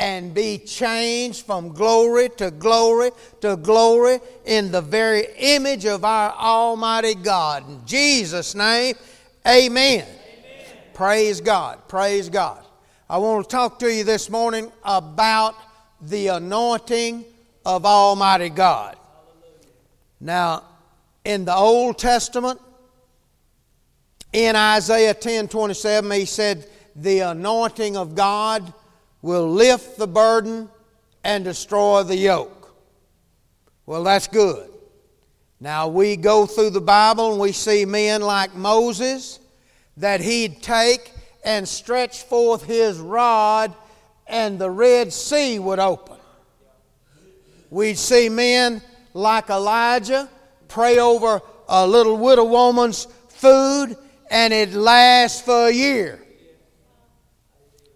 and 0.00 0.32
be 0.32 0.56
changed 0.56 1.44
from 1.44 1.68
glory 1.68 2.30
to 2.30 2.50
glory 2.50 3.10
to 3.42 3.54
glory 3.56 4.18
in 4.46 4.72
the 4.72 4.80
very 4.80 5.26
image 5.36 5.84
of 5.84 6.06
our 6.06 6.32
Almighty 6.32 7.14
God. 7.14 7.68
In 7.68 7.84
Jesus' 7.84 8.54
name, 8.54 8.94
amen. 9.46 10.06
amen. 10.06 10.76
Praise 10.94 11.42
God. 11.42 11.86
Praise 11.86 12.30
God. 12.30 12.64
I 13.10 13.18
want 13.18 13.44
to 13.44 13.50
talk 13.54 13.78
to 13.80 13.92
you 13.92 14.02
this 14.02 14.30
morning 14.30 14.72
about 14.84 15.54
the 16.00 16.28
anointing 16.28 17.26
of 17.66 17.84
Almighty 17.84 18.48
God. 18.48 18.96
Now, 20.18 20.64
in 21.26 21.44
the 21.44 21.54
Old 21.54 21.98
Testament, 21.98 22.58
in 24.32 24.56
Isaiah 24.56 25.12
10 25.12 25.48
27, 25.48 26.10
he 26.12 26.24
said, 26.24 26.66
The 26.96 27.20
anointing 27.20 27.98
of 27.98 28.14
God 28.14 28.72
will 29.22 29.48
lift 29.48 29.98
the 29.98 30.06
burden 30.06 30.68
and 31.24 31.44
destroy 31.44 32.02
the 32.02 32.16
yoke. 32.16 32.74
Well, 33.86 34.04
that's 34.04 34.28
good. 34.28 34.70
Now, 35.60 35.88
we 35.88 36.16
go 36.16 36.46
through 36.46 36.70
the 36.70 36.80
Bible 36.80 37.32
and 37.32 37.40
we 37.40 37.52
see 37.52 37.84
men 37.84 38.22
like 38.22 38.54
Moses 38.54 39.40
that 39.98 40.20
he'd 40.20 40.62
take 40.62 41.12
and 41.44 41.68
stretch 41.68 42.22
forth 42.22 42.64
his 42.64 42.98
rod 42.98 43.74
and 44.26 44.58
the 44.58 44.70
Red 44.70 45.12
Sea 45.12 45.58
would 45.58 45.78
open. 45.78 46.16
We'd 47.68 47.98
see 47.98 48.28
men 48.28 48.80
like 49.12 49.50
Elijah 49.50 50.28
pray 50.68 50.98
over 50.98 51.42
a 51.68 51.86
little 51.86 52.16
widow 52.16 52.44
woman's 52.44 53.06
food 53.28 53.96
and 54.30 54.52
it 54.52 54.72
lasts 54.72 55.42
for 55.42 55.66
a 55.66 55.72
year. 55.72 56.24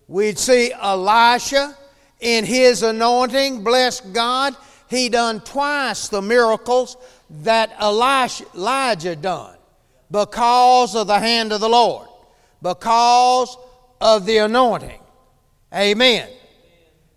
We'd 0.08 0.38
see 0.38 0.72
Elisha 0.72 1.76
in 2.20 2.44
his 2.44 2.82
anointing, 2.82 3.64
bless 3.64 4.00
God, 4.00 4.56
he 4.88 5.08
done 5.08 5.40
twice 5.40 6.08
the 6.08 6.22
miracles 6.22 6.96
that 7.42 7.74
Elisha, 7.78 8.44
Elijah 8.54 9.16
done 9.16 9.56
because 10.10 10.94
of 10.94 11.06
the 11.06 11.18
hand 11.18 11.52
of 11.52 11.60
the 11.60 11.68
Lord, 11.68 12.08
because 12.62 13.56
of 14.00 14.26
the 14.26 14.38
anointing. 14.38 15.00
Amen. 15.74 16.28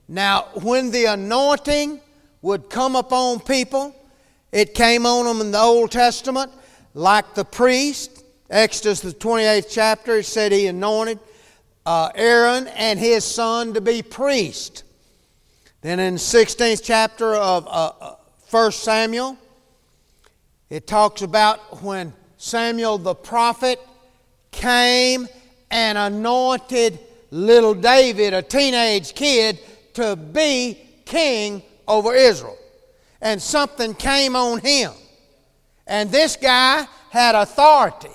Now, 0.08 0.48
when 0.62 0.92
the 0.92 1.06
anointing 1.06 2.02
would 2.42 2.70
come 2.70 2.96
upon 2.96 3.42
people, 3.42 3.94
it 4.52 4.74
came 4.74 5.06
on 5.06 5.26
them 5.26 5.42
in 5.42 5.52
the 5.52 5.60
Old 5.60 5.92
Testament, 5.92 6.52
like 6.94 7.36
the 7.36 7.46
priest. 7.46 8.24
Exodus, 8.50 9.02
the 9.02 9.12
28th 9.12 9.68
chapter, 9.70 10.18
it 10.18 10.24
said 10.24 10.54
he 10.54 10.68
anointed 10.68 11.20
uh, 11.88 12.12
Aaron 12.16 12.68
and 12.68 13.00
his 13.00 13.24
son 13.24 13.74
to 13.74 13.80
be 13.80 14.02
priest. 14.02 14.84
Then 15.80 16.02
in 16.02 16.16
the 16.16 16.20
16th 16.20 16.82
chapter 16.84 17.34
of 17.34 17.66
uh, 17.70 18.16
1 18.50 18.66
uh, 18.66 18.72
Samuel, 18.72 19.38
it 20.70 20.86
talks 20.86 21.22
about 21.22 21.82
when 21.82 22.12
Samuel 22.36 22.98
the 22.98 23.16
prophet 23.16 23.80
came 24.52 25.30
and 25.72 25.98
anointed 25.98 27.00
little 27.32 27.74
David, 27.74 28.34
a 28.34 28.42
teenage 28.42 29.16
kid, 29.16 29.58
to 29.94 30.18
be 30.18 30.78
king 31.06 31.64
over 31.88 32.14
Israel. 32.14 32.58
And 33.22 33.42
something 33.42 33.94
came 33.94 34.36
on 34.36 34.60
him. 34.60 34.92
And 35.88 36.12
this 36.12 36.36
guy 36.36 36.86
had 37.12 37.34
authority. 37.34 38.12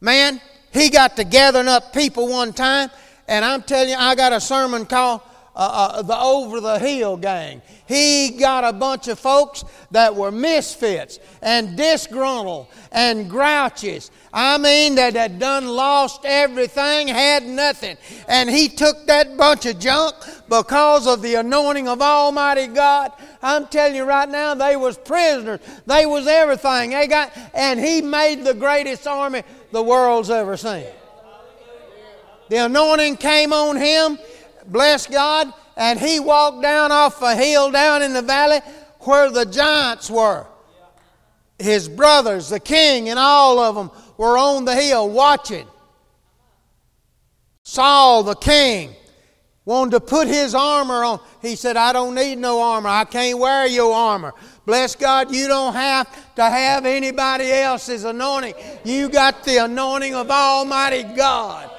Man, 0.00 0.40
he 0.72 0.90
got 0.90 1.16
to 1.16 1.24
gathering 1.24 1.68
up 1.68 1.92
people 1.92 2.28
one 2.28 2.52
time, 2.52 2.90
and 3.28 3.44
I'm 3.44 3.62
telling 3.62 3.90
you, 3.90 3.96
I 3.96 4.14
got 4.14 4.32
a 4.32 4.40
sermon 4.40 4.86
called 4.86 5.22
uh, 5.54 5.90
uh, 5.94 6.02
the 6.02 6.18
Over 6.18 6.60
the 6.60 6.78
Hill 6.78 7.16
Gang. 7.16 7.60
He 7.86 8.36
got 8.38 8.62
a 8.62 8.72
bunch 8.72 9.08
of 9.08 9.18
folks 9.18 9.64
that 9.90 10.14
were 10.14 10.30
misfits 10.30 11.18
and 11.42 11.76
disgruntled 11.76 12.68
and 12.92 13.28
grouches. 13.28 14.10
I 14.32 14.58
mean, 14.58 14.94
that 14.94 15.14
had 15.14 15.40
done 15.40 15.66
lost 15.66 16.24
everything, 16.24 17.08
had 17.08 17.44
nothing. 17.44 17.96
And 18.28 18.48
he 18.48 18.68
took 18.68 19.06
that 19.06 19.36
bunch 19.36 19.66
of 19.66 19.80
junk 19.80 20.14
because 20.48 21.08
of 21.08 21.20
the 21.20 21.34
anointing 21.34 21.88
of 21.88 22.00
Almighty 22.00 22.68
God. 22.68 23.12
I'm 23.42 23.66
telling 23.66 23.96
you 23.96 24.04
right 24.04 24.28
now, 24.28 24.54
they 24.54 24.76
was 24.76 24.96
prisoners. 24.98 25.60
They 25.86 26.06
was 26.06 26.28
everything. 26.28 26.90
They 26.90 27.08
got, 27.08 27.36
and 27.54 27.80
he 27.80 28.02
made 28.02 28.44
the 28.44 28.54
greatest 28.54 29.06
army 29.06 29.42
the 29.72 29.82
world's 29.82 30.30
ever 30.30 30.56
seen. 30.56 30.86
The 32.50 32.64
anointing 32.64 33.16
came 33.16 33.52
on 33.52 33.76
him 33.76 34.18
bless 34.66 35.06
God, 35.06 35.52
and 35.76 35.98
he 35.98 36.20
walked 36.20 36.62
down 36.62 36.92
off 36.92 37.20
a 37.22 37.34
hill 37.34 37.70
down 37.70 38.02
in 38.02 38.12
the 38.12 38.22
valley 38.22 38.60
where 39.00 39.30
the 39.30 39.44
giants 39.46 40.10
were. 40.10 40.46
His 41.58 41.88
brothers, 41.88 42.48
the 42.48 42.60
king, 42.60 43.08
and 43.08 43.18
all 43.18 43.58
of 43.58 43.74
them 43.74 43.90
were 44.16 44.38
on 44.38 44.64
the 44.64 44.74
hill 44.74 45.08
watching. 45.08 45.66
Saul, 47.62 48.22
the 48.22 48.34
king, 48.34 48.94
wanted 49.64 49.92
to 49.92 50.00
put 50.00 50.26
his 50.26 50.54
armor 50.54 51.04
on. 51.04 51.20
He 51.42 51.54
said, 51.54 51.76
I 51.76 51.92
don't 51.92 52.14
need 52.14 52.38
no 52.38 52.60
armor. 52.60 52.88
I 52.88 53.04
can't 53.04 53.38
wear 53.38 53.66
your 53.66 53.94
armor. 53.94 54.34
Bless 54.66 54.96
God, 54.96 55.32
you 55.32 55.48
don't 55.48 55.74
have 55.74 56.34
to 56.36 56.42
have 56.42 56.86
anybody 56.86 57.50
else's 57.50 58.04
anointing. 58.04 58.54
You 58.84 59.08
got 59.08 59.44
the 59.44 59.64
anointing 59.64 60.14
of 60.14 60.30
Almighty 60.30 61.02
God. 61.02 61.70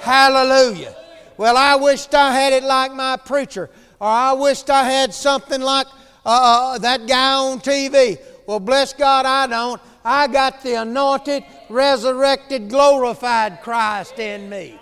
Hallelujah. 0.00 0.96
Well, 1.40 1.56
I 1.56 1.74
wished 1.76 2.14
I 2.14 2.34
had 2.34 2.52
it 2.52 2.64
like 2.64 2.92
my 2.92 3.16
preacher, 3.16 3.70
or 3.98 4.08
I 4.08 4.34
wished 4.34 4.68
I 4.68 4.84
had 4.84 5.14
something 5.14 5.62
like 5.62 5.86
uh, 6.26 6.74
uh, 6.74 6.78
that 6.80 7.06
guy 7.06 7.32
on 7.32 7.60
TV. 7.60 8.18
Well, 8.46 8.60
bless 8.60 8.92
God, 8.92 9.24
I 9.24 9.46
don't. 9.46 9.80
I 10.04 10.26
got 10.26 10.62
the 10.62 10.82
anointed, 10.82 11.42
resurrected, 11.70 12.68
glorified 12.68 13.62
Christ 13.62 14.18
in 14.18 14.50
me. 14.50 14.78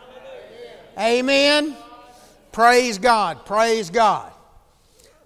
Amen. 0.99 1.77
Praise 2.51 2.99
God. 2.99 3.47
Praise 3.47 3.89
God. 3.89 4.33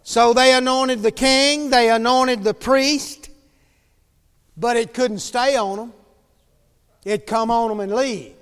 So 0.02 0.34
they 0.34 0.52
anointed 0.52 1.00
the 1.00 1.12
king, 1.12 1.70
they 1.70 1.88
anointed 1.90 2.44
the 2.44 2.52
priest, 2.52 3.30
but 4.58 4.76
it 4.76 4.92
couldn't 4.92 5.20
stay 5.20 5.56
on 5.56 5.78
them. 5.78 5.92
It'd 7.06 7.26
come 7.26 7.50
on 7.50 7.70
them 7.70 7.80
and 7.80 7.94
leave 7.94 8.34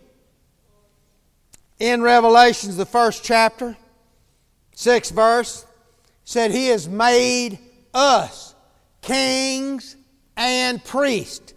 in 1.81 2.03
Revelations, 2.03 2.77
the 2.77 2.87
first 2.87 3.25
chapter, 3.25 3.77
sixth 4.75 5.13
verse, 5.13 5.67
said, 6.25 6.53
He 6.53 6.69
has 6.69 6.89
made 6.89 7.59
us 7.93 8.55
kings 9.01 9.97
and 10.37 10.85
priests. 10.85 11.55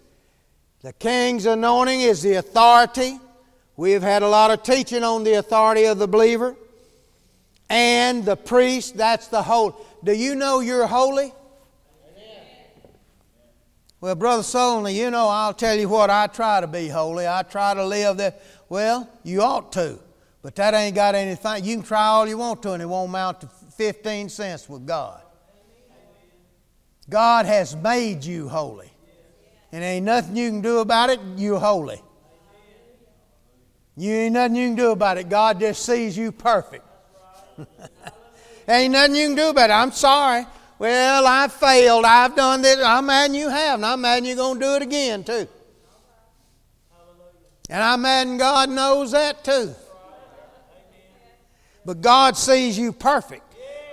The 0.80 0.94
king's 0.94 1.46
anointing 1.46 2.00
is 2.00 2.22
the 2.22 2.34
authority. 2.34 3.20
We 3.76 3.92
have 3.92 4.02
had 4.02 4.22
a 4.22 4.28
lot 4.28 4.50
of 4.50 4.62
teaching 4.62 5.04
on 5.04 5.24
the 5.24 5.34
authority 5.34 5.84
of 5.84 5.98
the 5.98 6.08
believer. 6.08 6.56
And 7.70 8.24
the 8.24 8.36
priest, 8.36 8.96
that's 8.96 9.28
the 9.28 9.42
holy. 9.42 9.74
Do 10.02 10.12
you 10.12 10.34
know 10.34 10.60
you're 10.60 10.86
holy? 10.86 11.32
Well, 14.00 14.14
Brother 14.14 14.42
Solon, 14.42 14.94
you 14.94 15.10
know, 15.10 15.28
I'll 15.28 15.54
tell 15.54 15.74
you 15.74 15.88
what, 15.88 16.10
I 16.10 16.26
try 16.26 16.60
to 16.60 16.66
be 16.66 16.88
holy. 16.88 17.26
I 17.26 17.42
try 17.42 17.72
to 17.72 17.86
live 17.86 18.18
there. 18.18 18.34
Well, 18.68 19.08
you 19.22 19.40
ought 19.40 19.72
to. 19.72 19.98
But 20.44 20.56
that 20.56 20.74
ain't 20.74 20.94
got 20.94 21.14
anything. 21.14 21.64
You 21.64 21.76
can 21.76 21.82
try 21.82 22.04
all 22.04 22.28
you 22.28 22.36
want 22.36 22.62
to, 22.64 22.72
and 22.72 22.82
it 22.82 22.86
won't 22.86 23.08
amount 23.08 23.40
to 23.40 23.46
15 23.46 24.28
cents 24.28 24.68
with 24.68 24.86
God. 24.86 25.22
God 27.08 27.46
has 27.46 27.74
made 27.74 28.22
you 28.22 28.46
holy. 28.46 28.90
And 29.72 29.82
ain't 29.82 30.04
nothing 30.04 30.36
you 30.36 30.50
can 30.50 30.60
do 30.60 30.80
about 30.80 31.08
it, 31.08 31.18
you're 31.38 31.58
holy. 31.58 32.02
You 33.96 34.12
ain't 34.12 34.34
nothing 34.34 34.56
you 34.56 34.68
can 34.68 34.76
do 34.76 34.90
about 34.90 35.16
it. 35.16 35.30
God 35.30 35.60
just 35.60 35.82
sees 35.82 36.14
you 36.14 36.30
perfect. 36.30 36.84
ain't 38.68 38.92
nothing 38.92 39.16
you 39.16 39.28
can 39.28 39.36
do 39.36 39.48
about 39.48 39.70
it. 39.70 39.72
I'm 39.72 39.92
sorry. 39.92 40.44
Well, 40.78 41.26
I 41.26 41.48
failed. 41.48 42.04
I've 42.04 42.36
done 42.36 42.60
this. 42.60 42.84
I'm 42.84 43.06
mad 43.06 43.34
you 43.34 43.48
have, 43.48 43.76
and 43.76 43.86
I'm 43.86 44.02
mad 44.02 44.26
you're 44.26 44.36
going 44.36 44.60
to 44.60 44.66
do 44.66 44.74
it 44.74 44.82
again, 44.82 45.24
too. 45.24 45.48
And 47.70 47.82
I'm 47.82 48.02
mad 48.02 48.26
and 48.26 48.38
God 48.38 48.68
knows 48.68 49.12
that, 49.12 49.42
too. 49.42 49.74
But 51.84 52.00
God 52.00 52.36
sees 52.36 52.78
you 52.78 52.92
perfect. 52.92 53.42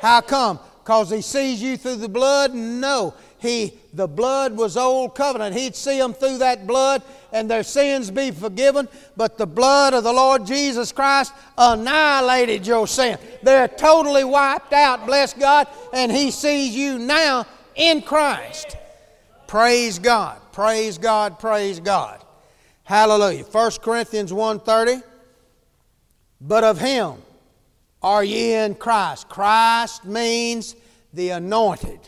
How 0.02 0.22
come? 0.22 0.60
Because 0.84 1.10
He 1.10 1.22
sees 1.22 1.62
you 1.62 1.78
through 1.78 1.98
the 1.98 2.10
blood? 2.10 2.54
No. 2.54 3.14
He, 3.38 3.74
the 3.94 4.08
blood 4.08 4.56
was 4.56 4.78
old 4.78 5.16
covenant. 5.16 5.56
He'd 5.56 5.76
see 5.76 5.98
them 5.98 6.14
through 6.14 6.40
that 6.40 6.68
blood 6.68 7.02
and 7.32 7.50
their 7.50 7.64
sins 7.64 8.12
be 8.12 8.32
forgiven. 8.32 8.88
But 9.18 9.38
the 9.38 9.48
blood 9.48 9.94
of 9.94 10.04
the 10.04 10.14
Lord 10.14 10.46
Jesus 10.46 10.92
Christ 10.92 11.34
annihilated 11.58 12.68
your 12.68 12.88
sin. 12.88 13.18
They're 13.42 13.68
totally 13.68 14.24
wiped 14.24 14.74
out, 14.74 15.06
bless 15.06 15.34
God, 15.34 15.68
and 15.92 16.12
He 16.12 16.30
sees 16.30 16.76
you 16.76 17.00
now 17.00 17.46
in 17.76 18.02
Christ. 18.02 18.78
Praise 19.48 19.98
God. 19.98 20.40
Praise 20.52 20.98
God. 20.98 21.40
Praise 21.40 21.80
God. 21.80 22.24
Hallelujah. 22.84 23.44
1 23.44 23.72
Corinthians 23.82 24.32
1.30 24.32 25.02
But 26.40 26.64
of 26.64 26.80
Him 26.80 27.16
are 28.02 28.24
ye 28.24 28.56
in 28.56 28.76
Christ? 28.76 29.30
Christ 29.30 30.06
means 30.06 30.76
the 31.14 31.30
anointed. 31.30 32.00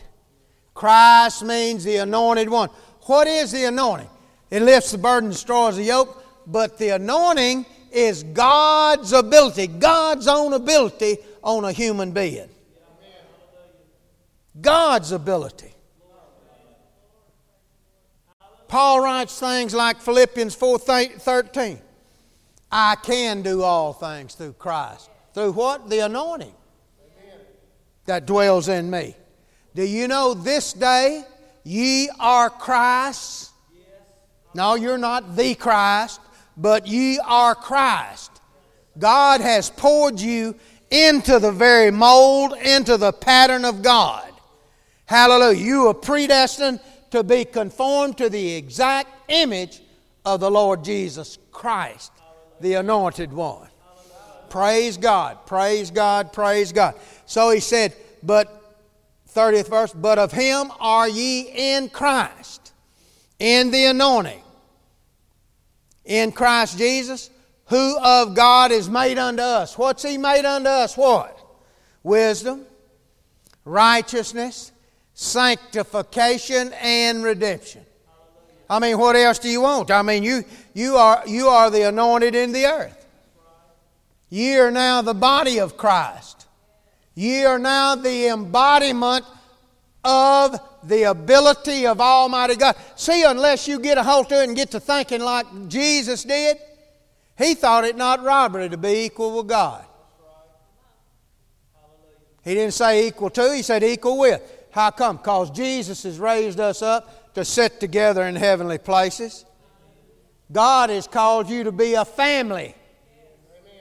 Christ 0.74 1.44
means 1.44 1.84
the 1.84 1.96
anointed 1.96 2.48
one. 2.48 2.68
What 3.02 3.26
is 3.26 3.52
the 3.52 3.64
anointing? 3.64 4.08
It 4.50 4.62
lifts 4.62 4.92
the 4.92 4.98
burden, 4.98 5.30
destroys 5.30 5.76
the 5.76 5.84
yoke, 5.84 6.22
but 6.46 6.78
the 6.78 6.90
anointing 6.90 7.66
is 7.90 8.22
God's 8.22 9.12
ability, 9.12 9.68
God's 9.68 10.26
own 10.26 10.52
ability 10.52 11.18
on 11.42 11.64
a 11.64 11.72
human 11.72 12.12
being. 12.12 12.48
God's 14.60 15.12
ability. 15.12 15.72
Paul 18.68 19.00
writes 19.00 19.38
things 19.38 19.74
like 19.74 20.00
Philippians 20.00 20.54
4:13. 20.56 21.80
I 22.72 22.96
can 22.96 23.42
do 23.42 23.62
all 23.62 23.92
things 23.92 24.34
through 24.34 24.54
Christ. 24.54 25.10
Through 25.34 25.52
what? 25.52 25.90
The 25.90 26.00
anointing 26.00 26.54
that 28.06 28.26
dwells 28.26 28.68
in 28.68 28.90
me. 28.90 29.16
Do 29.74 29.84
you 29.84 30.08
know 30.08 30.34
this 30.34 30.72
day 30.72 31.24
ye 31.64 32.08
are 32.20 32.48
Christ? 32.48 33.50
No, 34.54 34.76
you're 34.76 34.98
not 34.98 35.36
the 35.36 35.54
Christ, 35.56 36.20
but 36.56 36.86
ye 36.86 37.18
are 37.18 37.56
Christ. 37.56 38.30
God 38.96 39.40
has 39.40 39.70
poured 39.70 40.20
you 40.20 40.54
into 40.90 41.40
the 41.40 41.50
very 41.50 41.90
mold, 41.90 42.52
into 42.52 42.96
the 42.96 43.12
pattern 43.12 43.64
of 43.64 43.82
God. 43.82 44.30
Hallelujah. 45.06 45.58
You 45.58 45.88
are 45.88 45.94
predestined 45.94 46.78
to 47.10 47.24
be 47.24 47.44
conformed 47.44 48.18
to 48.18 48.28
the 48.28 48.54
exact 48.54 49.08
image 49.28 49.82
of 50.24 50.38
the 50.38 50.50
Lord 50.50 50.84
Jesus 50.84 51.38
Christ, 51.50 52.12
the 52.60 52.74
anointed 52.74 53.32
one. 53.32 53.68
Praise 54.54 54.98
God, 54.98 55.46
praise 55.46 55.90
God, 55.90 56.32
praise 56.32 56.70
God. 56.70 56.94
So 57.26 57.50
he 57.50 57.58
said, 57.58 57.92
but 58.22 58.76
30th 59.34 59.68
verse, 59.68 59.92
but 59.92 60.16
of 60.16 60.30
him 60.30 60.70
are 60.78 61.08
ye 61.08 61.50
in 61.52 61.88
Christ, 61.88 62.72
in 63.40 63.72
the 63.72 63.86
anointing, 63.86 64.44
in 66.04 66.30
Christ 66.30 66.78
Jesus, 66.78 67.30
who 67.66 67.98
of 67.98 68.36
God 68.36 68.70
is 68.70 68.88
made 68.88 69.18
unto 69.18 69.42
us. 69.42 69.76
What's 69.76 70.04
he 70.04 70.18
made 70.18 70.44
unto 70.44 70.68
us? 70.68 70.96
What? 70.96 71.36
Wisdom, 72.04 72.64
righteousness, 73.64 74.70
sanctification, 75.14 76.72
and 76.74 77.24
redemption. 77.24 77.84
I 78.70 78.78
mean, 78.78 78.98
what 78.98 79.16
else 79.16 79.40
do 79.40 79.48
you 79.48 79.62
want? 79.62 79.90
I 79.90 80.02
mean, 80.02 80.22
you, 80.22 80.44
you, 80.74 80.94
are, 80.94 81.24
you 81.26 81.48
are 81.48 81.72
the 81.72 81.88
anointed 81.88 82.36
in 82.36 82.52
the 82.52 82.66
earth. 82.66 83.03
Ye 84.34 84.56
are 84.56 84.72
now 84.72 85.00
the 85.00 85.14
body 85.14 85.60
of 85.60 85.76
Christ. 85.76 86.48
Ye 87.14 87.44
are 87.44 87.56
now 87.56 87.94
the 87.94 88.26
embodiment 88.26 89.24
of 90.02 90.58
the 90.82 91.04
ability 91.04 91.86
of 91.86 92.00
Almighty 92.00 92.56
God. 92.56 92.74
See, 92.96 93.22
unless 93.22 93.68
you 93.68 93.78
get 93.78 93.96
a 93.96 94.02
hold 94.02 94.28
to 94.30 94.42
it 94.42 94.48
and 94.48 94.56
get 94.56 94.72
to 94.72 94.80
thinking 94.80 95.20
like 95.20 95.68
Jesus 95.68 96.24
did, 96.24 96.56
he 97.38 97.54
thought 97.54 97.84
it 97.84 97.96
not 97.96 98.24
robbery 98.24 98.68
to 98.68 98.76
be 98.76 99.04
equal 99.04 99.36
with 99.36 99.46
God. 99.46 99.84
He 102.42 102.54
didn't 102.54 102.74
say 102.74 103.06
equal 103.06 103.30
to, 103.30 103.54
he 103.54 103.62
said 103.62 103.84
equal 103.84 104.18
with. 104.18 104.42
How 104.72 104.90
come? 104.90 105.18
Because 105.18 105.52
Jesus 105.52 106.02
has 106.02 106.18
raised 106.18 106.58
us 106.58 106.82
up 106.82 107.34
to 107.34 107.44
sit 107.44 107.78
together 107.78 108.24
in 108.24 108.34
heavenly 108.34 108.78
places. 108.78 109.44
God 110.50 110.90
has 110.90 111.06
called 111.06 111.48
you 111.48 111.62
to 111.62 111.70
be 111.70 111.94
a 111.94 112.04
family. 112.04 112.74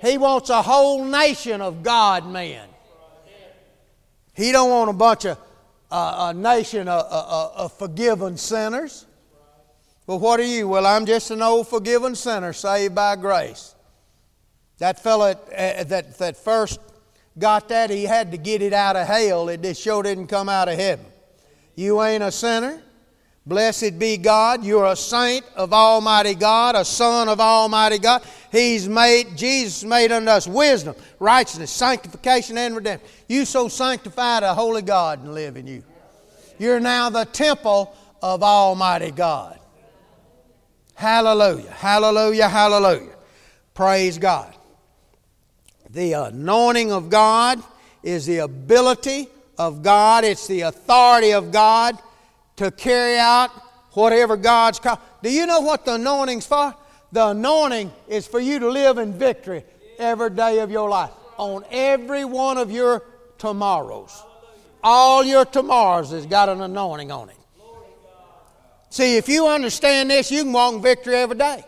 He 0.03 0.17
wants 0.17 0.49
a 0.49 0.61
whole 0.61 1.05
nation 1.05 1.61
of 1.61 1.81
God 1.81 2.27
men. 2.27 2.67
He 4.33 4.51
don't 4.51 4.69
want 4.69 4.89
a 4.89 4.93
bunch 4.93 5.25
of 5.25 5.37
uh, 5.89 6.31
a 6.31 6.33
nation 6.33 6.87
of, 6.87 7.05
of, 7.05 7.51
of 7.55 7.73
forgiven 7.77 8.35
sinners. 8.35 9.05
Well, 10.05 10.19
what 10.19 10.39
are 10.39 10.45
you? 10.45 10.67
Well, 10.67 10.85
I'm 10.85 11.05
just 11.05 11.31
an 11.31 11.41
old 11.41 11.69
forgiven 11.69 12.15
sinner 12.15 12.51
saved 12.51 12.95
by 12.95 13.15
grace. 13.15 13.75
That 14.79 15.01
fellow 15.01 15.27
uh, 15.27 15.83
that, 15.85 16.17
that 16.17 16.35
first 16.35 16.81
got 17.37 17.69
that, 17.69 17.89
he 17.89 18.03
had 18.03 18.31
to 18.31 18.37
get 18.37 18.61
it 18.61 18.73
out 18.73 18.97
of 18.97 19.07
hell. 19.07 19.47
It 19.47 19.61
just 19.61 19.81
sure 19.81 20.03
didn't 20.03 20.27
come 20.27 20.49
out 20.49 20.67
of 20.67 20.75
heaven. 20.75 21.05
You 21.75 22.01
ain't 22.03 22.23
a 22.23 22.31
sinner. 22.31 22.81
Blessed 23.45 23.99
be 23.99 24.17
God. 24.17 24.63
You're 24.63 24.85
a 24.85 24.95
saint 24.95 25.45
of 25.55 25.73
Almighty 25.73 26.33
God, 26.33 26.75
a 26.75 26.85
son 26.85 27.27
of 27.27 27.41
Almighty 27.41 27.99
God. 27.99 28.23
He's 28.51 28.87
made, 28.87 29.35
Jesus 29.35 29.83
made 29.83 30.13
unto 30.13 30.29
us 30.29 30.47
wisdom, 30.47 30.95
righteousness, 31.19 31.71
sanctification, 31.71 32.57
and 32.57 32.75
redemption. 32.75 33.09
You 33.27 33.43
so 33.43 33.67
sanctified 33.67 34.43
a 34.43 34.53
holy 34.53 34.81
God 34.81 35.23
and 35.23 35.33
live 35.33 35.57
in 35.57 35.67
you. 35.67 35.83
You're 36.57 36.79
now 36.79 37.09
the 37.09 37.25
temple 37.25 37.93
of 38.21 38.43
Almighty 38.43 39.11
God. 39.11 39.59
Hallelujah, 40.95 41.71
hallelujah, 41.71 42.47
hallelujah. 42.47 43.15
Praise 43.73 44.17
God. 44.17 44.55
The 45.89 46.13
anointing 46.13 46.93
of 46.93 47.09
God 47.09 47.61
is 48.03 48.25
the 48.25 48.37
ability 48.37 49.27
of 49.57 49.83
God, 49.83 50.23
it's 50.23 50.47
the 50.47 50.61
authority 50.61 51.33
of 51.33 51.51
God 51.51 51.97
to 52.57 52.71
carry 52.71 53.17
out 53.17 53.49
whatever 53.91 54.37
God's 54.37 54.79
called. 54.79 54.99
Do 55.21 55.31
you 55.31 55.45
know 55.45 55.61
what 55.61 55.85
the 55.85 55.95
anointing's 55.95 56.45
for? 56.45 56.75
The 57.11 57.27
anointing 57.27 57.91
is 58.07 58.25
for 58.25 58.39
you 58.39 58.59
to 58.59 58.69
live 58.69 58.97
in 58.97 59.13
victory 59.13 59.63
every 59.99 60.31
day 60.31 60.59
of 60.59 60.71
your 60.71 60.89
life, 60.89 61.11
on 61.37 61.63
every 61.71 62.25
one 62.25 62.57
of 62.57 62.71
your 62.71 63.03
tomorrows. 63.37 64.23
All 64.83 65.23
your 65.23 65.45
tomorrows 65.45 66.11
has 66.11 66.25
got 66.25 66.49
an 66.49 66.61
anointing 66.61 67.11
on 67.11 67.29
it. 67.29 67.37
See, 68.89 69.17
if 69.17 69.27
you 69.27 69.47
understand 69.47 70.11
this, 70.11 70.31
you 70.31 70.43
can 70.43 70.53
walk 70.53 70.75
in 70.75 70.81
victory 70.81 71.15
every 71.15 71.37
day. 71.37 71.63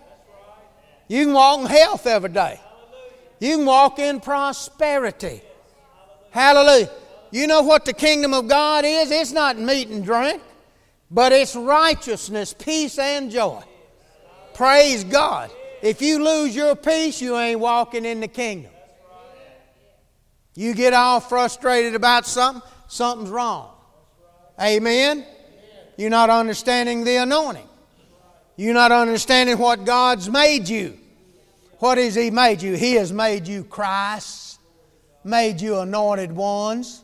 You 1.07 1.25
can 1.25 1.33
walk 1.33 1.61
in 1.61 1.65
health 1.67 2.07
every 2.07 2.29
day. 2.29 2.59
You 3.39 3.57
can 3.57 3.65
walk 3.65 3.99
in 3.99 4.19
prosperity. 4.19 5.41
Hallelujah. 6.31 6.89
You 7.31 7.47
know 7.47 7.63
what 7.63 7.85
the 7.85 7.93
kingdom 7.93 8.33
of 8.33 8.47
God 8.47 8.85
is? 8.85 9.11
It's 9.11 9.31
not 9.31 9.57
meat 9.57 9.87
and 9.87 10.03
drink, 10.03 10.41
but 11.15 11.31
it's 11.31 11.55
righteousness, 11.55 12.53
peace, 12.53 12.99
and 12.99 13.31
joy. 13.31 13.63
Praise 14.53 15.05
God. 15.05 15.49
If 15.81 16.01
you 16.01 16.21
lose 16.21 16.53
your 16.53 16.75
peace, 16.75 17.21
you 17.21 17.37
ain't 17.37 17.61
walking 17.61 18.03
in 18.03 18.19
the 18.19 18.27
kingdom. 18.27 18.71
You 20.55 20.73
get 20.73 20.93
all 20.93 21.21
frustrated 21.21 21.95
about 21.95 22.25
something, 22.25 22.61
something's 22.89 23.29
wrong. 23.29 23.71
Amen? 24.61 25.25
You're 25.95 26.09
not 26.09 26.29
understanding 26.29 27.05
the 27.05 27.15
anointing. 27.15 27.69
You're 28.57 28.73
not 28.73 28.91
understanding 28.91 29.57
what 29.57 29.85
God's 29.85 30.29
made 30.29 30.67
you. 30.67 30.97
What 31.79 31.97
has 31.97 32.15
He 32.15 32.29
made 32.29 32.61
you? 32.61 32.73
He 32.73 32.95
has 32.95 33.13
made 33.13 33.47
you 33.47 33.63
Christ, 33.63 34.59
made 35.23 35.61
you 35.61 35.79
anointed 35.79 36.33
ones. 36.33 37.03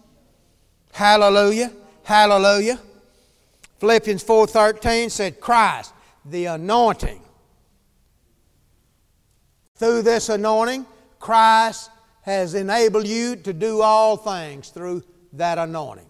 Hallelujah. 0.92 1.72
Hallelujah. 2.04 2.78
Philippians 3.82 4.24
4:13 4.24 5.10
said 5.10 5.40
Christ, 5.40 5.92
the 6.24 6.46
anointing 6.46 7.20
through 9.74 10.04
this 10.04 10.30
anointing, 10.30 10.86
Christ 11.18 11.90
has 12.22 12.54
enabled 12.54 13.08
you 13.08 13.36
to 13.38 13.52
do 13.52 13.82
all 13.82 14.18
things 14.18 14.70
through 14.70 15.04
that 15.34 15.58
anointing. 15.58 16.06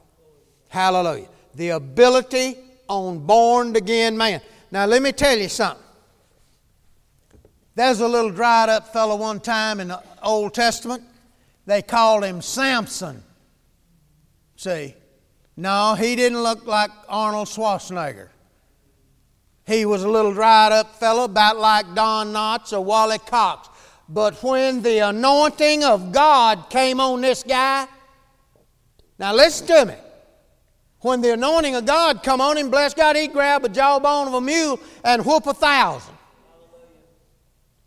Hallelujah. 0.67 1.29
The 1.55 1.69
ability 1.69 2.57
on 2.89 3.19
born 3.19 3.73
again 3.77 4.17
man. 4.17 4.41
Now, 4.69 4.85
let 4.85 5.01
me 5.01 5.13
tell 5.13 5.37
you 5.37 5.47
something. 5.47 5.81
There's 7.75 8.01
a 8.01 8.07
little 8.09 8.31
dried 8.31 8.67
up 8.67 8.91
fellow 8.91 9.15
one 9.15 9.39
time 9.39 9.79
in 9.79 9.87
the 9.87 10.03
Old 10.21 10.53
Testament. 10.53 11.03
They 11.65 11.81
called 11.81 12.25
him 12.25 12.41
Samson. 12.41 13.23
See? 14.57 14.95
No, 15.61 15.93
he 15.93 16.15
didn't 16.15 16.41
look 16.41 16.65
like 16.65 16.89
Arnold 17.07 17.47
Schwarzenegger. 17.47 18.29
He 19.67 19.85
was 19.85 20.01
a 20.01 20.09
little 20.09 20.33
dried 20.33 20.71
up 20.71 20.95
fellow, 20.95 21.25
about 21.25 21.57
like 21.57 21.93
Don 21.93 22.33
Knotts 22.33 22.73
or 22.73 22.83
Wally 22.83 23.19
Cox. 23.19 23.69
But 24.09 24.41
when 24.41 24.81
the 24.81 24.97
anointing 25.09 25.83
of 25.83 26.11
God 26.11 26.71
came 26.71 26.99
on 26.99 27.21
this 27.21 27.43
guy, 27.43 27.87
now 29.19 29.35
listen 29.35 29.67
to 29.67 29.85
me. 29.85 29.93
When 31.01 31.21
the 31.21 31.33
anointing 31.33 31.75
of 31.75 31.85
God 31.85 32.23
come 32.23 32.41
on 32.41 32.57
him, 32.57 32.71
bless 32.71 32.95
God, 32.95 33.15
he 33.15 33.27
grab 33.27 33.63
a 33.63 33.69
jawbone 33.69 34.29
of 34.29 34.33
a 34.33 34.41
mule 34.41 34.79
and 35.03 35.23
whoop 35.23 35.45
a 35.45 35.53
thousand. 35.53 36.15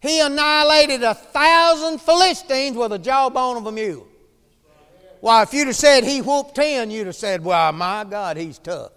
He 0.00 0.20
annihilated 0.20 1.02
a 1.02 1.14
thousand 1.14 2.00
Philistines 2.00 2.76
with 2.76 2.92
a 2.92 3.00
jawbone 3.00 3.56
of 3.56 3.66
a 3.66 3.72
mule. 3.72 4.06
Why, 5.24 5.42
if 5.42 5.54
you'd 5.54 5.68
have 5.68 5.76
said 5.76 6.04
he 6.04 6.20
whooped 6.20 6.54
ten, 6.54 6.90
you'd 6.90 7.06
have 7.06 7.16
said, 7.16 7.42
well, 7.42 7.72
my 7.72 8.04
God, 8.04 8.36
he's 8.36 8.58
tough. 8.58 8.92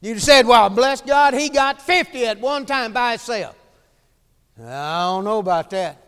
You'd 0.00 0.12
have 0.14 0.22
said, 0.22 0.46
well, 0.46 0.70
bless 0.70 1.00
God, 1.00 1.34
he 1.34 1.48
got 1.48 1.82
50 1.82 2.26
at 2.26 2.38
one 2.38 2.64
time 2.64 2.92
by 2.92 3.10
himself. 3.10 3.56
I 4.56 5.02
don't 5.02 5.24
know 5.24 5.40
about 5.40 5.70
that. 5.70 6.00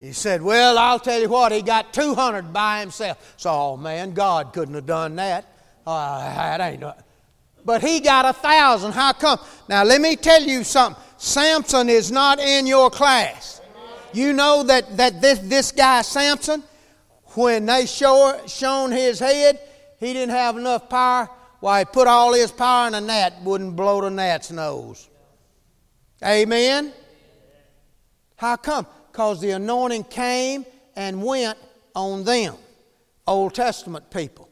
He 0.00 0.10
said, 0.10 0.42
Well, 0.42 0.76
I'll 0.76 0.98
tell 0.98 1.20
you 1.20 1.28
what, 1.28 1.52
he 1.52 1.62
got 1.62 1.92
200 1.92 2.52
by 2.52 2.80
himself. 2.80 3.34
So, 3.36 3.52
oh 3.52 3.76
man, 3.76 4.14
God 4.14 4.52
couldn't 4.52 4.74
have 4.74 4.86
done 4.86 5.14
that. 5.14 5.46
Uh, 5.86 6.18
that 6.24 6.60
ain't. 6.60 6.82
But 7.64 7.82
he 7.82 8.00
got 8.00 8.24
a 8.24 8.32
thousand. 8.32 8.94
How 8.94 9.12
come? 9.12 9.38
Now, 9.68 9.84
let 9.84 10.00
me 10.00 10.16
tell 10.16 10.42
you 10.42 10.64
something. 10.64 11.00
Samson 11.18 11.88
is 11.88 12.10
not 12.10 12.40
in 12.40 12.66
your 12.66 12.90
class. 12.90 13.60
You 14.12 14.32
know 14.32 14.64
that, 14.64 14.96
that 14.96 15.22
this, 15.22 15.38
this 15.38 15.70
guy, 15.70 16.02
Samson, 16.02 16.64
when 17.34 17.66
they 17.66 17.86
shown 17.86 18.92
his 18.92 19.18
head, 19.18 19.60
he 19.98 20.12
didn't 20.12 20.34
have 20.34 20.56
enough 20.56 20.88
power. 20.88 21.28
Why, 21.60 21.80
he 21.80 21.84
put 21.84 22.08
all 22.08 22.32
his 22.32 22.50
power 22.50 22.88
in 22.88 22.94
a 22.94 23.00
gnat, 23.00 23.42
wouldn't 23.42 23.76
blow 23.76 24.00
the 24.00 24.10
gnat's 24.10 24.50
nose. 24.50 25.08
Amen? 26.24 26.92
How 28.36 28.56
come? 28.56 28.86
Because 29.10 29.40
the 29.40 29.50
anointing 29.52 30.04
came 30.04 30.66
and 30.96 31.22
went 31.22 31.58
on 31.94 32.24
them, 32.24 32.56
Old 33.26 33.54
Testament 33.54 34.10
people. 34.10 34.48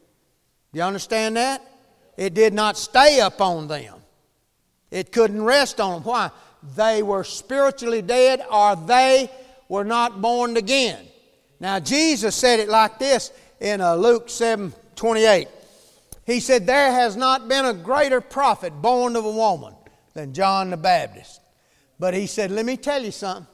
Do 0.72 0.78
you 0.78 0.84
understand 0.84 1.36
that? 1.36 1.66
It 2.16 2.34
did 2.34 2.54
not 2.54 2.76
stay 2.78 3.20
upon 3.20 3.66
them. 3.66 3.96
It 4.90 5.10
couldn't 5.10 5.42
rest 5.42 5.80
on 5.80 5.94
them. 5.94 6.02
Why? 6.04 6.30
They 6.76 7.02
were 7.02 7.24
spiritually 7.24 8.02
dead 8.02 8.44
or 8.50 8.76
they 8.76 9.30
were 9.68 9.84
not 9.84 10.20
born 10.20 10.56
again. 10.56 11.06
Now, 11.60 11.78
Jesus 11.78 12.34
said 12.34 12.58
it 12.58 12.68
like 12.68 12.98
this 12.98 13.30
in 13.60 13.80
uh, 13.80 13.94
Luke 13.94 14.30
7 14.30 14.72
28. 14.96 15.48
He 16.24 16.40
said, 16.40 16.66
There 16.66 16.90
has 16.90 17.16
not 17.16 17.48
been 17.48 17.66
a 17.66 17.74
greater 17.74 18.20
prophet 18.20 18.72
born 18.80 19.14
of 19.14 19.24
a 19.24 19.30
woman 19.30 19.74
than 20.14 20.32
John 20.32 20.70
the 20.70 20.76
Baptist. 20.76 21.40
But 21.98 22.14
he 22.14 22.26
said, 22.26 22.50
Let 22.50 22.64
me 22.64 22.76
tell 22.76 23.02
you 23.02 23.12
something. 23.12 23.46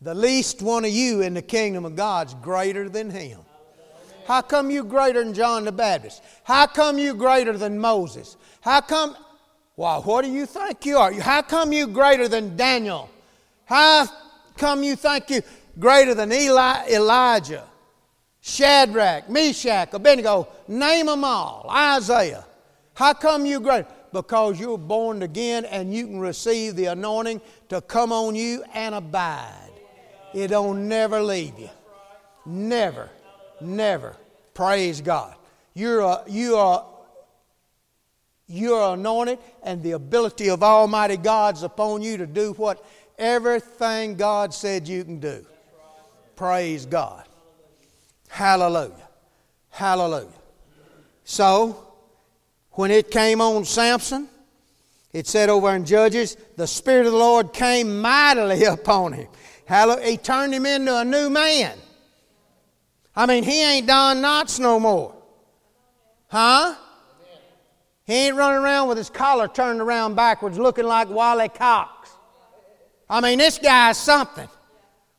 The 0.00 0.14
least 0.14 0.62
one 0.62 0.84
of 0.84 0.92
you 0.92 1.22
in 1.22 1.34
the 1.34 1.42
kingdom 1.42 1.84
of 1.84 1.96
God's 1.96 2.34
greater 2.34 2.88
than 2.88 3.10
him. 3.10 3.40
How 4.26 4.42
come 4.42 4.70
you 4.70 4.84
greater 4.84 5.24
than 5.24 5.34
John 5.34 5.64
the 5.64 5.72
Baptist? 5.72 6.22
How 6.44 6.66
come 6.66 6.98
you 6.98 7.14
greater 7.14 7.56
than 7.56 7.78
Moses? 7.78 8.36
How 8.60 8.80
come, 8.80 9.16
well, 9.76 10.02
what 10.02 10.22
do 10.22 10.30
you 10.30 10.46
think 10.46 10.84
you 10.86 10.98
are? 10.98 11.12
How 11.12 11.42
come 11.42 11.72
you 11.72 11.88
greater 11.88 12.28
than 12.28 12.56
Daniel? 12.56 13.08
How 13.64 14.06
come 14.56 14.82
you 14.82 14.96
think 14.96 15.30
you 15.30 15.40
greater 15.78 16.14
than 16.14 16.32
Eli, 16.32 16.88
Elijah, 16.90 17.64
Shadrach, 18.40 19.28
Meshach, 19.28 19.92
Abednego? 19.92 20.48
Name 20.66 21.06
them 21.06 21.24
all. 21.24 21.66
Isaiah. 21.70 22.44
How 22.94 23.12
come 23.12 23.46
you 23.46 23.60
greater? 23.60 23.86
Because 24.12 24.58
you're 24.58 24.78
born 24.78 25.22
again 25.22 25.64
and 25.66 25.94
you 25.94 26.06
can 26.06 26.18
receive 26.18 26.76
the 26.76 26.86
anointing 26.86 27.40
to 27.68 27.80
come 27.80 28.12
on 28.12 28.34
you 28.34 28.64
and 28.74 28.94
abide. 28.94 29.70
It 30.34 30.48
don't 30.48 30.88
never 30.88 31.22
leave 31.22 31.58
you. 31.58 31.70
Never. 32.46 33.10
Never. 33.60 34.16
Praise 34.54 35.00
God. 35.00 35.34
You're, 35.74 36.00
a, 36.00 36.24
you 36.26 36.56
are, 36.56 36.86
you're 38.46 38.94
anointed, 38.94 39.38
and 39.62 39.82
the 39.82 39.92
ability 39.92 40.48
of 40.48 40.62
Almighty 40.62 41.16
God's 41.16 41.62
upon 41.62 42.02
you 42.02 42.16
to 42.16 42.26
do 42.26 42.52
what 42.54 42.84
everything 43.18 44.16
God 44.16 44.54
said 44.54 44.88
you 44.88 45.04
can 45.04 45.20
do. 45.20 45.44
Praise 46.38 46.86
God. 46.86 47.24
Hallelujah. 48.28 49.08
Hallelujah. 49.70 50.28
So, 51.24 51.84
when 52.70 52.92
it 52.92 53.10
came 53.10 53.40
on 53.40 53.64
Samson, 53.64 54.28
it 55.12 55.26
said 55.26 55.48
over 55.48 55.74
in 55.74 55.84
Judges, 55.84 56.36
the 56.56 56.68
Spirit 56.68 57.06
of 57.06 57.12
the 57.12 57.18
Lord 57.18 57.52
came 57.52 58.00
mightily 58.00 58.62
upon 58.76 59.14
him. 59.14 59.26
He 60.04 60.16
turned 60.16 60.54
him 60.54 60.64
into 60.64 60.96
a 60.96 61.04
new 61.04 61.28
man. 61.28 61.76
I 63.16 63.26
mean, 63.26 63.42
he 63.42 63.60
ain't 63.60 63.88
Don 63.88 64.18
Knotts 64.18 64.60
no 64.60 64.78
more. 64.78 65.16
Huh? 66.28 66.76
He 68.04 68.12
ain't 68.12 68.36
running 68.36 68.60
around 68.60 68.86
with 68.86 68.98
his 68.98 69.10
collar 69.10 69.48
turned 69.48 69.80
around 69.80 70.14
backwards 70.14 70.56
looking 70.56 70.84
like 70.84 71.08
Wally 71.08 71.48
Cox. 71.48 72.10
I 73.10 73.20
mean, 73.20 73.40
this 73.40 73.58
guy's 73.58 73.98
something. 73.98 74.48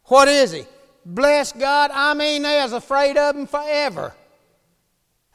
What 0.06 0.30
is 0.30 0.54
he? 0.54 0.64
Bless 1.10 1.52
God. 1.52 1.90
I 1.92 2.14
mean, 2.14 2.44
they 2.44 2.62
was 2.62 2.72
afraid 2.72 3.18
of 3.18 3.36
him 3.36 3.48
forever. 3.48 4.14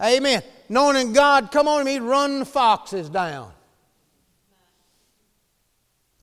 Amen. 0.01 0.43
Knowing 0.69 1.13
God 1.13 1.51
come 1.51 1.67
on 1.67 1.81
him, 1.81 1.87
he'd 1.89 2.01
run 2.01 2.41
the 2.41 2.45
foxes 2.45 3.09
down. 3.09 3.51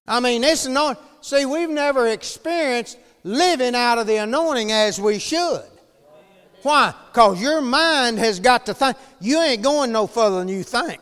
I 0.08 0.22
mean, 0.22 0.42
this 0.42 0.66
anointing. 0.66 1.04
See, 1.20 1.46
we've 1.46 1.70
never 1.70 2.08
experienced 2.08 2.98
living 3.24 3.76
out 3.76 3.98
of 3.98 4.08
the 4.08 4.18
anointing 4.18 4.72
as 4.72 5.00
we 5.00 5.20
should. 5.20 5.64
Why? 6.64 6.94
Because 7.12 7.42
your 7.42 7.62
mind 7.62 8.20
has 8.20 8.40
got 8.40 8.66
to 8.68 8.74
think. 8.74 8.96
You 9.20 9.42
ain't 9.42 9.62
going 9.62 9.92
no 9.92 10.08
further 10.08 10.40
than 10.40 10.48
you 10.48 10.64
think. 10.64 11.02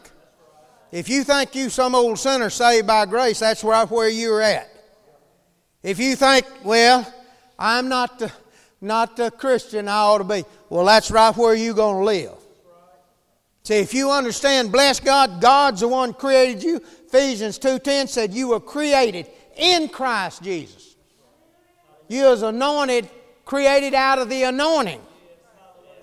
If 0.92 1.08
you 1.08 1.24
think 1.24 1.54
you 1.54 1.70
some 1.70 1.94
old 1.94 2.18
sinner 2.18 2.50
saved 2.50 2.88
by 2.88 3.06
grace, 3.06 3.40
that's 3.40 3.64
right 3.64 3.90
where 3.90 4.10
you're 4.10 4.42
at. 4.42 4.70
If 5.84 6.00
you 6.00 6.16
think, 6.16 6.48
well, 6.64 7.14
I'm 7.60 7.90
not 7.90 8.18
the, 8.18 8.32
not 8.82 9.16
the 9.16 9.30
Christian 9.30 9.88
I 9.88 9.98
ought 9.98 10.20
to 10.20 10.24
be, 10.24 10.44
well, 10.70 10.86
that's 10.86 11.12
right 11.12 11.36
where 11.36 11.54
you're 11.54 11.76
going 11.76 12.00
to 12.00 12.06
live. 12.06 12.36
See, 13.64 13.76
if 13.76 13.94
you 13.94 14.10
understand, 14.10 14.72
bless 14.72 15.00
God, 15.00 15.42
God's 15.42 15.82
the 15.82 15.88
one 15.88 16.14
created 16.14 16.64
you. 16.64 16.78
Ephesians 17.06 17.60
2.10 17.60 18.08
said 18.08 18.34
you 18.34 18.48
were 18.48 18.60
created 18.60 19.28
in 19.56 19.90
Christ 19.90 20.42
Jesus. 20.42 20.96
You 22.08 22.24
was 22.24 22.42
anointed, 22.42 23.08
created 23.46 23.94
out 23.94 24.18
of 24.18 24.30
the 24.30 24.44
anointing 24.44 25.02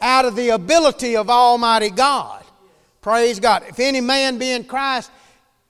out 0.01 0.25
of 0.25 0.37
the 0.37 0.51
ability 0.51 1.17
of 1.17 1.31
Almighty 1.31 1.91
God. 1.91 2.45
Praise 3.01 3.41
God. 3.41 3.65
If 3.69 3.79
any 3.79 4.01
man 4.01 4.39
be 4.39 4.51
in 4.51 4.65
Christ, 4.65 5.11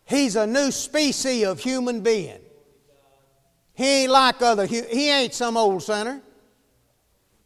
he's 0.04 0.36
a 0.36 0.46
new 0.46 0.70
species 0.70 1.44
of 1.44 1.60
human 1.60 2.00
being. 2.00 2.40
He 3.76 4.02
ain't 4.02 4.11
like 4.11 4.42
other, 4.42 4.66
he 4.66 5.11
ain't 5.11 5.35
some 5.35 5.56
old 5.56 5.83
sinner. 5.83 6.23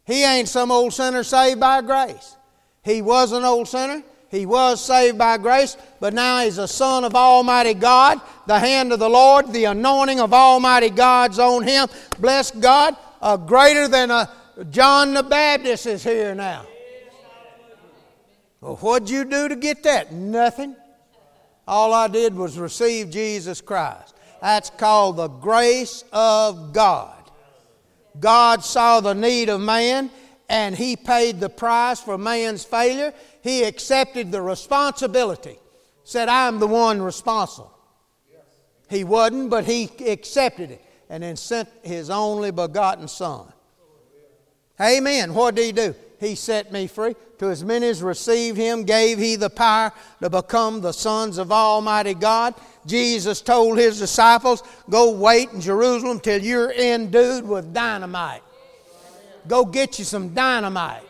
He 0.05 0.23
ain't 0.23 0.47
some 0.47 0.71
old 0.71 0.93
sinner 0.93 1.23
saved 1.23 1.59
by 1.59 1.81
grace. 1.81 2.35
He 2.83 3.01
was 3.01 3.31
an 3.33 3.43
old 3.43 3.67
sinner. 3.67 4.03
He 4.29 4.45
was 4.45 4.83
saved 4.83 5.17
by 5.17 5.37
grace, 5.37 5.75
but 5.99 6.13
now 6.13 6.39
he's 6.39 6.57
a 6.57 6.67
son 6.67 7.03
of 7.03 7.15
Almighty 7.15 7.73
God. 7.73 8.21
The 8.47 8.57
hand 8.57 8.93
of 8.93 8.99
the 8.99 9.09
Lord, 9.09 9.51
the 9.51 9.65
anointing 9.65 10.21
of 10.21 10.33
Almighty 10.33 10.89
God's 10.89 11.37
on 11.37 11.63
him. 11.63 11.89
Bless 12.17 12.49
God. 12.49 12.95
A 13.21 13.37
greater 13.37 13.89
than 13.89 14.09
a 14.09 14.31
John 14.69 15.13
the 15.13 15.23
Baptist 15.23 15.85
is 15.85 16.03
here 16.03 16.33
now. 16.33 16.65
Well, 18.61 18.77
what'd 18.77 19.09
you 19.09 19.25
do 19.25 19.49
to 19.49 19.55
get 19.57 19.83
that? 19.83 20.13
Nothing. 20.13 20.77
All 21.67 21.93
I 21.93 22.07
did 22.07 22.33
was 22.33 22.57
receive 22.57 23.09
Jesus 23.09 23.59
Christ. 23.59 24.15
That's 24.41 24.71
called 24.71 25.17
the 25.17 25.27
grace 25.27 26.03
of 26.11 26.73
God. 26.73 27.15
God 28.19 28.63
saw 28.63 28.99
the 28.99 29.13
need 29.13 29.49
of 29.49 29.61
man 29.61 30.09
and 30.49 30.75
He 30.75 30.95
paid 30.95 31.39
the 31.39 31.49
price 31.49 32.01
for 32.01 32.17
man's 32.17 32.65
failure. 32.65 33.13
He 33.41 33.63
accepted 33.63 34.31
the 34.31 34.41
responsibility. 34.41 35.57
Said, 36.03 36.27
I'm 36.27 36.59
the 36.59 36.67
one 36.67 37.01
responsible. 37.01 37.71
He 38.89 39.03
wasn't, 39.03 39.49
but 39.49 39.65
He 39.65 39.89
accepted 40.07 40.71
it 40.71 40.85
and 41.09 41.23
then 41.23 41.35
sent 41.37 41.69
His 41.83 42.09
only 42.09 42.51
begotten 42.51 43.07
Son. 43.07 43.45
Amen. 44.79 45.33
What 45.33 45.55
did 45.55 45.65
He 45.65 45.71
do? 45.71 45.95
He 46.21 46.35
set 46.35 46.71
me 46.71 46.85
free. 46.85 47.15
To 47.39 47.49
as 47.49 47.63
many 47.63 47.87
as 47.87 48.03
received 48.03 48.55
him, 48.55 48.83
gave 48.83 49.17
he 49.17 49.35
the 49.35 49.49
power 49.49 49.91
to 50.21 50.29
become 50.29 50.79
the 50.79 50.91
sons 50.91 51.39
of 51.39 51.51
Almighty 51.51 52.13
God. 52.13 52.53
Jesus 52.85 53.41
told 53.41 53.79
his 53.79 53.97
disciples, 53.97 54.61
Go 54.87 55.09
wait 55.09 55.51
in 55.51 55.59
Jerusalem 55.59 56.19
till 56.19 56.39
you're 56.39 56.71
endued 56.73 57.47
with 57.47 57.73
dynamite. 57.73 58.43
Go 59.47 59.65
get 59.65 59.97
you 59.97 60.05
some 60.05 60.29
dynamite. 60.35 61.01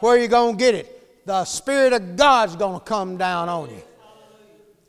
Where 0.00 0.14
are 0.14 0.18
you 0.18 0.28
going 0.28 0.56
to 0.56 0.58
get 0.58 0.74
it? 0.74 1.26
The 1.26 1.44
Spirit 1.44 1.92
of 1.92 2.16
God's 2.16 2.56
going 2.56 2.80
to 2.80 2.84
come 2.86 3.18
down 3.18 3.50
on 3.50 3.68
you. 3.68 3.82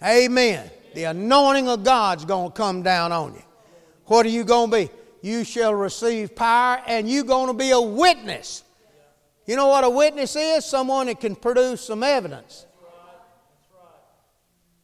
Amen. 0.02 0.72
The 0.94 1.04
anointing 1.04 1.68
of 1.68 1.84
God's 1.84 2.24
going 2.24 2.52
to 2.52 2.56
come 2.56 2.82
down 2.82 3.12
on 3.12 3.34
you. 3.34 3.44
What 4.06 4.26
are 4.26 4.30
you 4.30 4.46
going 4.46 4.72
to 4.72 4.78
be? 4.78 4.90
You 5.22 5.44
shall 5.44 5.74
receive 5.74 6.34
power 6.34 6.82
and 6.88 7.10
you're 7.10 7.26
going 7.26 7.48
to 7.48 7.54
be 7.54 7.72
a 7.72 7.82
witness 7.82 8.64
you 9.46 9.56
know 9.56 9.68
what 9.68 9.84
a 9.84 9.90
witness 9.90 10.36
is? 10.36 10.66
Someone 10.66 11.08
that 11.08 11.20
can 11.20 11.36
produce 11.36 11.82
some 11.82 12.04
evidence. 12.04 12.66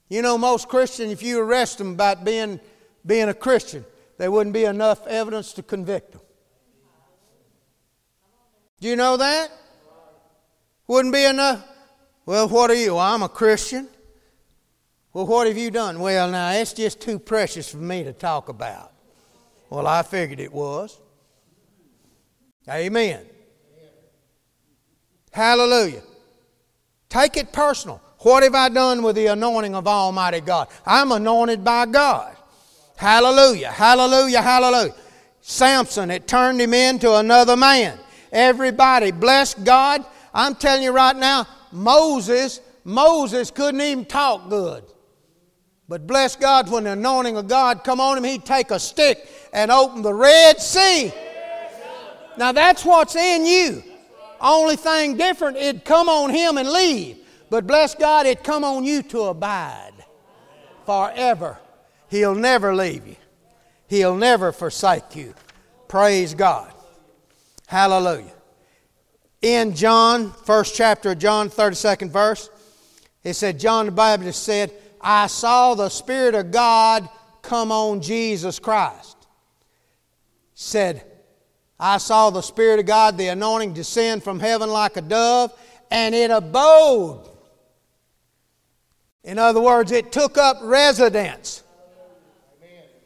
You 0.09 0.21
know, 0.21 0.37
most 0.37 0.67
Christians, 0.67 1.11
if 1.11 1.23
you 1.23 1.39
arrest 1.39 1.77
them 1.77 1.93
about 1.93 2.25
being, 2.25 2.59
being 3.05 3.29
a 3.29 3.33
Christian, 3.33 3.85
there 4.17 4.29
wouldn't 4.29 4.53
be 4.53 4.65
enough 4.65 5.07
evidence 5.07 5.53
to 5.53 5.63
convict 5.63 6.11
them. 6.11 6.21
Do 8.81 8.87
you 8.87 8.95
know 8.95 9.15
that? 9.17 9.49
Wouldn't 10.87 11.13
be 11.13 11.23
enough. 11.23 11.65
Well, 12.25 12.49
what 12.49 12.69
are 12.69 12.75
you? 12.75 12.95
Well, 12.95 13.13
I'm 13.13 13.23
a 13.23 13.29
Christian. 13.29 13.87
Well, 15.13 15.25
what 15.25 15.47
have 15.47 15.57
you 15.57 15.71
done? 15.71 15.99
Well, 15.99 16.29
now, 16.29 16.51
it's 16.51 16.73
just 16.73 16.99
too 16.99 17.17
precious 17.17 17.69
for 17.69 17.77
me 17.77 18.03
to 18.03 18.13
talk 18.13 18.49
about. 18.49 18.91
Well, 19.69 19.87
I 19.87 20.03
figured 20.03 20.39
it 20.39 20.51
was. 20.51 20.99
Amen. 22.69 23.25
Hallelujah. 25.31 26.01
Take 27.09 27.37
it 27.37 27.51
personal. 27.51 28.01
What 28.19 28.43
have 28.43 28.53
I 28.53 28.69
done 28.69 29.01
with 29.01 29.15
the 29.15 29.27
anointing 29.27 29.75
of 29.75 29.87
Almighty 29.87 30.41
God? 30.41 30.67
I'm 30.85 31.11
anointed 31.11 31.63
by 31.63 31.87
God. 31.87 32.35
Hallelujah, 32.95 33.71
hallelujah, 33.71 34.41
hallelujah. 34.41 34.93
Samson, 35.41 36.11
it 36.11 36.27
turned 36.27 36.61
him 36.61 36.73
into 36.73 37.15
another 37.15 37.57
man. 37.57 37.97
Everybody, 38.31 39.11
bless 39.11 39.55
God. 39.55 40.05
I'm 40.33 40.53
telling 40.53 40.83
you 40.83 40.91
right 40.91 41.15
now, 41.15 41.47
Moses, 41.71 42.61
Moses 42.83 43.49
couldn't 43.49 43.81
even 43.81 44.05
talk 44.05 44.49
good. 44.49 44.83
But 45.89 46.05
bless 46.05 46.35
God, 46.35 46.69
when 46.69 46.83
the 46.83 46.91
anointing 46.91 47.37
of 47.37 47.47
God 47.47 47.83
come 47.83 47.99
on 47.99 48.17
him, 48.17 48.23
he'd 48.23 48.45
take 48.45 48.69
a 48.69 48.79
stick 48.79 49.27
and 49.51 49.71
open 49.71 50.03
the 50.03 50.13
Red 50.13 50.61
Sea. 50.61 51.11
Now 52.37 52.51
that's 52.51 52.85
what's 52.85 53.15
in 53.15 53.45
you. 53.45 53.83
Only 54.41 54.75
thing 54.75 55.17
different, 55.17 55.57
it'd 55.57 55.85
come 55.85 56.09
on 56.09 56.31
him 56.31 56.57
and 56.57 56.69
leave. 56.69 57.17
But 57.49 57.67
bless 57.67 57.93
God, 57.93 58.25
it'd 58.25 58.43
come 58.43 58.63
on 58.63 58.83
you 58.83 59.03
to 59.03 59.23
abide 59.23 59.93
forever. 60.85 61.59
He'll 62.09 62.35
never 62.35 62.73
leave 62.73 63.05
you. 63.05 63.15
He'll 63.87 64.15
never 64.15 64.51
forsake 64.51 65.15
you. 65.15 65.33
Praise 65.87 66.33
God. 66.33 66.73
Hallelujah. 67.67 68.33
In 69.41 69.75
John, 69.75 70.31
first 70.31 70.75
chapter 70.75 71.11
of 71.11 71.19
John, 71.19 71.49
32nd 71.49 72.09
verse, 72.09 72.49
it 73.23 73.33
said, 73.33 73.59
John 73.59 73.85
the 73.87 73.91
Baptist 73.91 74.43
said, 74.43 74.71
I 74.99 75.27
saw 75.27 75.75
the 75.75 75.89
Spirit 75.89 76.35
of 76.35 76.51
God 76.51 77.07
come 77.41 77.71
on 77.71 78.01
Jesus 78.01 78.59
Christ. 78.59 79.17
Said, 80.53 81.03
I 81.81 81.97
saw 81.97 82.29
the 82.29 82.41
Spirit 82.41 82.79
of 82.79 82.85
God, 82.85 83.17
the 83.17 83.27
anointing, 83.27 83.73
descend 83.73 84.23
from 84.23 84.39
heaven 84.39 84.69
like 84.69 84.95
a 84.95 85.01
dove, 85.01 85.51
and 85.89 86.15
it 86.15 86.31
abode 86.31 87.27
in 89.23 89.37
other 89.37 89.61
words, 89.61 89.91
it 89.91 90.11
took 90.11 90.37
up 90.37 90.57
residence. 90.61 91.63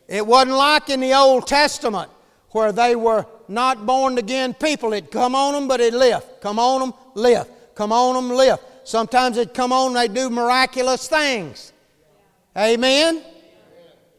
It 0.08 0.26
wasn't 0.26 0.56
like 0.56 0.90
in 0.90 1.00
the 1.00 1.14
Old 1.14 1.48
Testament 1.48 2.10
where 2.52 2.72
they 2.72 2.96
were 2.96 3.26
not 3.48 3.86
born 3.86 4.18
again 4.18 4.54
people. 4.54 4.94
It'd 4.94 5.12
come 5.12 5.36
on 5.36 5.54
them, 5.54 5.68
but 5.68 5.82
it 5.82 5.94
left. 5.94 6.42
Come 6.42 6.60
on 6.60 6.80
them, 6.80 6.94
left. 7.16 7.50
Come 7.76 7.92
on 7.92 8.16
them, 8.16 8.36
left. 8.36 8.64
Sometimes 8.88 9.38
it'd 9.38 9.54
come 9.54 9.74
on, 9.74 9.94
they 9.94 10.08
do 10.08 10.30
miraculous 10.30 11.08
things. 11.08 11.74
Amen? 12.56 13.22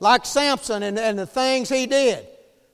Like 0.01 0.27
Samson 0.27 0.83
and, 0.83 0.99
and 0.99 1.19
the 1.19 1.27
things 1.27 1.69
he 1.69 1.87
did. 1.87 2.27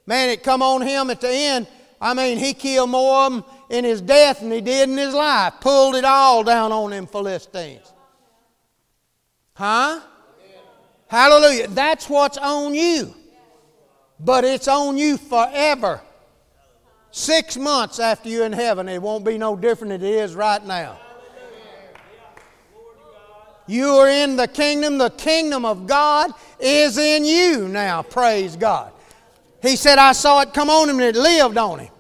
Man, 0.07 0.31
it 0.31 0.43
come 0.43 0.63
on 0.63 0.83
him 0.83 1.11
at 1.11 1.21
the 1.21 1.31
end. 1.31 1.67
I 2.01 2.15
mean, 2.15 2.39
he 2.39 2.53
killed 2.53 2.91
more 2.91 3.27
of 3.27 3.33
them 3.33 3.45
in 3.71 3.85
his 3.85 4.01
death 4.01 4.41
than 4.41 4.51
he 4.51 4.61
did 4.61 4.89
in 4.89 4.97
his 4.97 5.15
life. 5.15 5.55
Pulled 5.61 5.95
it 5.95 6.05
all 6.05 6.43
down 6.43 6.73
on 6.73 6.91
them 6.91 7.07
Philistines. 7.07 7.93
Huh? 9.55 10.01
Hallelujah. 11.07 11.69
That's 11.69 12.09
what's 12.09 12.39
on 12.39 12.75
you. 12.75 13.15
But 14.19 14.45
it's 14.45 14.67
on 14.67 14.97
you 14.97 15.17
forever. 15.17 16.01
Six 17.11 17.57
months 17.57 17.99
after 17.99 18.29
you're 18.29 18.47
in 18.47 18.53
heaven, 18.53 18.89
it 18.89 19.01
won't 19.01 19.25
be 19.25 19.37
no 19.37 19.55
different 19.55 19.91
than 19.91 20.03
it 20.03 20.15
is 20.15 20.35
right 20.35 20.65
now. 20.65 20.99
You 23.67 23.91
are 23.91 24.09
in 24.09 24.37
the 24.37 24.49
kingdom. 24.49 24.99
The 24.99 25.11
kingdom 25.11 25.65
of 25.65 25.87
God 25.87 26.33
is 26.59 26.99
in 26.99 27.25
you 27.25 27.69
now. 27.69 28.03
Praise 28.03 28.57
God. 28.57 28.92
He 29.62 29.76
said, 29.76 29.99
I 29.99 30.12
saw 30.12 30.40
it 30.40 30.52
come 30.52 30.69
on 30.69 30.90
him 30.90 30.99
and 30.99 31.16
it 31.16 31.19
lived 31.19 31.57
on 31.57 31.78
him. 31.78 31.92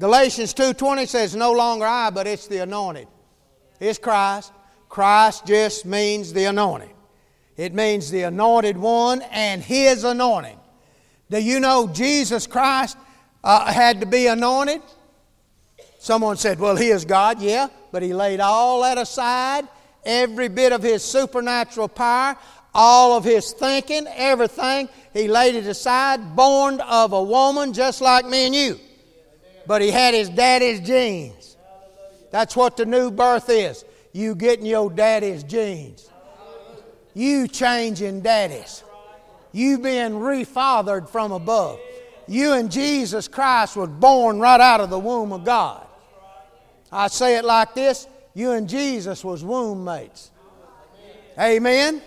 Galatians 0.00 0.54
2.20 0.54 1.06
says, 1.06 1.36
No 1.36 1.52
longer 1.52 1.84
I, 1.84 2.10
but 2.10 2.26
it's 2.26 2.48
the 2.48 2.58
anointed. 2.58 3.06
It's 3.78 3.98
Christ. 3.98 4.52
Christ 4.88 5.46
just 5.46 5.84
means 5.84 6.32
the 6.32 6.46
anointed. 6.46 6.90
It 7.56 7.74
means 7.74 8.10
the 8.10 8.22
anointed 8.22 8.76
one 8.76 9.22
and 9.30 9.62
his 9.62 10.02
anointing. 10.02 10.58
Do 11.30 11.40
you 11.40 11.60
know 11.60 11.88
Jesus 11.88 12.46
Christ 12.46 12.96
uh, 13.42 13.72
had 13.72 14.00
to 14.00 14.06
be 14.06 14.26
anointed? 14.26 14.82
Someone 15.98 16.36
said, 16.36 16.58
Well, 16.58 16.76
he 16.76 16.88
is 16.88 17.04
God. 17.04 17.40
Yeah, 17.40 17.68
but 17.92 18.02
he 18.02 18.12
laid 18.12 18.40
all 18.40 18.82
that 18.82 18.98
aside, 18.98 19.68
every 20.04 20.48
bit 20.48 20.72
of 20.72 20.82
his 20.82 21.02
supernatural 21.02 21.88
power, 21.88 22.36
all 22.74 23.16
of 23.16 23.24
his 23.24 23.52
thinking, 23.52 24.06
everything. 24.08 24.88
He 25.12 25.28
laid 25.28 25.54
it 25.54 25.66
aside, 25.66 26.34
born 26.34 26.80
of 26.80 27.12
a 27.12 27.22
woman 27.22 27.72
just 27.72 28.00
like 28.00 28.26
me 28.26 28.46
and 28.46 28.54
you. 28.54 28.80
But 29.66 29.80
he 29.80 29.90
had 29.90 30.14
his 30.14 30.28
daddy's 30.28 30.80
genes. 30.80 31.56
That's 32.30 32.56
what 32.56 32.76
the 32.76 32.84
new 32.84 33.10
birth 33.10 33.48
is 33.48 33.84
you 34.12 34.34
getting 34.34 34.66
your 34.66 34.90
daddy's 34.90 35.42
genes. 35.42 36.08
You 37.14 37.46
changing 37.48 38.22
daddies. 38.22 38.82
You 39.52 39.78
being 39.78 40.12
refathered 40.12 41.08
from 41.08 41.32
above. 41.32 41.78
You 42.26 42.52
and 42.52 42.70
Jesus 42.70 43.28
Christ 43.28 43.76
was 43.76 43.88
born 43.88 44.40
right 44.40 44.60
out 44.60 44.80
of 44.80 44.90
the 44.90 44.98
womb 44.98 45.32
of 45.32 45.44
God. 45.44 45.86
I 46.90 47.08
say 47.08 47.36
it 47.36 47.44
like 47.44 47.74
this 47.74 48.06
you 48.34 48.52
and 48.52 48.68
Jesus 48.68 49.24
was 49.24 49.44
womb 49.44 49.84
mates. 49.84 50.30
Amen. 51.38 52.02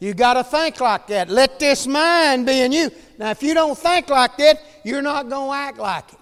You 0.00 0.14
got 0.14 0.34
to 0.34 0.44
think 0.44 0.80
like 0.80 1.06
that. 1.08 1.28
Let 1.28 1.60
this 1.60 1.86
mind 1.86 2.46
be 2.46 2.60
in 2.60 2.72
you. 2.72 2.90
Now, 3.18 3.30
if 3.30 3.42
you 3.42 3.54
don't 3.54 3.76
think 3.76 4.08
like 4.08 4.36
that, 4.38 4.60
you're 4.82 5.02
not 5.02 5.28
going 5.28 5.50
to 5.50 5.54
act 5.54 5.78
like 5.78 6.12
it. 6.12 6.18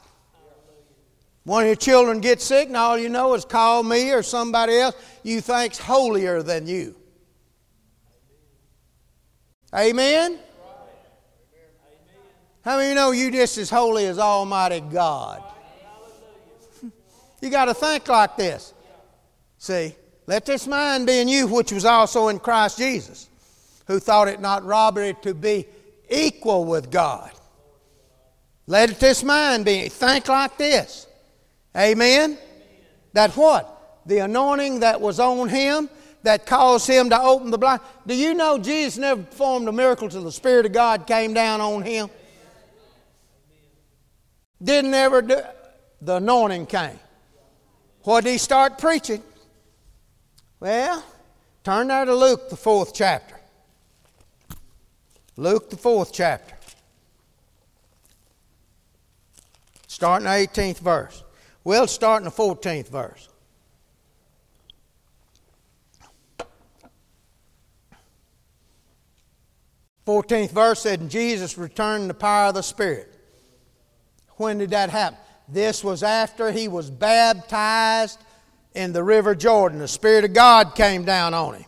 One 1.44 1.62
of 1.62 1.68
your 1.68 1.76
children 1.76 2.20
gets 2.20 2.44
sick, 2.44 2.68
and 2.68 2.76
all 2.76 2.98
you 2.98 3.08
know 3.08 3.32
is 3.34 3.44
call 3.44 3.82
me 3.82 4.12
or 4.12 4.22
somebody 4.22 4.76
else 4.76 4.94
you 5.22 5.40
think's 5.40 5.78
holier 5.78 6.42
than 6.42 6.66
you. 6.66 6.94
Amen? 9.74 10.38
How 12.64 12.76
many 12.76 12.90
you 12.90 12.94
know 12.94 13.12
you 13.12 13.30
just 13.30 13.56
as 13.56 13.70
holy 13.70 14.06
as 14.06 14.18
Almighty 14.18 14.80
God? 14.80 15.42
You 17.40 17.50
got 17.50 17.66
to 17.66 17.74
think 17.74 18.08
like 18.08 18.36
this. 18.36 18.74
See, 19.58 19.94
let 20.26 20.44
this 20.44 20.66
mind 20.66 21.06
be 21.06 21.20
in 21.20 21.28
you, 21.28 21.46
which 21.46 21.72
was 21.72 21.84
also 21.84 22.28
in 22.28 22.38
Christ 22.38 22.76
Jesus, 22.78 23.28
who 23.88 23.98
thought 23.98 24.28
it 24.28 24.40
not 24.40 24.64
robbery 24.64 25.16
to 25.22 25.34
be 25.34 25.66
equal 26.08 26.64
with 26.64 26.90
God. 26.90 27.32
Let 28.66 29.00
this 29.00 29.24
mind 29.24 29.64
be. 29.64 29.88
Think 29.88 30.28
like 30.28 30.56
this. 30.58 31.06
Amen? 31.76 32.38
That 33.14 33.32
what? 33.32 34.02
The 34.06 34.18
anointing 34.18 34.80
that 34.80 35.00
was 35.00 35.18
on 35.18 35.48
him 35.48 35.88
that 36.22 36.44
caused 36.44 36.86
him 36.86 37.08
to 37.10 37.20
open 37.20 37.50
the 37.50 37.58
blind. 37.58 37.80
Do 38.06 38.14
you 38.14 38.34
know 38.34 38.58
Jesus 38.58 38.98
never 38.98 39.22
performed 39.22 39.68
a 39.68 39.72
miracle 39.72 40.08
till 40.08 40.24
the 40.24 40.32
Spirit 40.32 40.66
of 40.66 40.72
God 40.72 41.06
came 41.06 41.32
down 41.32 41.62
on 41.62 41.82
him? 41.82 42.10
Didn't 44.62 44.92
ever 44.94 45.22
do 45.22 45.40
the 46.02 46.16
anointing 46.16 46.66
came. 46.66 46.98
What 48.02 48.24
did 48.24 48.32
he 48.32 48.38
start 48.38 48.78
preaching? 48.78 49.22
Well, 50.60 51.02
turn 51.64 51.88
there 51.88 52.04
to 52.04 52.14
Luke, 52.14 52.50
the 52.50 52.56
fourth 52.56 52.94
chapter. 52.94 53.37
Luke, 55.38 55.70
the 55.70 55.76
fourth 55.76 56.12
chapter. 56.12 56.56
Starting 59.86 60.24
the 60.24 60.30
18th 60.32 60.80
verse. 60.80 61.22
We'll 61.62 61.86
start 61.86 62.22
in 62.22 62.24
the 62.24 62.32
14th 62.32 62.88
verse. 62.88 63.28
Fourteenth 70.04 70.50
verse 70.50 70.80
said, 70.80 71.00
and 71.00 71.10
Jesus 71.10 71.56
returned 71.56 72.10
the 72.10 72.14
power 72.14 72.48
of 72.48 72.54
the 72.54 72.62
Spirit. 72.62 73.14
When 74.38 74.58
did 74.58 74.70
that 74.70 74.90
happen? 74.90 75.20
This 75.48 75.84
was 75.84 76.02
after 76.02 76.50
he 76.50 76.66
was 76.66 76.90
baptized 76.90 78.18
in 78.74 78.92
the 78.92 79.04
river 79.04 79.36
Jordan. 79.36 79.78
The 79.78 79.86
Spirit 79.86 80.24
of 80.24 80.32
God 80.32 80.74
came 80.74 81.04
down 81.04 81.32
on 81.32 81.54
him. 81.54 81.67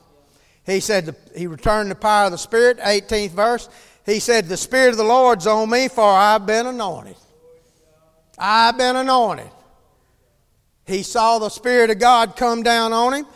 He 0.66 0.80
said 0.80 1.14
he 1.36 1.46
returned 1.46 1.90
the 1.90 1.94
power 1.94 2.26
of 2.26 2.32
the 2.32 2.38
Spirit. 2.38 2.78
18th 2.78 3.30
verse. 3.30 3.68
He 4.06 4.20
said, 4.20 4.46
The 4.46 4.56
Spirit 4.56 4.90
of 4.90 4.96
the 4.96 5.04
Lord's 5.04 5.46
on 5.46 5.70
me, 5.70 5.88
for 5.88 6.04
I've 6.04 6.46
been 6.46 6.66
anointed. 6.66 7.16
I've 8.38 8.78
been 8.78 8.96
anointed. 8.96 9.50
He 10.86 11.02
saw 11.02 11.38
the 11.38 11.50
Spirit 11.50 11.90
of 11.90 11.98
God 11.98 12.36
come 12.36 12.62
down 12.62 12.92
on 12.92 13.14
him. 13.14 13.26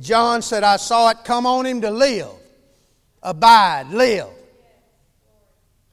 John 0.00 0.42
said, 0.42 0.64
I 0.64 0.76
saw 0.76 1.10
it 1.10 1.18
come 1.24 1.46
on 1.46 1.66
him 1.66 1.80
to 1.82 1.90
live, 1.90 2.30
abide, 3.22 3.88
live. 3.90 4.28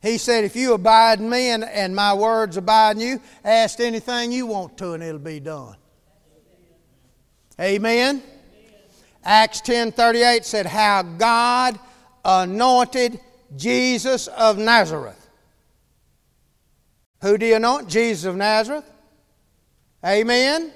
He 0.02 0.17
said, 0.17 0.43
If 0.43 0.56
you 0.56 0.74
abide 0.74 1.19
in 1.19 1.30
me 1.30 1.50
and, 1.50 1.63
and 1.63 1.96
my 1.96 2.13
words 2.13 2.58
abide 2.58 2.98
in 2.98 3.02
you, 3.02 3.22
ask 3.43 3.80
anything 3.80 4.32
you 4.32 4.46
want 4.46 4.78
to 4.80 4.93
and 4.93 5.04
it'll 5.04 5.19
be 5.19 5.39
done. 5.39 5.76
Amen. 7.60 8.24
Acts 9.24 9.62
10 9.62 9.92
38 9.92 10.46
said, 10.46 10.66
How 10.66 11.02
God 11.02 11.80
anointed 12.26 13.20
Jesus 13.56 14.28
of 14.28 14.58
Nazareth. 14.58 15.20
Who 17.22 17.38
did 17.38 17.46
he 17.46 17.54
anoint? 17.54 17.88
Jesus 17.88 18.26
of 18.26 18.36
Nazareth. 18.36 18.90
Amen? 20.06 20.72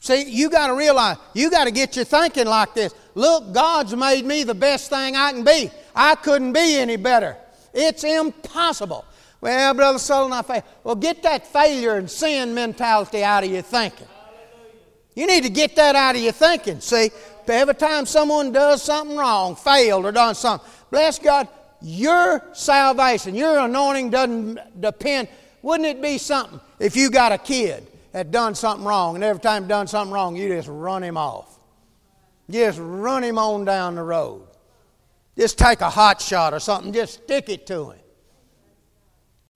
See, 0.00 0.30
you 0.30 0.48
got 0.48 0.68
to 0.68 0.74
realize, 0.74 1.16
you 1.34 1.50
got 1.50 1.64
to 1.64 1.70
get 1.70 1.96
your 1.96 2.04
thinking 2.04 2.46
like 2.46 2.74
this. 2.74 2.94
Look, 3.14 3.52
God's 3.52 3.94
made 3.96 4.24
me 4.24 4.44
the 4.44 4.54
best 4.54 4.88
thing 4.88 5.16
I 5.16 5.32
can 5.32 5.42
be. 5.42 5.70
I 5.94 6.14
couldn't 6.14 6.52
be 6.52 6.76
any 6.76 6.96
better. 6.96 7.36
It's 7.74 8.04
impossible. 8.04 9.04
Well, 9.40 9.74
Brother 9.74 9.98
Sutherlin, 9.98 10.32
I 10.32 10.42
fail. 10.42 10.62
Well, 10.84 10.94
get 10.94 11.22
that 11.24 11.46
failure 11.46 11.96
and 11.96 12.10
sin 12.10 12.54
mentality 12.54 13.22
out 13.22 13.44
of 13.44 13.50
your 13.50 13.62
thinking. 13.62 14.06
You 15.16 15.26
need 15.26 15.42
to 15.44 15.50
get 15.50 15.74
that 15.76 15.96
out 15.96 16.14
of 16.14 16.22
your 16.22 16.32
thinking. 16.32 16.80
See, 16.80 17.10
every 17.48 17.74
time 17.74 18.04
someone 18.04 18.52
does 18.52 18.82
something 18.82 19.16
wrong, 19.16 19.56
failed 19.56 20.04
or 20.04 20.12
done 20.12 20.34
something, 20.34 20.68
bless 20.90 21.18
God, 21.18 21.48
your 21.80 22.44
salvation, 22.52 23.34
your 23.34 23.58
anointing 23.58 24.10
doesn't 24.10 24.80
depend. 24.80 25.28
Wouldn't 25.62 25.88
it 25.88 26.02
be 26.02 26.18
something 26.18 26.60
if 26.78 26.94
you 26.96 27.10
got 27.10 27.32
a 27.32 27.38
kid 27.38 27.86
that 28.12 28.30
done 28.30 28.54
something 28.54 28.86
wrong 28.86 29.14
and 29.14 29.24
every 29.24 29.40
time 29.40 29.66
done 29.66 29.86
something 29.86 30.12
wrong, 30.12 30.36
you 30.36 30.48
just 30.48 30.68
run 30.68 31.02
him 31.02 31.16
off? 31.16 31.58
Just 32.50 32.78
run 32.80 33.24
him 33.24 33.38
on 33.38 33.64
down 33.64 33.94
the 33.94 34.02
road. 34.02 34.46
Just 35.36 35.58
take 35.58 35.80
a 35.80 35.90
hot 35.90 36.20
shot 36.20 36.52
or 36.52 36.60
something, 36.60 36.92
just 36.92 37.24
stick 37.24 37.48
it 37.48 37.66
to 37.68 37.90
him. 37.90 37.98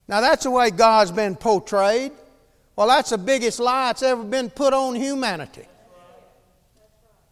Now, 0.07 0.21
that's 0.21 0.43
the 0.43 0.51
way 0.51 0.71
God's 0.71 1.11
been 1.11 1.35
portrayed. 1.35 2.11
Well, 2.75 2.87
that's 2.87 3.09
the 3.09 3.17
biggest 3.17 3.59
lie 3.59 3.89
that's 3.89 4.03
ever 4.03 4.23
been 4.23 4.49
put 4.49 4.73
on 4.73 4.95
humanity. 4.95 5.65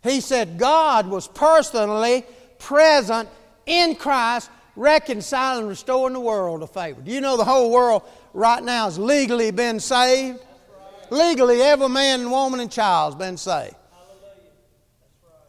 He 0.03 0.21
said 0.21 0.57
God 0.57 1.07
was 1.07 1.27
personally 1.27 2.25
present 2.57 3.29
in 3.65 3.95
Christ, 3.95 4.49
reconciling 4.75 5.61
and 5.61 5.69
restoring 5.69 6.13
the 6.13 6.19
world 6.19 6.61
to 6.61 6.67
favor. 6.67 7.01
Do 7.01 7.11
you 7.11 7.21
know 7.21 7.37
the 7.37 7.45
whole 7.45 7.71
world 7.71 8.03
right 8.33 8.63
now 8.63 8.85
has 8.85 8.97
legally 8.97 9.51
been 9.51 9.79
saved? 9.79 10.39
Legally, 11.09 11.61
every 11.61 11.89
man 11.89 12.21
and 12.21 12.31
woman 12.31 12.59
and 12.59 12.71
child 12.71 13.13
has 13.13 13.19
been 13.19 13.37
saved. 13.37 13.75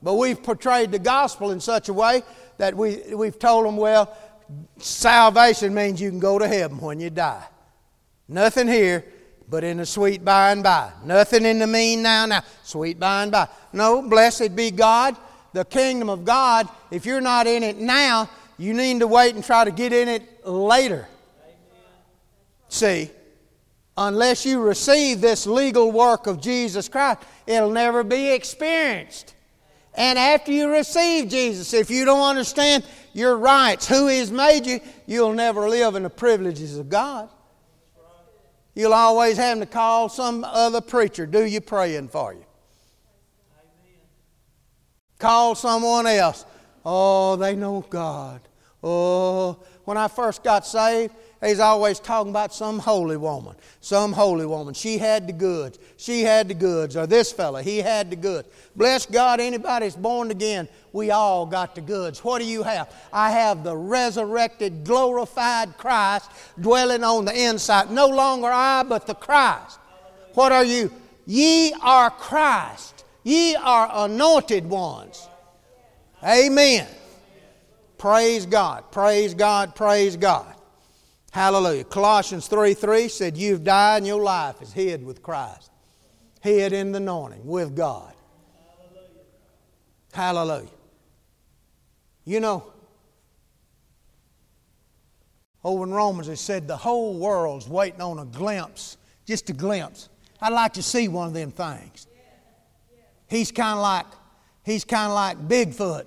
But 0.03 0.15
we've 0.15 0.43
portrayed 0.43 0.93
the 0.93 0.99
gospel 0.99 1.51
in 1.51 1.61
such 1.61 1.89
a 1.89 1.93
way 1.93 2.23
that 2.57 2.75
we, 2.75 3.15
we've 3.15 3.39
told 3.39 3.67
them, 3.67 3.77
well, 3.77 4.17
salvation 4.79 5.75
means 5.75 6.01
you 6.01 6.11
can 6.11 6.19
go 6.19 6.39
to 6.39 6.49
heaven 6.49 6.79
when 6.79 7.01
you 7.01 7.11
die. 7.11 7.45
Nothing 8.27 8.69
here, 8.69 9.05
but 9.51 9.65
in 9.65 9.79
the 9.79 9.87
sweet 9.87 10.25
by 10.25 10.53
and 10.53 10.63
by. 10.63 10.93
Nothing 11.05 11.45
in 11.45 11.59
the 11.59 11.67
mean 11.67 12.03
now, 12.03 12.25
now. 12.25 12.43
Sweet 12.63 13.01
by 13.01 13.25
and 13.25 13.33
by. 13.33 13.49
No, 13.73 14.01
blessed 14.01 14.55
be 14.55 14.71
God. 14.71 15.17
The 15.53 15.65
kingdom 15.65 16.09
of 16.09 16.25
God, 16.25 16.69
if 16.93 17.05
you're 17.05 17.21
not 17.21 17.49
in 17.49 17.65
it 17.65 17.77
now, 17.77 18.31
you 18.57 18.73
need 18.73 19.01
to 19.01 19.09
wait 19.09 19.35
and 19.35 19.43
try 19.43 19.65
to 19.65 19.73
get 19.73 19.93
in 19.93 20.09
it 20.09 20.47
later. 20.47 21.09
See, 22.69 23.11
unless 23.97 24.47
you 24.47 24.61
receive 24.61 25.21
this 25.21 25.45
legal 25.49 25.91
work 25.91 26.29
of 26.29 26.41
Jesus 26.41 26.89
Christ, 26.89 27.19
it'll 27.49 27.71
never 27.71 28.05
be 28.05 28.31
experienced. 28.31 29.35
And 29.95 30.17
after 30.17 30.53
you 30.53 30.71
receive 30.71 31.29
Jesus, 31.29 31.75
if 31.75 31.91
you 31.91 32.05
don't 32.05 32.23
understand 32.23 32.85
your 33.13 33.37
rights, 33.37 33.89
who 33.89 34.07
He's 34.07 34.31
made 34.31 34.65
you, 34.67 34.79
you'll 35.07 35.33
never 35.33 35.69
live 35.69 35.97
in 35.97 36.05
the 36.05 36.11
privileges 36.11 36.79
of 36.79 36.89
God. 36.89 37.29
You'll 38.81 38.95
always 38.95 39.37
have 39.37 39.59
to 39.59 39.67
call 39.67 40.09
some 40.09 40.43
other 40.43 40.81
preacher, 40.81 41.27
do 41.27 41.45
you 41.45 41.61
praying 41.61 42.09
for 42.09 42.33
you. 42.33 42.47
Call 45.19 45.55
someone 45.55 46.07
else. 46.07 46.47
Oh, 46.83 47.37
they 47.37 47.55
know 47.55 47.85
God. 47.91 48.41
Oh, 48.83 49.63
when 49.85 49.99
I 49.99 50.09
first 50.09 50.43
got 50.43 50.65
saved, 50.65 51.13
He's 51.43 51.59
always 51.59 51.99
talking 51.99 52.31
about 52.31 52.53
some 52.53 52.79
holy 52.79 53.17
woman. 53.17 53.57
Some 53.81 54.13
holy 54.13 54.45
woman. 54.45 54.75
She 54.75 54.99
had 54.99 55.27
the 55.27 55.33
goods. 55.33 55.79
She 55.97 56.23
had 56.23 56.49
the 56.49 56.55
goods. 56.55 56.99
Or 56.99 57.07
this 57.07 57.33
fella, 57.33 57.63
he 57.63 57.79
had 57.79 58.11
the 58.11 58.17
goods. 58.17 58.47
Bless 58.77 59.07
God, 59.07 59.41
anybody 59.41 59.87
that's 59.87 59.97
born 59.97 60.31
again, 60.31 60.69
we 60.93 61.11
all 61.11 61.47
got 61.47 61.75
the 61.75 61.81
goods. 61.81 62.23
What 62.23 62.41
do 62.41 62.45
you 62.45 62.63
have? 62.63 62.93
I 63.11 63.31
have 63.31 63.65
the 63.65 63.75
resurrected, 63.75 64.85
glorified 64.85 65.79
Christ 65.79 66.31
dwelling 66.61 67.05
on 67.05 67.25
the 67.25 67.35
inside. 67.35 67.91
No 67.91 68.09
longer 68.09 68.49
I, 68.49 68.83
but 68.83 69.07
the 69.07 69.15
Christ. 69.15 69.79
What 70.35 70.53
are 70.53 70.65
you? 70.65 70.93
Ye 71.27 71.73
are 71.81 72.11
Christ. 72.11 73.05
Ye 73.25 73.55
are 73.57 74.05
anointed 74.07 74.69
ones. 74.69 75.27
Amen. 76.23 76.87
Praise 77.97 78.45
God. 78.45 78.91
Praise 78.93 79.33
God. 79.33 79.75
Praise 79.75 80.17
God. 80.17 80.55
Hallelujah. 81.31 81.85
Colossians 81.85 82.49
3 82.49 82.75
3 82.75 83.09
said, 83.09 83.37
You've 83.37 83.63
died 83.63 83.99
and 83.99 84.07
your 84.07 84.23
life 84.23 84.61
is 84.61 84.73
hid 84.73 85.05
with 85.05 85.23
Christ, 85.23 85.71
hid 86.41 86.73
in 86.73 86.93
the 86.93 86.99
anointing 86.99 87.47
with 87.47 87.77
God. 87.77 88.13
Hallelujah. 90.13 90.61
Hallelujah. 90.63 90.71
You 92.25 92.41
know, 92.41 92.73
over 95.63 95.85
in 95.85 95.93
Romans 95.93 96.29
it 96.29 96.37
said 96.37 96.67
the 96.67 96.77
whole 96.77 97.19
world's 97.19 97.69
waiting 97.69 98.01
on 98.01 98.19
a 98.19 98.25
glimpse, 98.25 98.97
just 99.27 99.51
a 99.51 99.53
glimpse. 99.53 100.09
I'd 100.41 100.53
like 100.53 100.73
to 100.75 100.83
see 100.83 101.09
one 101.09 101.29
of 101.29 101.35
them 101.35 101.53
things. 101.53 102.07
He's 103.29 103.53
kind 103.53 103.77
of 103.77 103.83
like 103.83 104.07
he's 104.65 104.85
kind 104.85 105.11
of 105.11 105.15
like 105.15 105.49
Bigfoot. 105.49 106.07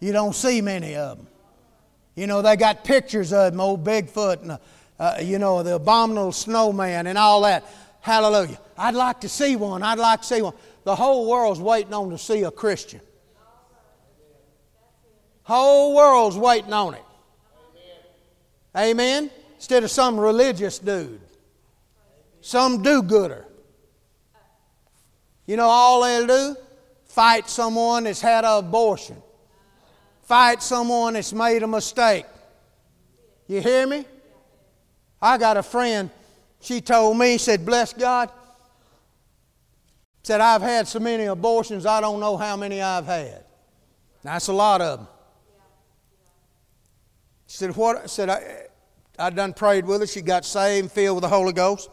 You 0.00 0.12
don't 0.12 0.34
see 0.34 0.60
many 0.62 0.96
of 0.96 1.18
them. 1.18 1.26
You 2.14 2.26
know, 2.26 2.42
they 2.42 2.56
got 2.56 2.84
pictures 2.84 3.32
of 3.32 3.52
him, 3.52 3.60
old 3.60 3.84
Bigfoot, 3.84 4.42
and, 4.42 4.58
uh, 4.98 5.16
you 5.22 5.38
know, 5.38 5.62
the 5.62 5.76
abominable 5.76 6.32
snowman 6.32 7.06
and 7.06 7.16
all 7.16 7.40
that. 7.42 7.64
Hallelujah. 8.00 8.58
I'd 8.76 8.94
like 8.94 9.20
to 9.22 9.28
see 9.28 9.56
one. 9.56 9.82
I'd 9.82 9.98
like 9.98 10.20
to 10.22 10.26
see 10.26 10.42
one. 10.42 10.54
The 10.84 10.94
whole 10.94 11.28
world's 11.28 11.60
waiting 11.60 11.94
on 11.94 12.10
to 12.10 12.18
see 12.18 12.42
a 12.42 12.50
Christian. 12.50 13.00
Whole 15.44 15.94
world's 15.94 16.36
waiting 16.36 16.72
on 16.72 16.94
it. 16.94 17.04
Amen. 18.76 19.30
Instead 19.56 19.84
of 19.84 19.90
some 19.90 20.18
religious 20.18 20.78
dude, 20.78 21.20
some 22.40 22.82
do-gooder. 22.82 23.46
You 25.46 25.56
know 25.56 25.66
all 25.66 26.02
they'll 26.02 26.26
do? 26.26 26.56
Fight 27.04 27.48
someone 27.48 28.04
that's 28.04 28.20
had 28.20 28.44
an 28.44 28.58
abortion 28.58 29.22
fight 30.22 30.62
someone 30.62 31.14
that's 31.14 31.32
made 31.32 31.62
a 31.62 31.66
mistake. 31.66 32.26
You 33.46 33.60
hear 33.60 33.86
me? 33.86 34.04
I 35.20 35.38
got 35.38 35.56
a 35.56 35.62
friend, 35.62 36.10
she 36.60 36.80
told 36.80 37.18
me, 37.18 37.38
said, 37.38 37.64
Bless 37.64 37.92
God. 37.92 38.30
Said, 40.24 40.40
I've 40.40 40.62
had 40.62 40.86
so 40.86 41.00
many 41.00 41.24
abortions, 41.24 41.84
I 41.84 42.00
don't 42.00 42.20
know 42.20 42.36
how 42.36 42.56
many 42.56 42.80
I've 42.80 43.06
had. 43.06 43.44
That's 44.22 44.48
a 44.48 44.52
lot 44.52 44.80
of 44.80 44.98
them. 44.98 45.08
She 47.46 47.58
said, 47.58 47.76
What? 47.76 47.96
I 47.96 48.06
said, 48.06 48.28
I, 48.28 48.66
I 49.18 49.30
done 49.30 49.52
prayed 49.52 49.84
with 49.84 50.00
her. 50.00 50.06
She 50.06 50.22
got 50.22 50.44
saved 50.44 50.90
filled 50.92 51.16
with 51.16 51.22
the 51.22 51.28
Holy 51.28 51.52
Ghost. 51.52 51.90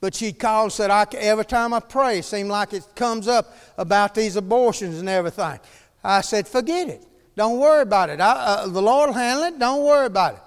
But 0.00 0.14
she 0.14 0.32
called 0.32 0.64
and 0.64 0.72
said, 0.72 0.90
I, 0.90 1.06
every 1.16 1.44
time 1.44 1.72
I 1.72 1.80
pray, 1.80 2.18
it 2.18 2.24
seems 2.24 2.48
like 2.48 2.72
it 2.74 2.86
comes 2.94 3.28
up 3.28 3.56
about 3.78 4.14
these 4.14 4.36
abortions 4.36 4.98
and 4.98 5.08
everything. 5.08 5.60
I 6.02 6.20
said, 6.20 6.48
Forget 6.48 6.88
it. 6.88 7.06
Don't 7.36 7.58
worry 7.58 7.82
about 7.82 8.10
it. 8.10 8.20
I, 8.20 8.30
uh, 8.30 8.66
the 8.68 8.82
Lord 8.82 9.08
will 9.08 9.14
handle 9.14 9.44
it. 9.44 9.58
Don't 9.58 9.84
worry 9.84 10.06
about 10.06 10.34
it. 10.34 10.40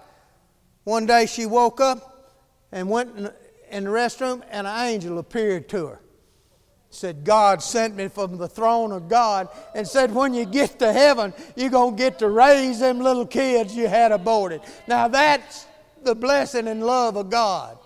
One 0.84 1.06
day 1.06 1.26
she 1.26 1.46
woke 1.46 1.82
up 1.82 2.34
and 2.72 2.90
went 2.90 3.18
in, 3.18 3.32
in 3.70 3.84
the 3.84 3.90
restroom, 3.90 4.42
and 4.50 4.66
an 4.66 4.88
angel 4.88 5.20
appeared 5.20 5.68
to 5.70 5.88
her. 5.88 6.00
Said, 6.90 7.26
God 7.26 7.62
sent 7.62 7.98
me 7.98 8.08
from 8.08 8.38
the 8.38 8.48
throne 8.48 8.94
of 8.94 9.10
God 9.10 9.50
and 9.76 9.86
said, 9.86 10.16
when 10.16 10.34
you 10.34 10.46
get 10.46 10.80
to 10.80 10.94
heaven, 10.94 11.34
you're 11.58 11.70
going 11.70 11.98
to 11.98 11.98
get 11.98 12.20
to 12.20 12.30
raise 12.30 12.80
them 12.80 13.00
little 13.00 13.26
kids 13.26 13.76
you 13.76 13.90
had 13.90 14.14
aborted. 14.14 14.62
Now 14.88 15.10
that's 15.10 15.68
the 16.04 16.16
blessing 16.16 16.70
and 16.70 16.82
love 16.82 17.18
of 17.18 17.30
God. 17.30 17.78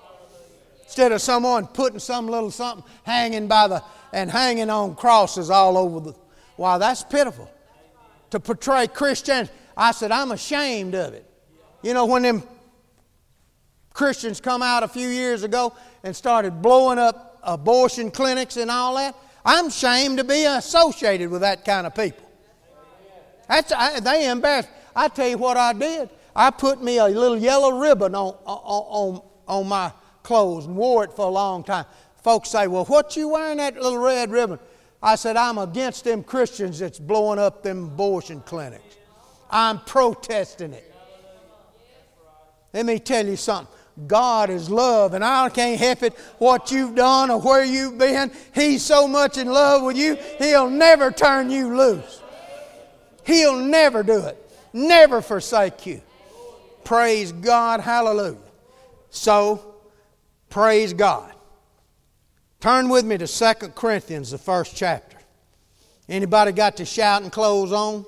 Instead 0.83 1.11
of 1.11 1.21
someone 1.21 1.65
putting 1.65 1.99
some 1.99 2.27
little 2.27 2.51
something 2.51 2.85
hanging 3.03 3.47
by 3.47 3.67
the 3.67 3.83
and 4.13 4.29
hanging 4.29 4.69
on 4.69 4.93
crosses 4.93 5.49
all 5.49 5.77
over 5.77 6.11
the. 6.11 6.15
Wow, 6.57 6.77
that's 6.77 7.03
pitiful 7.03 7.49
to 8.31 8.39
portray 8.39 8.87
Christians. 8.87 9.49
I 9.77 9.91
said, 9.91 10.11
I'm 10.11 10.31
ashamed 10.31 10.95
of 10.95 11.13
it. 11.13 11.25
You 11.81 11.93
know, 11.93 12.05
when 12.05 12.23
them 12.23 12.43
Christians 13.93 14.41
come 14.41 14.61
out 14.61 14.83
a 14.83 14.87
few 14.87 15.07
years 15.07 15.43
ago 15.43 15.73
and 16.03 16.15
started 16.15 16.61
blowing 16.61 16.99
up 16.99 17.39
abortion 17.43 18.11
clinics 18.11 18.57
and 18.57 18.69
all 18.69 18.95
that, 18.95 19.15
I'm 19.45 19.67
ashamed 19.67 20.17
to 20.17 20.23
be 20.23 20.43
associated 20.45 21.29
with 21.29 21.41
that 21.41 21.65
kind 21.65 21.87
of 21.87 21.95
people. 21.95 22.29
That's, 23.47 23.71
I, 23.71 23.99
they 23.99 24.29
embarrassed. 24.29 24.69
I 24.95 25.07
tell 25.07 25.27
you 25.27 25.37
what 25.37 25.57
I 25.57 25.73
did. 25.73 26.09
I 26.35 26.51
put 26.51 26.81
me 26.81 26.99
a 26.99 27.05
little 27.05 27.37
yellow 27.37 27.79
ribbon 27.79 28.15
on, 28.15 28.35
on, 28.45 29.17
on, 29.17 29.21
on 29.47 29.67
my 29.67 29.91
clothes 30.23 30.65
and 30.65 30.75
wore 30.75 31.03
it 31.03 31.13
for 31.13 31.25
a 31.25 31.29
long 31.29 31.63
time. 31.63 31.85
Folks 32.23 32.49
say, 32.49 32.67
well, 32.67 32.85
what 32.85 33.17
you 33.17 33.29
wearing 33.29 33.57
that 33.57 33.75
little 33.75 33.97
red 33.97 34.31
ribbon? 34.31 34.59
I 35.03 35.15
said, 35.15 35.35
I'm 35.35 35.57
against 35.57 36.03
them 36.03 36.23
Christians 36.23 36.79
that's 36.79 36.99
blowing 36.99 37.39
up 37.39 37.63
them 37.63 37.85
abortion 37.85 38.41
clinics. 38.41 38.97
I'm 39.49 39.79
protesting 39.79 40.73
it. 40.73 40.93
Let 42.73 42.85
me 42.85 42.99
tell 42.99 43.25
you 43.25 43.35
something. 43.35 43.75
God 44.07 44.49
is 44.49 44.69
love, 44.69 45.13
and 45.13 45.23
I 45.23 45.49
can't 45.49 45.79
help 45.79 46.03
it 46.03 46.17
what 46.37 46.71
you've 46.71 46.95
done 46.95 47.29
or 47.29 47.41
where 47.41 47.63
you've 47.63 47.97
been. 47.97 48.31
He's 48.55 48.83
so 48.83 49.07
much 49.07 49.37
in 49.37 49.47
love 49.47 49.83
with 49.83 49.97
you, 49.97 50.17
He'll 50.39 50.69
never 50.69 51.11
turn 51.11 51.49
you 51.49 51.75
loose. 51.75 52.21
He'll 53.25 53.57
never 53.57 54.01
do 54.01 54.25
it, 54.25 54.37
never 54.73 55.21
forsake 55.21 55.85
you. 55.85 56.01
Praise 56.83 57.31
God, 57.31 57.81
hallelujah. 57.81 58.37
So, 59.09 59.75
praise 60.49 60.93
God. 60.93 61.30
Turn 62.61 62.89
with 62.89 63.03
me 63.05 63.17
to 63.17 63.27
2 63.27 63.69
Corinthians, 63.69 64.31
the 64.31 64.37
first 64.37 64.77
chapter. 64.77 65.17
Anybody 66.07 66.51
got 66.51 66.77
to 66.77 66.85
shout 66.85 67.23
and 67.23 67.31
close 67.31 67.73
on? 67.73 68.05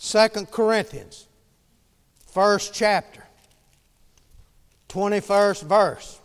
2 0.00 0.28
Corinthians, 0.50 1.26
first 2.26 2.74
chapter, 2.74 3.22
21st 4.88 5.62
verse. 5.62 6.18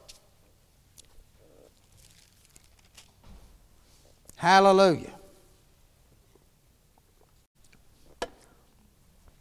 Hallelujah. 4.35 5.13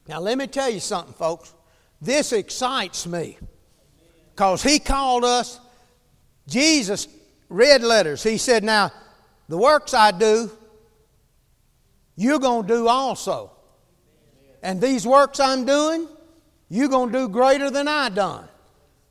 Now, 0.06 0.20
let 0.20 0.36
me 0.36 0.46
tell 0.46 0.68
you 0.68 0.80
something, 0.80 1.14
folks. 1.14 1.54
This 2.00 2.32
excites 2.32 3.06
me 3.06 3.38
because 4.34 4.62
he 4.62 4.78
called 4.78 5.24
us, 5.24 5.58
Jesus, 6.46 7.08
red 7.48 7.82
letters. 7.82 8.22
He 8.22 8.38
said, 8.38 8.64
Now, 8.64 8.92
the 9.48 9.58
works 9.58 9.94
I 9.94 10.10
do, 10.10 10.50
you're 12.16 12.38
going 12.38 12.66
to 12.66 12.68
do 12.68 12.88
also. 12.88 13.50
And 14.62 14.80
these 14.80 15.06
works 15.06 15.40
I'm 15.40 15.64
doing, 15.64 16.06
you're 16.68 16.88
going 16.88 17.12
to 17.12 17.18
do 17.18 17.28
greater 17.28 17.70
than 17.70 17.88
I 17.88 18.08
done. 18.08 18.46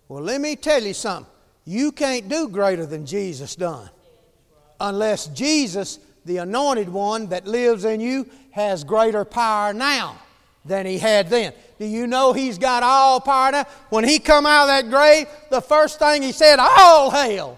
Well, 0.07 0.23
let 0.23 0.41
me 0.41 0.55
tell 0.55 0.81
you 0.81 0.93
something. 0.93 1.31
You 1.65 1.91
can't 1.91 2.27
do 2.27 2.49
greater 2.49 2.85
than 2.85 3.05
Jesus 3.05 3.55
done 3.55 3.89
unless 4.81 5.27
Jesus, 5.27 5.99
the 6.25 6.37
anointed 6.37 6.89
one 6.89 7.27
that 7.27 7.47
lives 7.47 7.85
in 7.85 8.01
you, 8.01 8.27
has 8.51 8.83
greater 8.83 9.23
power 9.23 9.73
now 9.73 10.19
than 10.65 10.85
he 10.85 10.97
had 10.97 11.29
then. 11.29 11.53
Do 11.81 11.87
you 11.87 12.05
know 12.05 12.31
he's 12.31 12.59
got 12.59 12.83
all 12.83 13.19
power 13.19 13.51
now? 13.51 13.65
When 13.89 14.03
he 14.03 14.19
come 14.19 14.45
out 14.45 14.63
of 14.63 14.67
that 14.67 14.91
grave, 14.91 15.25
the 15.49 15.61
first 15.61 15.97
thing 15.97 16.21
he 16.21 16.31
said, 16.31 16.59
all 16.59 17.09
hail. 17.09 17.57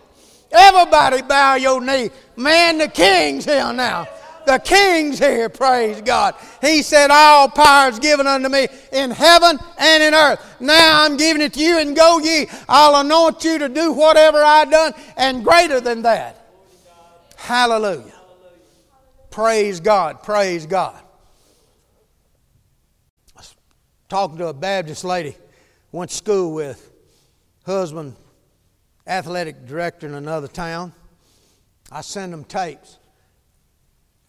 Everybody 0.49 1.23
bow 1.23 1.55
your 1.55 1.81
knee. 1.81 2.09
Man, 2.37 2.77
the 2.77 2.87
king's 2.87 3.43
here 3.43 3.73
now. 3.73 4.07
The 4.45 4.59
king's 4.59 5.19
here, 5.19 5.49
praise 5.49 5.99
God. 5.99 6.35
He 6.61 6.83
said, 6.83 7.11
All 7.11 7.49
power 7.49 7.89
is 7.89 7.99
given 7.99 8.25
unto 8.25 8.47
me 8.47 8.69
in 8.93 9.11
heaven 9.11 9.59
and 9.77 10.01
in 10.01 10.13
earth. 10.13 10.39
Now 10.61 11.03
I'm 11.03 11.17
giving 11.17 11.41
it 11.41 11.53
to 11.55 11.59
you, 11.59 11.79
and 11.79 11.93
go 11.93 12.19
ye. 12.19 12.47
I'll 12.69 13.01
anoint 13.01 13.43
you 13.43 13.57
to 13.59 13.67
do 13.67 13.91
whatever 13.91 14.41
I've 14.41 14.71
done, 14.71 14.93
and 15.17 15.43
greater 15.43 15.81
than 15.81 16.03
that. 16.03 16.45
Hallelujah. 17.35 18.13
Praise 19.31 19.81
God, 19.81 20.23
praise 20.23 20.65
God. 20.65 21.01
I 23.35 23.39
was 23.39 23.55
talking 24.13 24.37
to 24.37 24.45
a 24.45 24.53
Baptist 24.53 25.03
lady, 25.03 25.35
went 25.91 26.11
to 26.11 26.15
school 26.15 26.53
with, 26.53 26.91
husband, 27.65 28.15
athletic 29.07 29.65
director 29.65 30.05
in 30.05 30.13
another 30.13 30.47
town. 30.47 30.93
I 31.91 32.01
send 32.01 32.31
them 32.31 32.43
tapes. 32.43 32.99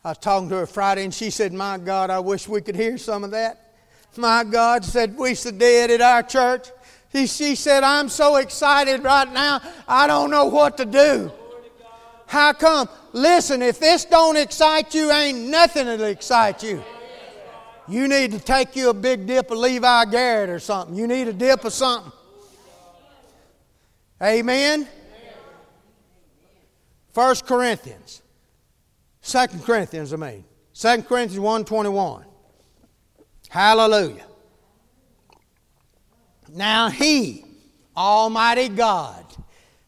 I 0.03 0.13
was 0.13 0.19
talking 0.19 0.49
to 0.49 0.55
her 0.55 0.67
Friday, 0.67 1.05
and 1.05 1.13
she 1.13 1.29
said, 1.29 1.53
My 1.53 1.77
God, 1.77 2.09
I 2.09 2.19
wish 2.21 2.49
we 2.49 2.63
could 2.63 2.77
hear 2.77 2.97
some 2.97 3.25
of 3.25 3.33
that. 3.33 3.75
My 4.17 4.43
God 4.43 4.87
said, 4.87 5.19
We 5.19 5.35
the 5.35 5.53
dead 5.53 5.91
at 5.91 6.01
our 6.01 6.23
church. 6.23 6.69
She, 7.13 7.27
she 7.27 7.55
said, 7.55 7.83
I'm 7.83 8.09
so 8.09 8.37
excited 8.37 9.05
right 9.05 9.31
now, 9.31 9.61
I 9.87 10.07
don't 10.07 10.31
know 10.31 10.47
what 10.47 10.79
to 10.79 10.87
do. 10.87 11.31
How 12.27 12.55
come? 12.55 12.89
Listen, 13.13 13.61
if 13.61 13.81
this 13.81 14.07
don't 14.07 14.39
excite 14.39 14.95
you, 14.95 15.11
ain't 15.11 15.41
nothing 15.41 15.85
that'll 15.85 16.07
excite 16.07 16.63
you. 16.63 16.83
You 17.87 18.09
need 18.09 18.33
to 18.33 18.39
take 18.39 18.77
you 18.77 18.91
a 18.91 18.95
big 18.95 19.27
dip 19.27 19.51
of 19.51 19.59
Levi 19.59 20.07
Garrett 20.07 20.49
or 20.49 20.59
something. 20.59 20.97
You 20.97 21.07
need 21.07 21.29
a 21.29 21.33
dip 21.33 21.65
of 21.65 21.73
something. 21.73 22.13
Amen? 24.23 24.89
First 27.13 27.47
Corinthians. 27.47 28.23
Second 29.21 29.63
Corinthians, 29.65 30.13
I 30.13 30.17
mean. 30.17 30.45
Second 30.73 31.07
Corinthians 31.07 31.43
1.21. 31.43 32.25
Hallelujah. 33.49 34.27
Now 36.53 36.89
he, 36.89 37.45
Almighty 37.97 38.69
God, 38.69 39.25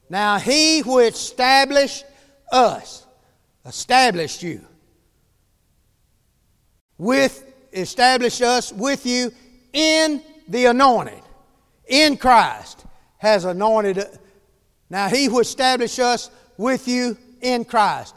now 0.09 0.39
he 0.39 0.81
who 0.81 0.99
established 1.01 2.05
us, 2.53 3.07
established 3.65 4.43
you, 4.43 4.61
with 6.99 7.46
established 7.77 8.43
us 8.43 8.73
with 8.73 9.07
you 9.07 9.33
in 9.73 10.23
the 10.49 10.67
anointed, 10.67 11.23
in 11.87 12.17
Christ, 12.17 12.85
has 13.19 13.45
anointed. 13.45 14.05
Now 14.89 15.09
he 15.09 15.27
who 15.27 15.41
established 15.41 15.99
us 15.99 16.31
with 16.57 16.89
you 16.89 17.17
in 17.41 17.65
Christ 17.65 18.15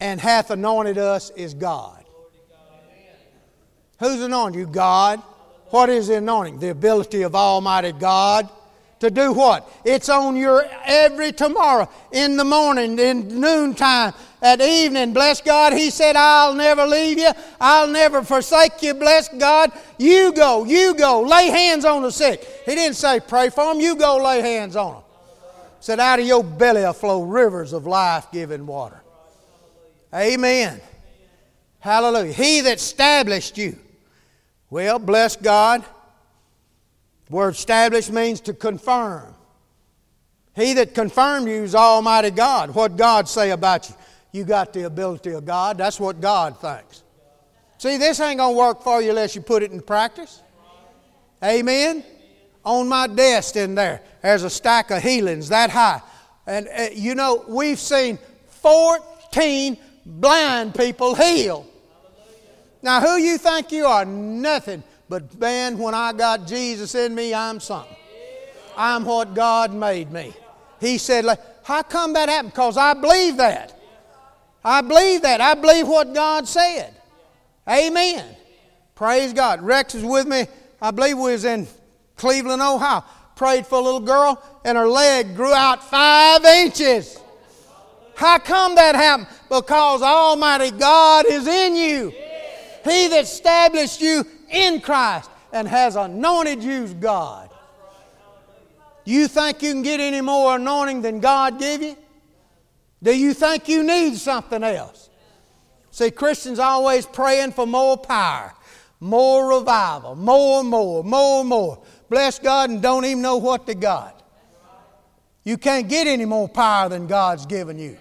and 0.00 0.20
hath 0.20 0.50
anointed 0.50 0.98
us 0.98 1.30
is 1.30 1.54
God. 1.54 2.04
Who's 3.98 4.20
anointed 4.20 4.58
you? 4.58 4.66
God. 4.66 5.20
What 5.70 5.88
is 5.88 6.08
the 6.08 6.16
anointing? 6.18 6.58
The 6.60 6.70
ability 6.70 7.22
of 7.22 7.34
Almighty 7.34 7.92
God 7.92 8.48
to 9.00 9.10
do 9.10 9.32
what? 9.32 9.70
It's 9.84 10.08
on 10.08 10.36
your 10.36 10.64
every 10.84 11.32
tomorrow, 11.32 11.88
in 12.12 12.36
the 12.36 12.44
morning, 12.44 12.98
in 12.98 13.40
noontime, 13.40 14.14
at 14.44 14.60
evening. 14.60 15.14
Bless 15.14 15.40
God. 15.40 15.72
He 15.72 15.90
said, 15.90 16.16
I'll 16.16 16.54
never 16.54 16.86
leave 16.86 17.18
you. 17.18 17.30
I'll 17.58 17.88
never 17.88 18.22
forsake 18.22 18.82
you. 18.82 18.92
Bless 18.92 19.28
God. 19.30 19.72
You 19.98 20.32
go. 20.34 20.64
You 20.64 20.94
go. 20.94 21.22
Lay 21.22 21.48
hands 21.48 21.86
on 21.86 22.02
the 22.02 22.12
sick. 22.12 22.46
He 22.66 22.74
didn't 22.74 22.96
say 22.96 23.20
pray 23.20 23.48
for 23.48 23.72
them. 23.72 23.80
You 23.80 23.96
go 23.96 24.18
lay 24.18 24.42
hands 24.42 24.76
on 24.76 24.94
them. 24.94 25.02
Said, 25.80 25.98
out 25.98 26.20
of 26.20 26.26
your 26.26 26.44
belly 26.44 26.82
will 26.82 26.92
flow 26.92 27.22
rivers 27.22 27.72
of 27.72 27.86
life 27.86 28.26
giving 28.30 28.66
water. 28.66 29.00
Amen. 30.14 30.80
Hallelujah. 31.80 32.32
He 32.32 32.60
that 32.60 32.76
established 32.76 33.58
you. 33.58 33.78
Well, 34.68 34.98
bless 34.98 35.36
God. 35.36 35.84
Word 37.30 37.54
established 37.54 38.12
means 38.12 38.40
to 38.42 38.52
confirm. 38.52 39.34
He 40.54 40.74
that 40.74 40.94
confirmed 40.94 41.48
you 41.48 41.62
is 41.62 41.74
Almighty 41.74 42.30
God. 42.30 42.74
What 42.74 42.96
God 42.96 43.28
say 43.28 43.50
about 43.50 43.88
you? 43.88 43.96
You 44.34 44.42
got 44.42 44.72
the 44.72 44.82
ability 44.82 45.30
of 45.30 45.44
God. 45.44 45.78
That's 45.78 46.00
what 46.00 46.20
God 46.20 46.60
thinks. 46.60 47.04
See, 47.78 47.98
this 47.98 48.18
ain't 48.18 48.38
going 48.38 48.54
to 48.54 48.58
work 48.58 48.82
for 48.82 49.00
you 49.00 49.10
unless 49.10 49.36
you 49.36 49.40
put 49.40 49.62
it 49.62 49.70
in 49.70 49.80
practice. 49.80 50.42
Amen. 51.42 52.02
On 52.64 52.88
my 52.88 53.06
desk 53.06 53.54
in 53.54 53.76
there, 53.76 54.02
there's 54.22 54.42
a 54.42 54.50
stack 54.50 54.90
of 54.90 55.04
healings 55.04 55.50
that 55.50 55.70
high. 55.70 56.02
And 56.48 56.66
uh, 56.66 56.88
you 56.92 57.14
know, 57.14 57.44
we've 57.46 57.78
seen 57.78 58.18
14 58.48 59.78
blind 60.04 60.74
people 60.74 61.14
heal. 61.14 61.64
Now, 62.82 63.00
who 63.00 63.16
you 63.18 63.38
think 63.38 63.70
you 63.70 63.86
are? 63.86 64.04
Nothing. 64.04 64.82
But 65.08 65.38
man, 65.38 65.78
when 65.78 65.94
I 65.94 66.12
got 66.12 66.48
Jesus 66.48 66.96
in 66.96 67.14
me, 67.14 67.32
I'm 67.32 67.60
something. 67.60 67.96
I'm 68.76 69.04
what 69.04 69.32
God 69.32 69.72
made 69.72 70.10
me. 70.10 70.32
He 70.80 70.98
said, 70.98 71.24
How 71.62 71.82
come 71.82 72.14
that 72.14 72.28
happened? 72.28 72.52
Because 72.52 72.76
I 72.76 72.94
believe 72.94 73.36
that. 73.36 73.74
I 74.64 74.80
believe 74.80 75.22
that. 75.22 75.40
I 75.40 75.54
believe 75.54 75.86
what 75.86 76.14
God 76.14 76.48
said. 76.48 76.94
Amen. 77.68 78.24
Praise 78.94 79.32
God. 79.32 79.62
Rex 79.62 79.94
is 79.94 80.04
with 80.04 80.26
me. 80.26 80.46
I 80.80 80.90
believe 80.90 81.16
we 81.16 81.32
was 81.32 81.44
in 81.44 81.66
Cleveland, 82.16 82.62
Ohio. 82.62 83.04
Prayed 83.36 83.66
for 83.66 83.78
a 83.78 83.82
little 83.82 84.00
girl, 84.00 84.42
and 84.64 84.78
her 84.78 84.86
leg 84.86 85.34
grew 85.34 85.52
out 85.52 85.82
five 85.82 86.44
inches. 86.44 87.18
How 88.14 88.38
come 88.38 88.76
that 88.76 88.94
happened? 88.94 89.26
Because 89.48 90.02
Almighty 90.02 90.70
God 90.70 91.26
is 91.26 91.46
in 91.48 91.74
you. 91.74 92.10
He 92.84 93.08
that 93.08 93.24
established 93.24 94.00
you 94.00 94.24
in 94.50 94.80
Christ 94.80 95.30
and 95.52 95.66
has 95.66 95.96
anointed 95.96 96.62
you 96.62 96.86
God. 96.88 97.50
Do 99.04 99.12
you 99.12 99.26
think 99.26 99.62
you 99.62 99.72
can 99.72 99.82
get 99.82 100.00
any 100.00 100.20
more 100.20 100.56
anointing 100.56 101.02
than 101.02 101.20
God 101.20 101.58
gave 101.58 101.82
you? 101.82 101.96
Do 103.04 103.16
you 103.16 103.34
think 103.34 103.68
you 103.68 103.84
need 103.84 104.16
something 104.16 104.64
else? 104.64 105.10
See, 105.90 106.10
Christians 106.10 106.58
always 106.58 107.06
praying 107.06 107.52
for 107.52 107.66
more 107.66 107.96
power, 107.96 108.52
more 108.98 109.56
revival, 109.58 110.16
more, 110.16 110.64
more, 110.64 111.04
more, 111.04 111.44
more. 111.44 111.82
Bless 112.08 112.38
God 112.38 112.70
and 112.70 112.82
don't 112.82 113.04
even 113.04 113.22
know 113.22 113.36
what 113.36 113.66
to 113.66 113.74
got. 113.74 114.22
You 115.44 115.58
can't 115.58 115.88
get 115.88 116.06
any 116.06 116.24
more 116.24 116.48
power 116.48 116.88
than 116.88 117.06
God's 117.06 117.44
given 117.44 117.78
you. 117.78 117.98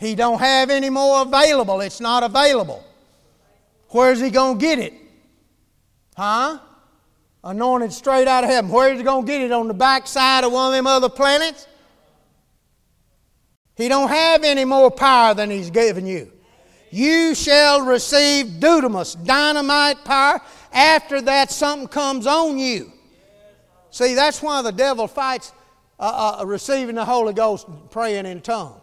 He 0.00 0.14
don't 0.14 0.40
have 0.40 0.70
any 0.70 0.90
more 0.90 1.22
available. 1.22 1.82
It's 1.82 2.00
not 2.00 2.22
available. 2.22 2.82
Where's 3.90 4.20
he 4.20 4.30
going 4.30 4.58
to 4.58 4.60
get 4.60 4.78
it? 4.78 4.94
Huh? 6.16 6.58
anointed 7.44 7.92
straight 7.92 8.26
out 8.26 8.42
of 8.42 8.50
heaven. 8.50 8.70
Where's 8.70 8.98
he 8.98 9.04
going 9.04 9.26
to 9.26 9.30
get 9.30 9.42
it? 9.42 9.52
On 9.52 9.68
the 9.68 9.74
backside 9.74 10.44
of 10.44 10.52
one 10.52 10.68
of 10.68 10.72
them 10.72 10.86
other 10.86 11.08
planets? 11.10 11.68
He 13.76 13.88
don't 13.88 14.08
have 14.08 14.44
any 14.44 14.64
more 14.64 14.90
power 14.90 15.34
than 15.34 15.50
he's 15.50 15.70
given 15.70 16.06
you. 16.06 16.30
You 16.90 17.34
shall 17.34 17.80
receive 17.82 18.46
dunamis, 18.60 19.24
dynamite 19.24 20.04
power. 20.04 20.40
After 20.72 21.20
that, 21.22 21.50
something 21.50 21.88
comes 21.88 22.26
on 22.26 22.56
you. 22.56 22.92
See, 23.90 24.14
that's 24.14 24.40
why 24.42 24.62
the 24.62 24.70
devil 24.70 25.08
fights 25.08 25.52
uh, 25.98 26.38
uh, 26.40 26.46
receiving 26.46 26.94
the 26.94 27.04
Holy 27.04 27.32
Ghost 27.32 27.66
and 27.66 27.90
praying 27.90 28.26
in 28.26 28.40
tongues. 28.40 28.80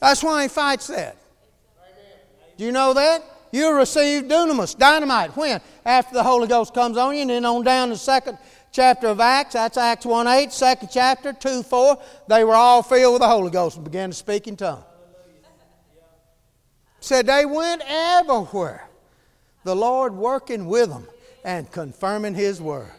That's 0.00 0.22
why 0.22 0.42
he 0.42 0.48
fights 0.48 0.88
that. 0.88 1.16
Do 2.58 2.64
you 2.64 2.72
know 2.72 2.92
that? 2.94 3.22
You'll 3.50 3.74
receive 3.74 4.24
dunamis, 4.24 4.76
dynamite. 4.76 5.36
When? 5.36 5.60
After 5.84 6.14
the 6.14 6.22
Holy 6.22 6.48
Ghost 6.48 6.74
comes 6.74 6.96
on 6.96 7.14
you, 7.14 7.22
and 7.22 7.30
then 7.30 7.44
on 7.44 7.62
down 7.62 7.90
the 7.90 7.96
second 7.96 8.38
chapter 8.72 9.06
of 9.08 9.20
Acts, 9.20 9.52
that's 9.52 9.76
Acts 9.76 10.04
1 10.04 10.26
8, 10.26 10.52
second 10.52 10.88
chapter, 10.90 11.32
2 11.32 11.62
4, 11.62 12.02
they 12.28 12.42
were 12.42 12.54
all 12.54 12.82
filled 12.82 13.14
with 13.14 13.22
the 13.22 13.28
Holy 13.28 13.50
Ghost 13.50 13.76
and 13.76 13.84
began 13.84 14.10
to 14.10 14.16
speak 14.16 14.48
in 14.48 14.56
tongues. 14.56 14.84
Said 17.00 17.26
they 17.26 17.44
went 17.44 17.82
everywhere, 17.86 18.88
the 19.64 19.76
Lord 19.76 20.14
working 20.14 20.66
with 20.66 20.88
them 20.88 21.06
and 21.44 21.70
confirming 21.70 22.34
His 22.34 22.60
word. 22.60 22.92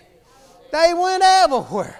They 0.71 0.93
went 0.93 1.23
everywhere. 1.23 1.99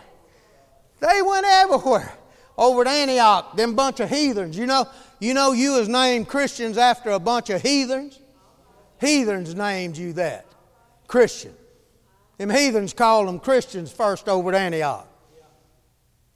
They 0.99 1.21
went 1.21 1.45
everywhere. 1.45 2.13
Over 2.57 2.81
at 2.81 2.88
Antioch, 2.88 3.55
them 3.55 3.75
bunch 3.75 3.99
of 3.99 4.09
heathens. 4.09 4.57
You 4.57 4.65
know, 4.67 4.88
you 5.19 5.33
know 5.33 5.53
you 5.53 5.73
was 5.73 5.89
named 5.89 6.27
Christians 6.27 6.77
after 6.77 7.12
a 7.12 7.19
bunch 7.19 7.49
of 7.49 7.62
heathens? 7.62 8.19
Heathens 8.99 9.55
named 9.55 9.97
you 9.97 10.13
that. 10.13 10.45
Christian. 11.07 11.53
Them 12.43 12.49
heathens 12.49 12.91
called 12.91 13.29
them 13.29 13.39
Christians 13.39 13.89
first 13.89 14.27
over 14.27 14.49
at 14.49 14.56
Antioch. 14.56 15.08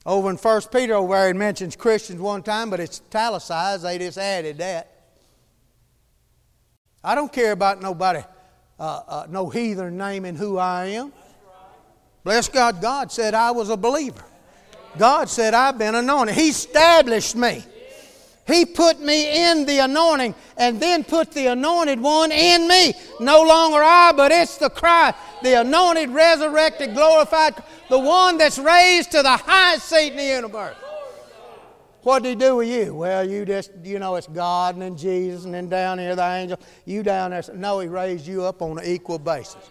Over 0.06 0.30
in 0.30 0.36
1 0.36 0.62
Peter 0.72 0.94
over 0.94 1.12
there, 1.12 1.28
it 1.28 1.36
mentions 1.36 1.76
Christians 1.76 2.18
one 2.18 2.42
time, 2.42 2.70
but 2.70 2.80
it's 2.80 3.02
italicized. 3.10 3.84
They 3.84 3.98
just 3.98 4.16
added 4.16 4.56
that. 4.56 4.90
I 7.04 7.14
don't 7.14 7.30
care 7.30 7.52
about 7.52 7.82
nobody, 7.82 8.22
uh, 8.80 9.00
uh, 9.06 9.26
no 9.28 9.50
heathen 9.50 9.98
naming 9.98 10.34
who 10.34 10.56
I 10.56 10.86
am. 10.86 11.12
Bless 12.24 12.48
God, 12.48 12.80
God 12.80 13.12
said 13.12 13.34
I 13.34 13.50
was 13.50 13.68
a 13.68 13.76
believer. 13.76 14.24
God 14.96 15.28
said 15.28 15.52
I've 15.52 15.76
been 15.76 15.94
anointed. 15.94 16.36
He 16.36 16.48
established 16.48 17.36
me. 17.36 17.62
He 18.48 18.64
put 18.64 18.98
me 18.98 19.50
in 19.50 19.66
the 19.66 19.80
anointing 19.80 20.34
and 20.56 20.80
then 20.80 21.04
put 21.04 21.32
the 21.32 21.48
anointed 21.48 22.00
one 22.00 22.32
in 22.32 22.66
me. 22.66 22.94
No 23.20 23.42
longer 23.42 23.76
I, 23.82 24.12
but 24.16 24.32
it's 24.32 24.56
the 24.56 24.70
Christ, 24.70 25.18
the 25.42 25.60
anointed, 25.60 26.08
resurrected, 26.08 26.94
glorified, 26.94 27.54
the 27.90 27.98
one 27.98 28.38
that's 28.38 28.58
raised 28.58 29.12
to 29.12 29.22
the 29.22 29.36
highest 29.36 29.90
seat 29.90 30.12
in 30.12 30.16
the 30.16 30.24
universe. 30.24 30.74
What 32.04 32.22
did 32.22 32.30
he 32.30 32.34
do 32.36 32.56
with 32.56 32.68
you? 32.68 32.94
Well, 32.94 33.28
you 33.28 33.44
just, 33.44 33.70
you 33.84 33.98
know, 33.98 34.16
it's 34.16 34.26
God 34.26 34.76
and 34.76 34.82
then 34.82 34.96
Jesus 34.96 35.44
and 35.44 35.52
then 35.52 35.68
down 35.68 35.98
here 35.98 36.16
the 36.16 36.24
angel. 36.24 36.58
You 36.86 37.02
down 37.02 37.32
there. 37.32 37.42
No, 37.52 37.80
he 37.80 37.88
raised 37.88 38.26
you 38.26 38.44
up 38.44 38.62
on 38.62 38.78
an 38.78 38.84
equal 38.86 39.18
basis. 39.18 39.70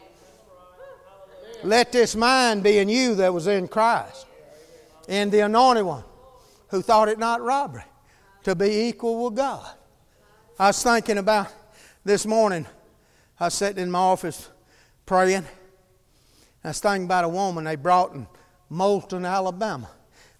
Let 1.63 1.91
this 1.91 2.15
mind 2.15 2.61
be 2.61 2.77
in 2.77 2.89
you 2.89 3.15
that 3.15 3.33
was 3.33 3.47
in 3.47 3.67
Christ, 3.67 4.27
in 5.07 5.31
the 5.31 5.39
anointed 5.39 5.83
one, 5.83 6.03
who 6.67 6.83
thought 6.83 7.09
it 7.09 7.17
not 7.17 7.41
robbery 7.41 7.83
to 8.47 8.55
be 8.55 8.87
equal 8.87 9.25
with 9.25 9.35
God. 9.35 9.75
I 10.57 10.67
was 10.67 10.81
thinking 10.81 11.17
about 11.17 11.53
this 12.05 12.25
morning, 12.25 12.65
I 13.37 13.47
was 13.47 13.55
sitting 13.55 13.83
in 13.83 13.91
my 13.91 13.99
office 13.99 14.49
praying. 15.05 15.45
I 16.63 16.69
was 16.69 16.79
thinking 16.79 17.03
about 17.03 17.25
a 17.25 17.27
woman 17.27 17.65
they 17.65 17.75
brought 17.75 18.13
in 18.13 18.25
Moulton, 18.69 19.25
Alabama. 19.25 19.89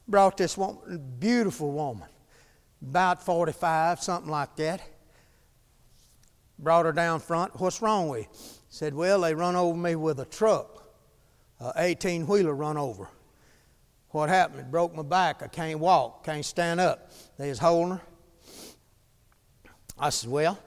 Brought 0.08 0.38
this 0.38 0.58
woman, 0.58 1.16
beautiful 1.20 1.74
woman, 1.74 2.08
about 2.82 3.26
45, 3.26 4.02
something 4.02 4.32
like 4.32 4.56
that. 4.56 4.82
Brought 6.58 6.86
her 6.86 6.94
down 6.94 7.20
front. 7.20 7.60
What's 7.60 7.82
wrong 7.82 8.08
with 8.08 8.22
you? 8.22 8.28
Said, 8.70 8.94
Well, 8.94 9.20
they 9.20 9.36
run 9.36 9.58
over 9.58 9.78
me 9.78 9.96
with 9.96 10.22
a 10.22 10.26
truck, 10.26 10.94
a 11.60 11.74
18 11.76 12.26
wheeler 12.26 12.56
run 12.56 12.78
over. 12.78 13.10
What 14.12 14.30
happened? 14.30 14.62
It 14.62 14.72
broke 14.72 14.96
my 14.96 15.04
back. 15.04 15.44
I 15.44 15.48
can't 15.48 15.80
walk, 15.82 16.24
can't 16.24 16.46
stand 16.46 16.80
up. 16.80 17.07
They 17.38 17.50
was 17.50 17.60
holding 17.60 17.98
her. 17.98 18.02
I 20.00 20.10
said, 20.10 20.30
Well, 20.30 20.58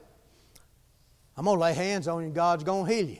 I'm 1.37 1.45
going 1.45 1.57
to 1.57 1.61
lay 1.61 1.75
hands 1.75 2.09
on 2.09 2.21
you 2.21 2.27
and 2.27 2.35
God's 2.35 2.65
going 2.65 2.87
to 2.87 2.93
heal 2.93 3.09
you. 3.09 3.19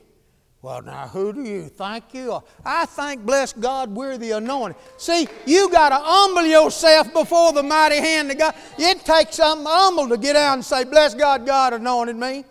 Well, 0.63 0.83
now, 0.83 1.09
who 1.09 1.33
do 1.33 1.43
you 1.43 1.69
think 1.69 2.05
you 2.13 2.33
are? 2.33 2.43
I 2.63 2.85
think, 2.85 3.25
bless 3.25 3.55
God, 3.55 3.91
we're 3.91 4.19
the 4.19 4.33
anointed. 4.33 4.77
See, 4.99 5.27
you 5.47 5.71
got 5.71 5.89
to 5.89 5.97
humble 5.99 6.45
yourself 6.45 7.11
before 7.15 7.55
the 7.55 7.63
mighty 7.63 7.97
hand 7.97 8.31
of 8.31 8.37
God. 8.37 8.55
It 8.77 9.03
takes 9.07 9.37
something 9.37 9.67
humble 9.67 10.11
to 10.11 10.19
get 10.19 10.37
out 10.37 10.55
and 10.55 10.65
say, 10.65 10.85
Bless 10.85 11.15
God, 11.15 11.47
God 11.47 11.73
anointed 11.73 12.17
me. 12.17 12.45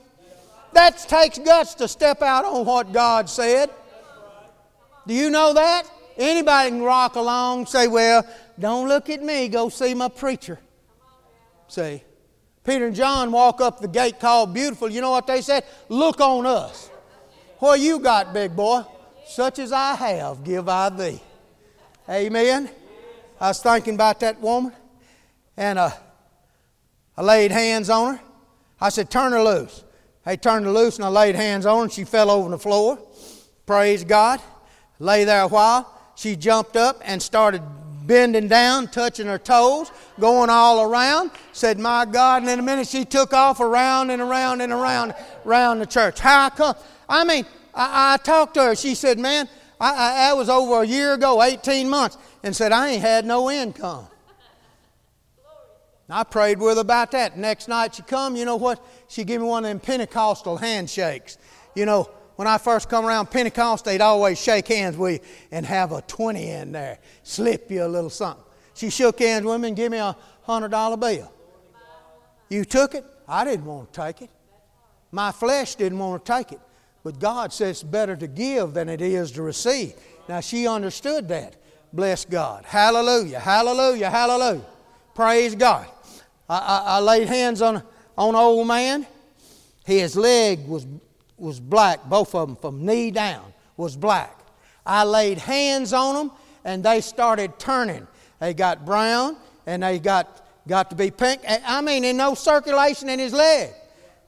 That 0.74 0.98
takes 0.98 1.38
guts 1.38 1.76
to 1.76 1.88
step 1.88 2.22
out 2.22 2.46
on 2.46 2.66
what 2.66 2.92
God 2.92 3.30
said. 3.30 3.70
Do 5.06 5.14
you 5.14 5.30
know 5.30 5.54
that? 5.54 5.84
Anybody 6.18 6.70
can 6.70 6.82
rock 6.82 7.16
along, 7.16 7.68
say, 7.68 7.88
Well, 7.88 8.26
don't 8.58 8.88
look 8.88 9.10
at 9.10 9.22
me, 9.22 9.50
go 9.50 9.70
see 9.70 9.94
my 9.94 10.10
preacher. 10.10 10.60
See, 11.70 12.04
Peter 12.64 12.88
and 12.88 12.96
John 12.96 13.32
walk 13.32 13.62
up 13.62 13.80
the 13.80 13.88
gate 13.88 14.20
called 14.20 14.54
Beautiful. 14.54 14.90
You 14.90 15.02
know 15.02 15.12
what 15.12 15.28
they 15.28 15.42
said? 15.42 15.64
Look 15.88 16.20
on 16.20 16.46
us. 16.46 16.90
What 17.60 17.80
you 17.80 18.00
got, 18.00 18.34
big 18.34 18.56
boy? 18.56 18.84
Such 19.28 19.60
as 19.60 19.72
I 19.72 19.94
have, 19.94 20.44
give 20.44 20.68
I 20.68 20.90
thee. 20.90 21.22
Amen. 22.10 22.70
I 23.40 23.50
was 23.50 23.62
thinking 23.62 23.94
about 23.94 24.20
that 24.22 24.42
woman, 24.42 24.74
and 25.56 25.78
uh, 25.78 25.92
I 27.16 27.22
laid 27.22 27.52
hands 27.52 27.90
on 27.90 28.16
her. 28.16 28.22
I 28.82 28.90
said, 28.90 29.12
Turn 29.12 29.32
her 29.32 29.44
loose. 29.44 29.84
They 30.26 30.36
turned 30.36 30.66
her 30.66 30.72
loose, 30.72 30.96
and 30.96 31.06
I 31.06 31.10
laid 31.10 31.36
hands 31.36 31.66
on 31.66 31.78
her, 31.78 31.84
and 31.84 31.92
she 31.92 32.04
fell 32.04 32.32
over 32.32 32.46
on 32.46 32.52
the 32.52 32.60
floor. 32.60 32.98
Praise 33.66 34.04
God. 34.04 34.42
Lay 34.98 35.24
there 35.24 35.42
a 35.42 35.48
while. 35.48 35.96
She 36.16 36.36
jumped 36.36 36.76
up 36.76 37.00
and 37.04 37.22
started 37.22 37.62
bending 38.10 38.48
down, 38.48 38.88
touching 38.88 39.28
her 39.28 39.38
toes, 39.38 39.92
going 40.20 40.50
all 40.50 40.82
around. 40.82 41.30
Said, 41.54 41.80
My 41.80 42.04
God. 42.04 42.42
And 42.42 42.52
in 42.52 42.60
a 42.60 42.64
minute 42.64 42.88
she 42.88 43.06
took 43.06 43.32
off 43.32 43.62
around 43.62 44.10
and 44.10 44.22
around 44.22 44.60
and 44.60 44.74
around 44.74 45.14
around 45.46 45.80
the 45.80 45.86
church. 45.86 46.20
How 46.20 46.48
I 46.48 46.50
come? 46.50 46.76
I 47.08 47.24
mean, 47.24 47.46
I, 47.74 48.16
I 48.16 48.18
talked 48.18 48.56
to 48.56 48.64
her. 48.64 48.76
She 48.76 48.96
said, 48.96 49.20
Man, 49.20 49.48
I, 49.80 49.92
I, 49.92 50.16
that 50.16 50.38
was 50.38 50.50
over 50.50 50.82
a 50.82 50.86
year 50.86 51.14
ago, 51.14 51.42
18 51.42 51.88
months, 51.88 52.18
and 52.44 52.54
said, 52.54 52.72
I 52.74 52.90
ain't 52.90 53.02
had 53.02 53.26
no 53.26 53.50
income. 53.50 54.08
I 56.10 56.24
prayed 56.24 56.60
with 56.60 56.78
her 56.78 56.82
about 56.82 57.12
that. 57.12 57.38
Next 57.38 57.68
night 57.68 57.94
she 57.94 58.02
come, 58.02 58.36
you 58.36 58.44
know 58.44 58.56
what? 58.56 58.84
She 59.08 59.24
gave 59.24 59.42
me 59.42 59.46
one 59.46 59.64
of 59.64 59.70
them 59.70 59.80
Pentecostal 59.80 60.58
handshakes. 60.58 61.38
You 61.76 61.86
know, 61.86 62.10
when 62.40 62.48
I 62.48 62.58
first 62.58 62.88
come 62.88 63.06
around 63.06 63.30
Pentecost, 63.30 63.84
they'd 63.84 64.00
always 64.00 64.42
shake 64.42 64.70
hands 64.70 64.96
with 64.96 65.22
you 65.22 65.30
and 65.52 65.66
have 65.66 65.92
a 65.92 66.02
20 66.04 66.42
in 66.50 66.72
there, 66.72 67.00
slip 67.22 67.70
you 67.70 67.84
a 67.84 67.86
little 67.86 68.10
something. 68.10 68.46
She 68.74 68.90
shook 68.90 69.20
hands 69.20 69.44
with 69.44 69.60
me 69.60 69.68
and 69.68 69.76
gave 69.76 69.92
me 69.92 69.98
a 69.98 70.16
$100 70.48 71.00
bill. 71.02 71.34
You 72.48 72.64
took 72.64 72.96
it? 72.96 73.04
I 73.28 73.44
didn't 73.44 73.66
want 73.66 73.92
to 73.92 74.02
take 74.02 74.22
it. 74.22 74.30
My 75.12 75.34
flesh 75.34 75.76
didn't 75.76 76.00
want 76.00 76.24
to 76.24 76.32
take 76.32 76.54
it. 76.54 76.62
But 77.04 77.20
God 77.20 77.52
says 77.52 77.72
it's 77.72 77.84
better 77.84 78.16
to 78.16 78.28
give 78.28 78.74
than 78.74 78.88
it 78.88 79.02
is 79.02 79.32
to 79.32 79.42
receive. 79.42 79.96
Now 80.30 80.40
she 80.40 80.66
understood 80.66 81.28
that. 81.28 81.58
Bless 81.92 82.24
God. 82.24 82.64
Hallelujah, 82.64 83.42
hallelujah, 83.42 84.10
hallelujah. 84.10 84.64
Praise 85.14 85.56
God. 85.56 85.88
I, 86.50 86.58
I, 86.58 86.84
I 86.86 87.00
laid 87.02 87.28
hands 87.28 87.62
on, 87.62 87.84
on 88.18 88.30
an 88.30 88.36
old 88.36 88.66
man. 88.66 89.06
His 89.84 90.16
leg 90.16 90.66
was 90.66 90.88
was 91.40 91.60
black, 91.60 92.06
both 92.06 92.36
of 92.36 92.48
them 92.48 92.56
from 92.56 92.86
knee 92.86 93.12
down 93.12 93.54
was 93.78 93.96
black. 93.96 94.36
I 94.86 95.04
laid 95.04 95.38
hands 95.38 95.94
on 95.94 96.16
them 96.16 96.32
and 96.64 96.84
they 96.84 97.02
started 97.02 97.58
turning. 97.60 98.08
They 98.40 98.54
got 98.54 98.86
brown 98.86 99.38
and 99.66 99.84
they 99.84 100.00
got, 100.00 100.46
got 100.68 100.90
to 100.90 100.96
be 100.96 101.12
pink. 101.12 101.42
I 101.48 101.82
mean, 101.82 102.04
in 102.04 102.18
no 102.18 102.34
circulation 102.34 103.10
in 103.10 103.20
his 103.20 103.34
leg. 103.34 103.72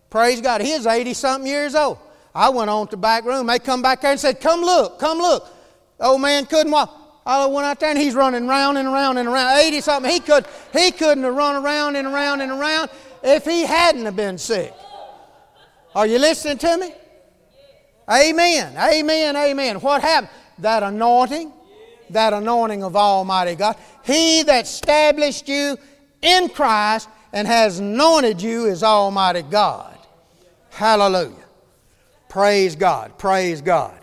Praise 0.10 0.42
God. 0.42 0.62
He 0.62 0.72
is 0.72 0.86
80 0.86 1.14
something 1.14 1.50
years 1.50 1.76
old. 1.76 1.98
I 2.34 2.50
went 2.50 2.70
on 2.70 2.88
to 2.88 2.92
the 2.92 2.98
back 2.98 3.26
room. 3.26 3.48
They 3.48 3.60
come 3.60 3.82
back 3.82 4.02
there 4.02 4.12
and 4.12 4.20
said, 4.20 4.40
Come 4.40 4.62
look, 4.62 5.00
come 5.00 5.18
look. 5.18 5.48
old 6.00 6.22
man 6.22 6.46
couldn't 6.46 6.72
walk. 6.72 6.98
I 7.26 7.46
went 7.46 7.66
out 7.66 7.80
there 7.80 7.90
and 7.90 8.00
he's 8.00 8.16
running 8.16 8.48
round 8.48 8.78
and 8.78 8.88
around 8.88 9.18
and 9.18 9.28
around. 9.28 9.58
80 9.60 9.82
something. 9.82 10.12
He, 10.12 10.20
could, 10.20 10.46
he 10.74 10.92
couldn't 10.92 11.24
have 11.24 11.36
run 11.36 11.64
around 11.64 11.96
and 11.96 12.08
around 12.08 12.42
and 12.42 12.52
around 12.52 12.90
if 13.24 13.46
he 13.46 13.62
hadn't 13.62 14.06
have 14.06 14.16
been 14.16 14.38
sick. 14.38 14.74
Are 15.94 16.08
you 16.08 16.20
listening 16.20 16.58
to 16.58 16.78
me? 16.78 16.94
Amen. 18.10 18.76
Amen. 18.78 19.36
Amen. 19.36 19.76
What 19.78 20.02
happened? 20.02 20.32
That 20.60 20.84
anointing, 20.84 21.52
that 22.10 22.34
anointing 22.34 22.84
of 22.84 22.96
Almighty 22.96 23.56
God. 23.56 23.78
He 24.04 24.44
that 24.44 24.66
established 24.66 25.48
you 25.48 25.78
in 26.22 26.50
Christ 26.50 27.10
and 27.34 27.48
has 27.48 27.80
anointed 27.80 28.42
you 28.42 28.66
is 28.66 28.84
Almighty 28.84 29.42
God. 29.42 29.98
Hallelujah. 30.70 31.36
Praise 32.30 32.76
God. 32.76 33.18
Praise 33.18 33.62
God. 33.62 33.98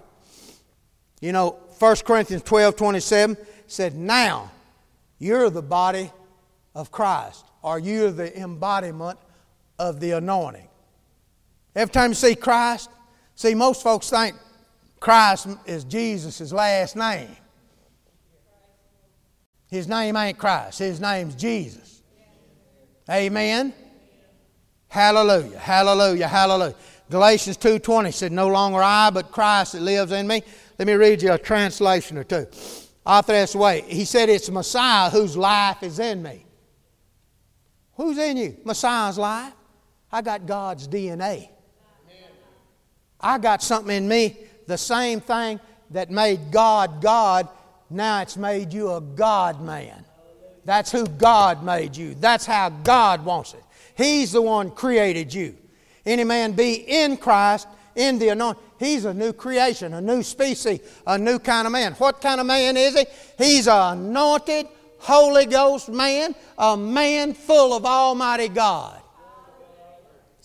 You 1.20 1.32
know, 1.32 1.58
1 1.78 1.96
Corinthians 2.04 2.42
12 2.42 2.76
27 2.76 3.36
said, 3.66 3.94
Now 3.94 4.50
you're 5.18 5.50
the 5.50 5.62
body 5.62 6.10
of 6.74 6.90
Christ, 6.90 7.44
or 7.62 7.78
you're 7.78 8.10
the 8.10 8.36
embodiment 8.38 9.18
of 9.78 10.00
the 10.00 10.12
anointing. 10.12 10.68
Every 11.74 11.92
time 11.92 12.10
you 12.10 12.14
see 12.14 12.34
Christ, 12.34 12.90
see, 13.38 13.54
most 13.54 13.82
folks 13.82 14.10
think 14.10 14.34
Christ 14.98 15.46
is 15.64 15.84
Jesus' 15.84 16.52
last 16.52 16.96
name. 16.96 17.36
His 19.70 19.86
name 19.86 20.16
ain't 20.16 20.38
Christ, 20.38 20.80
his 20.80 21.00
name's 21.00 21.36
Jesus. 21.36 22.02
Amen. 23.08 23.72
Hallelujah. 24.88 25.58
Hallelujah. 25.58 26.26
Hallelujah. 26.26 26.74
Galatians 27.10 27.56
2:20 27.56 28.10
said, 28.10 28.32
"No 28.32 28.48
longer 28.48 28.82
I, 28.82 29.10
but 29.10 29.30
Christ 29.30 29.72
that 29.72 29.82
lives 29.82 30.12
in 30.12 30.26
me." 30.26 30.42
Let 30.78 30.86
me 30.86 30.94
read 30.94 31.22
you 31.22 31.32
a 31.32 31.38
translation 31.38 32.18
or 32.18 32.24
two. 32.24 32.46
Author 33.06 33.32
this 33.32 33.54
way. 33.54 33.82
He 33.86 34.04
said, 34.04 34.28
"It's 34.28 34.50
Messiah 34.50 35.10
whose 35.10 35.36
life 35.36 35.82
is 35.82 35.98
in 35.98 36.22
me." 36.22 36.44
Who's 37.94 38.18
in 38.18 38.36
you? 38.36 38.56
Messiah's 38.64 39.18
life. 39.18 39.52
I 40.10 40.22
got 40.22 40.46
God's 40.46 40.86
DNA. 40.88 41.50
I 43.20 43.38
got 43.38 43.62
something 43.62 43.94
in 43.94 44.08
me, 44.08 44.36
the 44.66 44.78
same 44.78 45.20
thing 45.20 45.60
that 45.90 46.10
made 46.10 46.50
God 46.50 47.00
God. 47.00 47.48
Now 47.90 48.20
it's 48.20 48.36
made 48.36 48.72
you 48.72 48.92
a 48.92 49.00
God 49.00 49.60
man. 49.62 50.04
That's 50.64 50.92
who 50.92 51.06
God 51.06 51.62
made 51.62 51.96
you. 51.96 52.14
That's 52.14 52.44
how 52.44 52.68
God 52.68 53.24
wants 53.24 53.54
it. 53.54 53.62
He's 53.96 54.32
the 54.32 54.42
one 54.42 54.70
created 54.70 55.32
you. 55.32 55.56
Any 56.04 56.24
man 56.24 56.52
be 56.52 56.74
in 56.74 57.16
Christ, 57.16 57.66
in 57.96 58.18
the 58.18 58.28
anointing. 58.28 58.62
He's 58.78 59.04
a 59.04 59.12
new 59.12 59.32
creation, 59.32 59.94
a 59.94 60.00
new 60.00 60.22
species, 60.22 60.80
a 61.06 61.18
new 61.18 61.38
kind 61.38 61.66
of 61.66 61.72
man. 61.72 61.94
What 61.94 62.20
kind 62.20 62.40
of 62.40 62.46
man 62.46 62.76
is 62.76 62.96
he? 62.96 63.06
He's 63.36 63.66
an 63.66 63.98
anointed, 63.98 64.68
Holy 64.98 65.46
Ghost 65.46 65.88
man, 65.88 66.34
a 66.56 66.76
man 66.76 67.34
full 67.34 67.74
of 67.74 67.84
Almighty 67.84 68.48
God. 68.48 69.00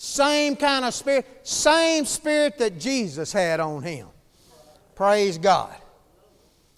Same 0.03 0.57
kind 0.57 0.83
of 0.83 0.93
spirit, 0.93 1.25
same 1.43 2.03
spirit 2.03 2.57
that 2.57 2.77
Jesus 2.77 3.31
had 3.31 3.61
on 3.61 3.81
him. 3.81 4.09
Praise 4.95 5.37
God. 5.37 5.73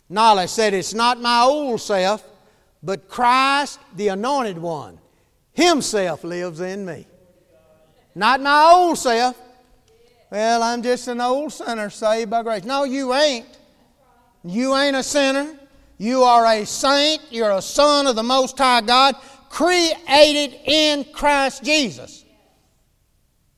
Knowledge 0.07 0.51
said, 0.51 0.75
It's 0.75 0.93
not 0.93 1.19
my 1.19 1.41
old 1.41 1.81
self, 1.81 2.23
but 2.83 3.09
Christ, 3.09 3.79
the 3.95 4.09
anointed 4.09 4.59
one. 4.59 4.99
Himself 5.53 6.23
lives 6.23 6.59
in 6.59 6.85
me. 6.85 7.07
Not 8.13 8.41
my 8.41 8.71
old 8.71 8.99
self. 8.99 9.35
Well, 10.29 10.61
I'm 10.61 10.83
just 10.83 11.07
an 11.07 11.19
old 11.19 11.51
sinner 11.51 11.89
saved 11.89 12.29
by 12.29 12.43
grace. 12.43 12.63
No, 12.63 12.83
you 12.83 13.11
ain't. 13.11 13.47
You 14.43 14.75
ain't 14.75 14.95
a 14.95 15.03
sinner. 15.03 15.57
You 15.97 16.21
are 16.21 16.45
a 16.45 16.63
saint. 16.63 17.23
You're 17.31 17.53
a 17.53 17.61
son 17.63 18.05
of 18.05 18.15
the 18.15 18.21
Most 18.21 18.55
High 18.55 18.81
God, 18.81 19.15
created 19.49 20.59
in 20.63 21.05
Christ 21.05 21.63
Jesus 21.63 22.24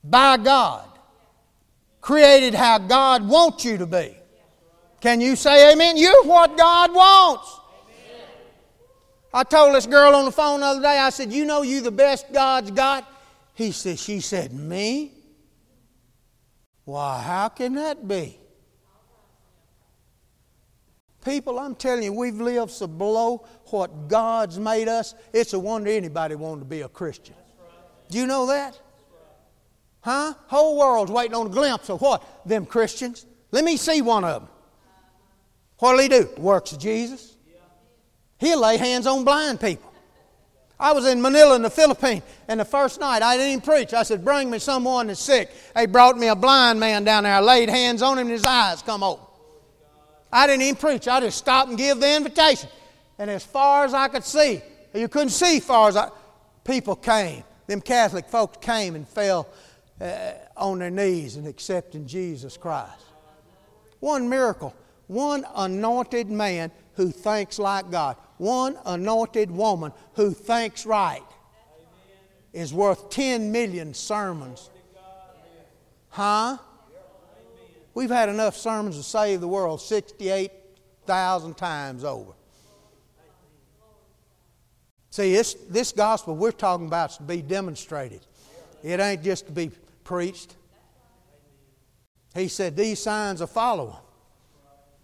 by 0.09 0.37
God. 0.37 0.87
Created 2.01 2.53
how 2.53 2.77
God 2.77 3.27
wants 3.27 3.65
you 3.65 3.77
to 3.77 3.85
be. 3.85 4.15
Can 5.01 5.21
you 5.21 5.35
say 5.35 5.71
amen? 5.73 5.97
You're 5.97 6.23
what 6.23 6.57
God 6.57 6.93
wants. 6.93 7.59
I 9.33 9.43
told 9.43 9.75
this 9.75 9.85
girl 9.85 10.15
on 10.15 10.25
the 10.25 10.31
phone 10.31 10.61
the 10.61 10.67
other 10.67 10.81
day, 10.81 10.97
I 10.97 11.09
said, 11.09 11.31
You 11.31 11.45
know 11.45 11.61
you 11.61 11.81
the 11.81 11.91
best 11.91 12.31
God's 12.31 12.71
got? 12.71 13.07
He 13.53 13.71
said, 13.71 13.99
She 13.99 14.19
said, 14.19 14.53
Me? 14.53 15.11
Why, 16.85 17.21
how 17.21 17.49
can 17.49 17.75
that 17.75 18.07
be? 18.07 18.39
People, 21.25 21.59
I'm 21.59 21.75
telling 21.75 22.03
you, 22.03 22.13
we've 22.13 22.39
lived 22.39 22.71
so 22.71 22.87
below 22.87 23.45
what 23.65 24.07
God's 24.07 24.57
made 24.57 24.87
us. 24.87 25.13
It's 25.33 25.51
a 25.51 25.59
wonder 25.59 25.91
anybody 25.91 26.35
wanted 26.35 26.61
to 26.61 26.65
be 26.65 26.81
a 26.81 26.87
Christian. 26.87 27.35
Do 28.09 28.17
you 28.17 28.25
know 28.25 28.45
that? 28.47 28.79
Huh? 30.07 30.35
Whole 30.47 30.77
world's 30.77 31.11
waiting 31.11 31.35
on 31.35 31.47
a 31.47 31.49
glimpse 31.49 31.89
of 31.89 31.99
what? 31.99 32.23
Them 32.45 32.65
Christians. 32.65 33.25
Let 33.51 33.65
me 33.65 33.75
see 33.75 34.01
one 34.01 34.23
of 34.23 34.41
them. 34.41 34.49
What'll 35.79 35.99
he 35.99 36.07
do? 36.07 36.29
Works 36.37 36.71
of 36.71 36.79
Jesus. 36.79 37.35
He'll 38.39 38.61
lay 38.61 38.77
hands 38.77 39.05
on 39.05 39.25
blind 39.25 39.59
people. 39.59 39.91
I 40.79 40.93
was 40.93 41.05
in 41.05 41.21
Manila 41.21 41.57
in 41.57 41.61
the 41.61 41.69
Philippines, 41.69 42.23
and 42.47 42.57
the 42.57 42.63
first 42.63 43.01
night 43.01 43.21
I 43.21 43.35
didn't 43.35 43.51
even 43.51 43.61
preach. 43.61 43.93
I 43.93 44.03
said, 44.03 44.23
Bring 44.23 44.49
me 44.49 44.59
someone 44.59 45.07
that's 45.07 45.19
sick. 45.19 45.51
They 45.75 45.87
brought 45.87 46.17
me 46.17 46.27
a 46.27 46.37
blind 46.37 46.79
man 46.79 47.03
down 47.03 47.23
there. 47.23 47.33
I 47.33 47.41
laid 47.41 47.67
hands 47.67 48.01
on 48.01 48.17
him, 48.17 48.27
and 48.27 48.31
his 48.31 48.45
eyes 48.45 48.81
come 48.81 49.03
open. 49.03 49.25
I 50.31 50.47
didn't 50.47 50.61
even 50.61 50.75
preach. 50.77 51.09
I 51.09 51.19
just 51.19 51.37
stopped 51.37 51.67
and 51.67 51.77
give 51.77 51.99
the 51.99 52.15
invitation. 52.15 52.69
And 53.19 53.29
as 53.29 53.43
far 53.43 53.83
as 53.83 53.93
I 53.93 54.07
could 54.07 54.23
see, 54.23 54.61
you 54.93 55.09
couldn't 55.09 55.31
see 55.31 55.59
far 55.59 55.89
as 55.89 55.97
I, 55.97 56.11
people 56.63 56.95
came. 56.95 57.43
Them 57.65 57.81
Catholic 57.81 58.29
folks 58.29 58.65
came 58.65 58.95
and 58.95 59.05
fell 59.05 59.49
uh, 59.99 60.31
on 60.55 60.79
their 60.79 60.91
knees 60.91 61.35
and 61.35 61.47
accepting 61.47 62.05
Jesus 62.05 62.57
Christ. 62.57 63.03
One 63.99 64.29
miracle, 64.29 64.75
one 65.07 65.45
anointed 65.55 66.29
man 66.29 66.71
who 66.95 67.11
thinks 67.11 67.59
like 67.59 67.89
God 67.89 68.17
one 68.37 68.77
anointed 68.85 69.49
woman 69.51 69.91
who 70.13 70.31
thinks 70.31 70.85
right 70.85 71.23
is 72.53 72.73
worth 72.73 73.09
10 73.09 73.51
million 73.51 73.93
sermons. 73.93 74.69
Huh? 76.09 76.57
We've 77.93 78.09
had 78.09 78.29
enough 78.29 78.55
sermons 78.55 78.97
to 78.97 79.03
save 79.03 79.41
the 79.41 79.47
world 79.47 79.81
68,000 79.81 81.57
times 81.57 82.03
over. 82.03 82.33
See, 85.09 85.33
this, 85.33 85.55
this 85.69 85.91
gospel 85.91 86.35
we're 86.35 86.51
talking 86.51 86.85
about 86.85 87.11
is 87.11 87.17
to 87.17 87.23
be 87.23 87.41
demonstrated. 87.41 88.21
It 88.83 88.99
ain't 88.99 89.23
just 89.23 89.47
to 89.47 89.51
be 89.51 89.71
preached. 90.07 90.55
He 92.33 92.47
said, 92.47 92.75
These 92.75 92.99
signs 92.99 93.41
are 93.41 93.47
following. 93.47 93.97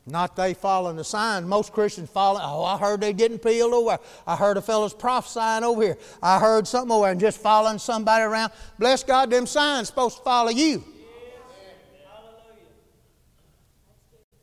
Not 0.06 0.36
they 0.36 0.54
following 0.54 0.98
the 0.98 1.04
signs. 1.04 1.46
Most 1.46 1.72
Christians 1.72 2.10
follow, 2.10 2.40
oh, 2.42 2.64
I 2.64 2.78
heard 2.78 3.00
they 3.00 3.14
getting 3.14 3.40
peeled 3.40 3.74
over. 3.74 3.98
I 4.28 4.36
heard 4.36 4.58
a 4.58 4.62
fellow's 4.62 4.94
prophesying 4.94 5.64
over 5.64 5.82
here. 5.82 5.98
I 6.22 6.40
heard 6.40 6.68
something 6.68 6.92
over 6.92 7.08
and 7.08 7.20
just 7.20 7.40
following 7.40 7.80
somebody 7.80 8.24
around. 8.24 8.52
Bless 8.80 9.04
God, 9.04 9.30
them 9.30 9.46
signs 9.46 9.88
supposed 9.88 10.18
to 10.18 10.24
follow 10.24 10.50
you. 10.50 10.84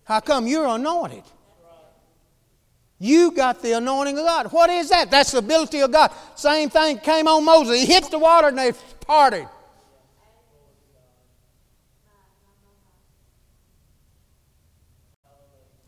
How 0.04 0.20
come 0.20 0.46
you're 0.46 0.66
anointed? 0.66 1.24
You 2.98 3.30
got 3.32 3.62
the 3.62 3.72
anointing 3.72 4.18
of 4.18 4.24
God. 4.24 4.52
What 4.52 4.70
is 4.70 4.88
that? 4.90 5.10
That's 5.10 5.32
the 5.32 5.38
ability 5.38 5.80
of 5.80 5.92
God. 5.92 6.10
Same 6.36 6.68
thing 6.68 6.98
came 6.98 7.28
on 7.28 7.44
Moses. 7.44 7.80
He 7.80 7.86
hit 7.86 8.10
the 8.10 8.18
water 8.18 8.48
and 8.48 8.58
they 8.58 8.72
parted. 9.06 9.46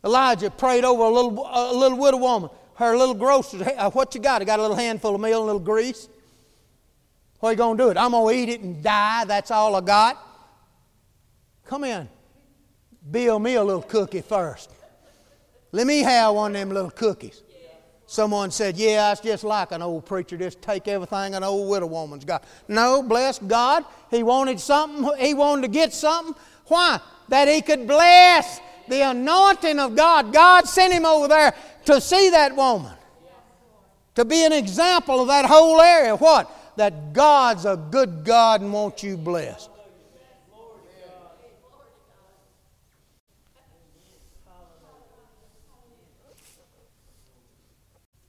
Elijah 0.03 0.49
prayed 0.49 0.83
over 0.83 1.03
a 1.03 1.09
little, 1.09 1.49
a 1.51 1.73
little 1.73 1.97
widow 1.97 2.17
woman. 2.17 2.49
Her 2.75 2.97
little 2.97 3.15
groceries. 3.15 3.63
Hey, 3.63 3.75
uh, 3.75 3.89
what 3.91 4.15
you 4.15 4.21
got? 4.21 4.41
I 4.41 4.45
got 4.45 4.59
a 4.59 4.61
little 4.61 4.77
handful 4.77 5.15
of 5.15 5.21
meal 5.21 5.41
and 5.41 5.43
a 5.43 5.45
little 5.45 5.59
grease. 5.59 6.09
What 7.39 7.49
are 7.49 7.51
you 7.53 7.57
going 7.57 7.77
to 7.77 7.83
do 7.83 7.89
it? 7.89 7.97
I'm 7.97 8.11
going 8.11 8.35
to 8.35 8.41
eat 8.41 8.49
it 8.49 8.61
and 8.61 8.81
die. 8.81 9.25
That's 9.25 9.51
all 9.51 9.75
I 9.75 9.81
got. 9.81 10.17
Come 11.65 11.83
in. 11.83 12.09
Build 13.09 13.41
me 13.41 13.55
a 13.55 13.63
little 13.63 13.81
cookie 13.81 14.21
first. 14.21 14.71
Let 15.71 15.87
me 15.87 15.99
have 15.99 16.35
one 16.35 16.55
of 16.55 16.59
them 16.59 16.69
little 16.69 16.91
cookies. 16.91 17.41
Someone 18.05 18.51
said, 18.51 18.77
Yeah, 18.77 19.11
it's 19.11 19.21
just 19.21 19.43
like 19.43 19.71
an 19.71 19.81
old 19.81 20.05
preacher, 20.05 20.37
just 20.37 20.61
take 20.61 20.87
everything 20.87 21.35
an 21.35 21.43
old 21.43 21.69
widow 21.69 21.87
woman's 21.87 22.25
got. 22.25 22.43
No, 22.67 23.01
bless 23.01 23.39
God. 23.39 23.85
He 24.11 24.23
wanted 24.23 24.59
something, 24.59 25.09
he 25.17 25.33
wanted 25.33 25.63
to 25.63 25.67
get 25.67 25.93
something. 25.93 26.35
Why? 26.67 26.99
That 27.29 27.47
he 27.47 27.61
could 27.61 27.87
bless 27.87 28.59
the 28.87 29.09
anointing 29.09 29.79
of 29.79 29.95
God. 29.95 30.33
God 30.33 30.67
sent 30.67 30.93
him 30.93 31.05
over 31.05 31.27
there 31.27 31.53
to 31.85 31.99
see 32.01 32.29
that 32.31 32.55
woman, 32.55 32.93
to 34.15 34.25
be 34.25 34.45
an 34.45 34.53
example 34.53 35.21
of 35.21 35.27
that 35.27 35.45
whole 35.45 35.81
area. 35.81 36.15
What? 36.15 36.49
That 36.75 37.13
God's 37.13 37.65
a 37.65 37.77
good 37.77 38.23
God 38.23 38.61
and 38.61 38.73
wants 38.73 39.03
you 39.03 39.17
blessed. 39.17 39.69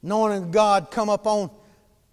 Knowing 0.03 0.51
God 0.51 0.91
come 0.91 1.09
up 1.09 1.27
on, 1.27 1.51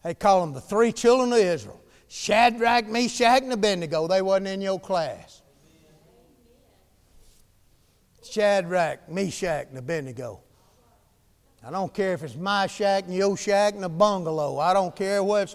they 0.02 0.14
call 0.14 0.40
them 0.42 0.54
the 0.54 0.62
three 0.62 0.94
children 0.94 1.34
of 1.34 1.40
Israel 1.40 1.82
Shadrach, 2.08 2.88
Meshach, 2.88 3.42
and 3.42 3.52
Abednego. 3.52 4.08
They 4.08 4.22
wasn't 4.22 4.48
in 4.48 4.62
your 4.62 4.80
class. 4.80 5.41
Shadrach, 8.24 9.10
Meshach, 9.10 9.68
and 9.70 9.78
Abednego. 9.78 10.40
I 11.64 11.70
don't 11.70 11.94
care 11.94 12.14
if 12.14 12.24
it's 12.24 12.36
my 12.36 12.68
shack 12.68 13.06
and 13.06 13.14
your 13.14 13.38
shack 13.38 13.76
and 13.76 13.86
a 13.86 13.90
bungalow. 13.90 14.58
I 14.58 14.74
don't 14.74 14.96
care 14.96 15.24
what 15.24 15.54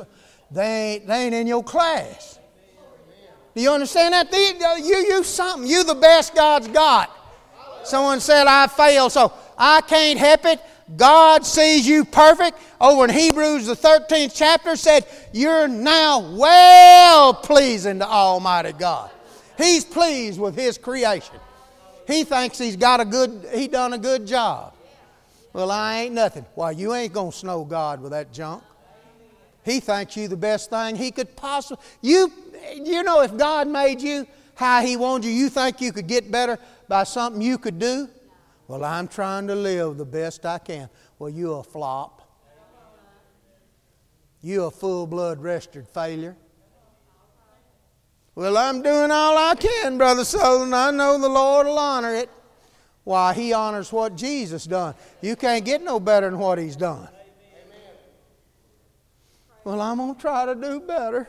they 0.50 0.94
ain't, 0.94 1.06
they 1.06 1.24
ain't 1.24 1.34
in 1.34 1.46
your 1.46 1.64
class. 1.64 2.38
Do 3.54 3.62
you 3.62 3.70
understand 3.70 4.12
that? 4.12 4.30
You, 4.32 4.96
you 4.96 5.24
something. 5.24 5.68
You 5.68 5.82
the 5.82 5.94
best 5.94 6.34
God's 6.34 6.68
got. 6.68 7.10
Someone 7.84 8.20
said, 8.20 8.46
I 8.46 8.66
failed, 8.66 9.12
so 9.12 9.32
I 9.56 9.80
can't 9.80 10.18
help 10.18 10.44
it. 10.44 10.60
God 10.96 11.44
sees 11.44 11.86
you 11.86 12.04
perfect. 12.04 12.58
Over 12.80 13.04
in 13.04 13.10
Hebrews, 13.10 13.66
the 13.66 13.74
13th 13.74 14.32
chapter, 14.34 14.76
said, 14.76 15.06
You're 15.32 15.66
now 15.66 16.36
well 16.36 17.34
pleasing 17.34 17.98
to 18.00 18.06
Almighty 18.06 18.72
God. 18.72 19.10
He's 19.56 19.84
pleased 19.84 20.38
with 20.38 20.54
His 20.54 20.78
creation. 20.78 21.36
He 22.06 22.24
thinks 22.24 22.58
He's 22.58 22.76
got 22.76 23.00
a 23.00 23.04
good, 23.04 23.48
He 23.52 23.68
done 23.68 23.92
a 23.92 23.98
good 23.98 24.26
job. 24.26 24.74
Well, 25.52 25.70
I 25.70 26.02
ain't 26.02 26.14
nothing. 26.14 26.44
Why, 26.54 26.72
you 26.72 26.94
ain't 26.94 27.12
going 27.12 27.32
to 27.32 27.36
snow 27.36 27.64
God 27.64 28.00
with 28.00 28.12
that 28.12 28.32
junk. 28.32 28.62
He 29.64 29.80
thinks 29.80 30.16
you 30.16 30.28
the 30.28 30.36
best 30.36 30.70
thing 30.70 30.96
He 30.96 31.10
could 31.10 31.34
possibly. 31.34 31.82
You, 32.00 32.32
you 32.74 33.02
know, 33.02 33.22
if 33.22 33.36
God 33.36 33.66
made 33.66 34.00
you 34.00 34.26
how 34.54 34.82
He 34.82 34.96
wanted 34.96 35.28
you, 35.28 35.34
you 35.34 35.48
think 35.48 35.80
you 35.80 35.92
could 35.92 36.06
get 36.06 36.30
better 36.30 36.58
by 36.88 37.04
something 37.04 37.42
you 37.42 37.58
could 37.58 37.78
do? 37.78 38.08
Well, 38.68 38.84
I'm 38.84 39.08
trying 39.08 39.46
to 39.48 39.54
live 39.54 39.96
the 39.96 40.04
best 40.04 40.44
I 40.44 40.58
can. 40.58 40.88
Well, 41.18 41.30
you 41.30 41.54
a 41.54 41.62
flop. 41.62 42.22
You 44.42 44.64
a 44.64 44.70
full 44.70 45.06
blood 45.06 45.40
registered 45.40 45.88
failure. 45.88 46.36
Well, 48.36 48.58
I'm 48.58 48.82
doing 48.82 49.10
all 49.10 49.38
I 49.38 49.54
can, 49.54 49.96
Brother 49.96 50.20
Sutherlin. 50.20 50.74
I 50.74 50.90
know 50.90 51.18
the 51.18 51.26
Lord 51.26 51.66
will 51.66 51.78
honor 51.78 52.14
it. 52.14 52.28
Why, 53.02 53.32
He 53.32 53.54
honors 53.54 53.90
what 53.90 54.14
Jesus 54.14 54.66
done. 54.66 54.94
You 55.22 55.36
can't 55.36 55.64
get 55.64 55.82
no 55.82 55.98
better 55.98 56.28
than 56.28 56.38
what 56.38 56.58
He's 56.58 56.76
done. 56.76 57.08
Well, 59.64 59.80
I'm 59.80 59.96
going 59.96 60.14
to 60.14 60.20
try 60.20 60.44
to 60.44 60.54
do 60.54 60.80
better. 60.80 61.26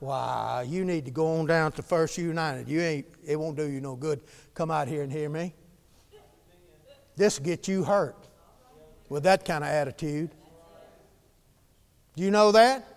Why, 0.00 0.66
you 0.68 0.84
need 0.84 1.04
to 1.04 1.12
go 1.12 1.38
on 1.38 1.46
down 1.46 1.70
to 1.72 1.82
First 1.82 2.18
United. 2.18 2.68
You 2.68 2.80
ain't, 2.80 3.06
it 3.24 3.38
won't 3.38 3.56
do 3.56 3.70
you 3.70 3.80
no 3.80 3.94
good. 3.94 4.20
Come 4.52 4.72
out 4.72 4.88
here 4.88 5.02
and 5.02 5.12
hear 5.12 5.28
me. 5.28 5.54
This 7.14 7.38
get 7.38 7.68
you 7.68 7.84
hurt 7.84 8.16
with 9.08 9.22
that 9.22 9.44
kind 9.44 9.62
of 9.62 9.70
attitude. 9.70 10.30
Do 12.16 12.24
you 12.24 12.32
know 12.32 12.50
that? 12.50 12.91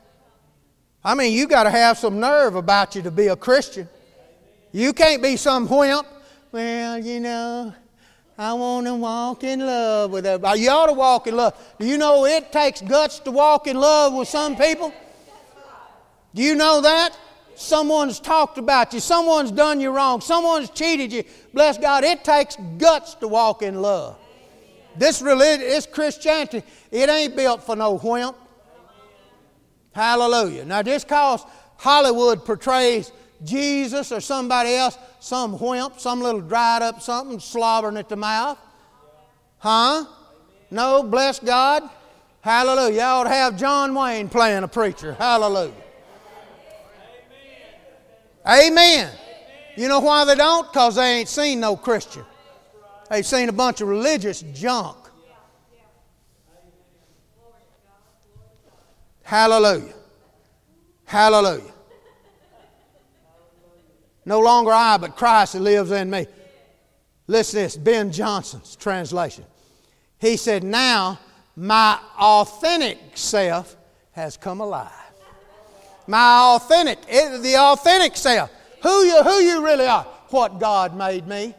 I 1.06 1.14
mean, 1.14 1.34
you 1.34 1.48
got 1.48 1.64
to 1.64 1.70
have 1.70 2.00
some 2.00 2.20
nerve 2.20 2.56
about 2.56 2.96
you 2.96 3.04
to 3.04 3.12
be 3.12 3.28
a 3.28 3.36
Christian. 3.36 3.88
You 4.72 4.92
can't 4.92 5.22
be 5.22 5.38
some 5.38 5.70
wimp. 5.70 6.08
Well, 6.52 6.98
you 6.98 7.20
know, 7.20 7.76
I 8.36 8.54
want 8.54 8.88
to 8.88 8.96
walk 8.96 9.44
in 9.44 9.60
love 9.60 10.10
with 10.10 10.26
everybody. 10.26 10.62
You 10.62 10.72
ought 10.72 10.88
to 10.88 10.94
walk 10.94 11.28
in 11.28 11.36
love. 11.36 11.54
Do 11.80 11.86
you 11.86 12.00
know 12.00 12.26
it 12.26 12.52
takes 12.52 12.82
guts 12.82 13.20
to 13.20 13.30
walk 13.30 13.68
in 13.68 13.78
love 13.78 14.16
with 14.16 14.28
some 14.28 14.56
people? 14.56 14.92
Do 16.34 16.42
you 16.42 16.56
know 16.56 16.82
that? 16.82 17.16
Someone's 17.54 18.20
talked 18.20 18.58
about 18.58 18.92
you. 18.92 19.00
Someone's 19.00 19.52
done 19.52 19.80
you 19.80 19.92
wrong. 19.92 20.22
Someone's 20.22 20.72
cheated 20.72 21.14
you. 21.14 21.24
Bless 21.54 21.78
God, 21.78 22.04
it 22.04 22.24
takes 22.24 22.58
guts 22.80 23.14
to 23.16 23.28
walk 23.28 23.62
in 23.62 23.80
love. 23.80 24.18
This 24.98 25.22
religion, 25.22 25.68
this 25.68 25.86
Christianity, 25.86 26.64
it 26.90 27.10
ain't 27.10 27.36
built 27.36 27.64
for 27.64 27.76
no 27.76 27.94
wimp. 27.94 28.36
Hallelujah. 29.96 30.66
Now, 30.66 30.84
just 30.84 31.08
because 31.08 31.42
Hollywood 31.78 32.44
portrays 32.44 33.14
Jesus 33.46 34.12
or 34.12 34.20
somebody 34.20 34.74
else, 34.74 34.98
some 35.22 35.58
wimp, 35.58 36.02
some 36.02 36.20
little 36.22 36.42
dried 36.42 36.82
up 36.82 37.02
something, 37.02 37.40
slobbering 37.40 37.96
at 37.96 38.10
the 38.10 38.18
mouth. 38.18 38.58
Huh? 39.58 40.04
No, 40.70 41.02
bless 41.02 41.40
God. 41.40 41.90
Hallelujah. 42.42 42.94
You 42.94 43.02
ought 43.02 43.24
to 43.24 43.30
have 43.30 43.58
John 43.58 43.96
Wayne 43.96 44.28
playing 44.28 44.64
a 44.64 44.68
preacher. 44.68 45.14
Hallelujah. 45.14 45.72
Amen. 48.46 49.10
You 49.78 49.88
know 49.88 50.02
why 50.02 50.26
they 50.26 50.36
don't? 50.36 50.70
Because 50.72 50.96
they 50.96 51.20
ain't 51.20 51.30
seen 51.30 51.62
no 51.62 51.78
Christian. 51.78 52.26
They've 53.10 53.26
seen 53.26 53.48
a 53.48 53.54
bunch 53.54 53.80
of 53.80 53.88
religious 53.88 54.42
junk. 54.42 54.98
Hallelujah. 59.26 59.96
Hallelujah. 61.06 61.74
No 64.24 64.40
longer 64.40 64.72
I, 64.72 64.98
but 64.98 65.16
Christ 65.16 65.56
lives 65.56 65.90
in 65.90 66.12
me. 66.12 66.28
Listen 67.26 67.58
to 67.58 67.64
this 67.64 67.76
Ben 67.76 68.12
Johnson's 68.12 68.76
translation. 68.76 69.44
He 70.20 70.38
said, 70.38 70.64
Now 70.64 71.18
my 71.56 71.98
authentic 72.20 73.00
self 73.16 73.76
has 74.12 74.38
come 74.38 74.62
alive. 74.62 74.92
My 76.06 76.54
authentic, 76.56 77.02
the 77.08 77.56
authentic 77.58 78.16
self. 78.16 78.52
Who 78.84 79.06
you, 79.06 79.24
who 79.24 79.40
you 79.40 79.66
really 79.66 79.88
are. 79.88 80.04
What 80.30 80.60
God 80.60 80.96
made 80.96 81.28
me. 81.28 81.56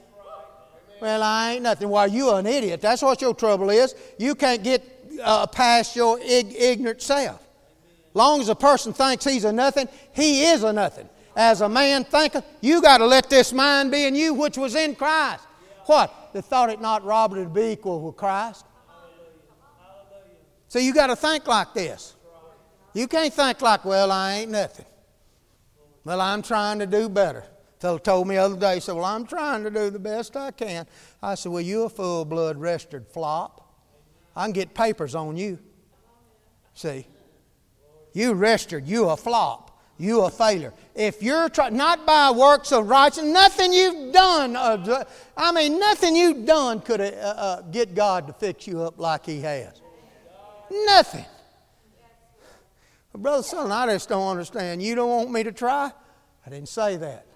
Well, 1.01 1.21
I 1.21 1.55
ain't 1.55 1.65
nothing. 1.65 1.89
Why, 1.89 2.07
you 2.07 2.31
an 2.31 2.47
idiot. 2.47 2.81
That's 2.81 3.03
what 3.03 3.21
your 3.21 3.35
trouble 3.35 3.71
is. 3.71 3.97
You 4.19 4.37
can't 4.37 4.63
get 4.63 4.85
uh, 5.21 5.49
past 5.49 5.97
your 5.97 6.21
ig- 6.21 6.55
ignorant 6.57 7.03
self. 7.03 7.43
Long 8.17 8.41
as 8.41 8.49
a 8.49 8.55
person 8.55 8.95
thinks 8.95 9.27
he's 9.27 9.45
a 9.45 9.53
nothing, 9.53 9.91
he 10.15 10.45
is 10.45 10.63
a 10.63 10.73
nothing. 10.73 11.07
As 11.37 11.61
a 11.61 11.69
man 11.69 12.03
thinketh, 12.03 12.47
you 12.63 12.81
got 12.81 12.97
to 12.97 13.07
let 13.07 13.29
this 13.29 13.53
mind 13.53 13.91
be 13.91 14.07
in 14.07 14.15
you 14.15 14.33
which 14.33 14.57
was 14.57 14.75
in 14.75 14.95
Christ. 14.95 15.45
What? 15.85 16.31
They 16.33 16.41
thought 16.41 16.71
it 16.71 16.81
not 16.81 17.05
robbery 17.05 17.45
to 17.45 17.51
be 17.51 17.73
equal 17.73 18.01
with 18.01 18.17
Christ. 18.17 18.65
So 20.69 20.79
you 20.79 20.95
got 20.95 21.09
to 21.09 21.17
think 21.17 21.47
like 21.47 21.75
this. 21.75 22.17
You 22.95 23.07
can't 23.07 23.35
think 23.35 23.61
like, 23.61 23.85
well, 23.85 24.11
I 24.11 24.37
ain't 24.37 24.51
nothing. 24.51 24.87
Well, 26.03 26.23
I'm 26.23 26.41
trying 26.41 26.79
to 26.79 26.87
do 26.87 27.11
better. 27.11 27.45
Fellow 27.81 27.99
told 27.99 28.29
me 28.29 28.37
the 28.37 28.41
other 28.41 28.57
day, 28.57 28.81
said, 28.81 28.95
Well, 28.95 29.05
I'm 29.05 29.27
trying 29.27 29.63
to 29.65 29.71
do 29.71 29.91
the 29.91 29.99
best 29.99 30.39
I 30.39 30.53
can. 30.53 30.87
I 31.23 31.35
said, 31.35 31.53
Well, 31.53 31.61
you 31.61 31.83
a 31.83 31.91
full 31.91 32.25
blood 32.25 32.57
registered 32.57 33.07
flop. 33.09 33.75
I 34.35 34.45
can 34.45 34.53
get 34.53 34.73
papers 34.73 35.15
on 35.15 35.37
you. 35.37 35.59
See? 36.73 37.07
You 38.17 38.33
registered, 38.33 38.89
you 38.89 39.11
a 39.11 39.17
flop. 39.17 39.79
You 39.99 40.23
a 40.23 40.31
failure. 40.31 40.73
If 40.95 41.23
you're 41.23 41.51
trying, 41.51 41.77
not 41.77 42.07
by 42.07 42.31
works 42.31 42.73
of 42.73 42.89
righteousness, 42.89 43.31
nothing 43.31 43.75
you've 43.75 44.11
done, 44.11 44.57
uh, 44.57 45.05
I 45.37 45.53
mean, 45.53 45.79
nothing 45.79 46.17
you've 46.17 46.47
done 46.47 46.81
could 46.81 47.03
uh, 47.03 47.05
uh, 47.05 47.61
get 47.61 47.95
God 47.95 48.27
to 48.29 48.33
fix 48.33 48.67
you 48.67 48.81
up 48.81 48.99
like 48.99 49.27
He 49.27 49.43
has. 49.43 49.83
Nothing. 50.71 51.27
Brother 53.15 53.43
Son, 53.43 53.71
I 53.71 53.87
just 53.87 54.09
don't 54.09 54.27
understand. 54.27 54.83
You 54.83 54.95
don't 54.95 55.11
want 55.11 55.31
me 55.31 55.43
to 55.43 55.53
try? 55.53 55.93
I 56.47 56.51
didn't 56.51 56.71
say 56.71 56.97
that. 56.97 57.27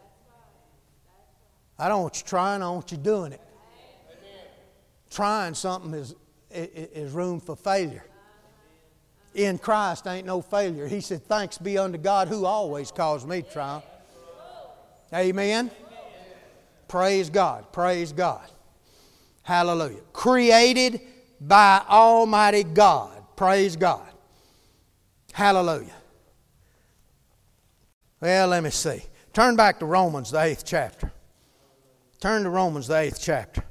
I 1.79 1.89
don't 1.89 2.01
want 2.01 2.17
you 2.17 2.27
trying, 2.27 2.63
I 2.63 2.71
want 2.71 2.91
you 2.91 2.97
doing 2.97 3.33
it. 3.33 3.43
Trying 5.11 5.53
something 5.53 5.93
is, 5.93 6.15
is 6.51 7.13
room 7.13 7.39
for 7.39 7.55
failure. 7.55 8.05
In 9.35 9.59
Christ 9.59 10.07
ain't 10.07 10.27
no 10.27 10.43
failure. 10.43 10.89
He 10.89 11.01
said, 11.01 11.25
Thanks 11.25 11.59
be 11.59 11.79
unto 11.79 11.99
God 11.99 12.29
who 12.29 12.45
always 12.45 12.91
caused 12.91 13.29
me 13.29 13.43
triumph. 13.43 13.85
Amen. 15.15 15.71
Praise 16.89 17.31
God. 17.31 17.73
Praise 17.73 18.13
God. 18.13 18.49
Hallelujah. 19.43 20.01
Created 20.13 21.01
by 21.41 21.83
Almighty 21.89 22.65
God. 22.65 23.23
Praise 23.37 23.77
God. 23.77 24.07
Hallelujah. 25.33 25.95
Well, 28.21 28.49
let 28.49 28.63
me 28.63 28.71
see. 28.71 29.03
Turn 29.33 29.57
back 29.57 29.79
to 29.79 29.87
Romans, 29.87 30.33
the 30.33 30.41
eighth 30.41 30.65
chapter. 30.67 31.13
Turn 32.21 32.43
to 32.43 32.51
Romans, 32.51 32.89
the 32.89 32.99
eighth 32.99 33.21
chapter. 33.21 33.65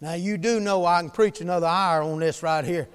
Now, 0.00 0.14
you 0.14 0.38
do 0.38 0.60
know 0.60 0.84
I 0.84 1.00
can 1.00 1.10
preach 1.10 1.40
another 1.40 1.66
hour 1.66 2.02
on 2.02 2.20
this 2.20 2.42
right 2.42 2.64
here. 2.64 2.88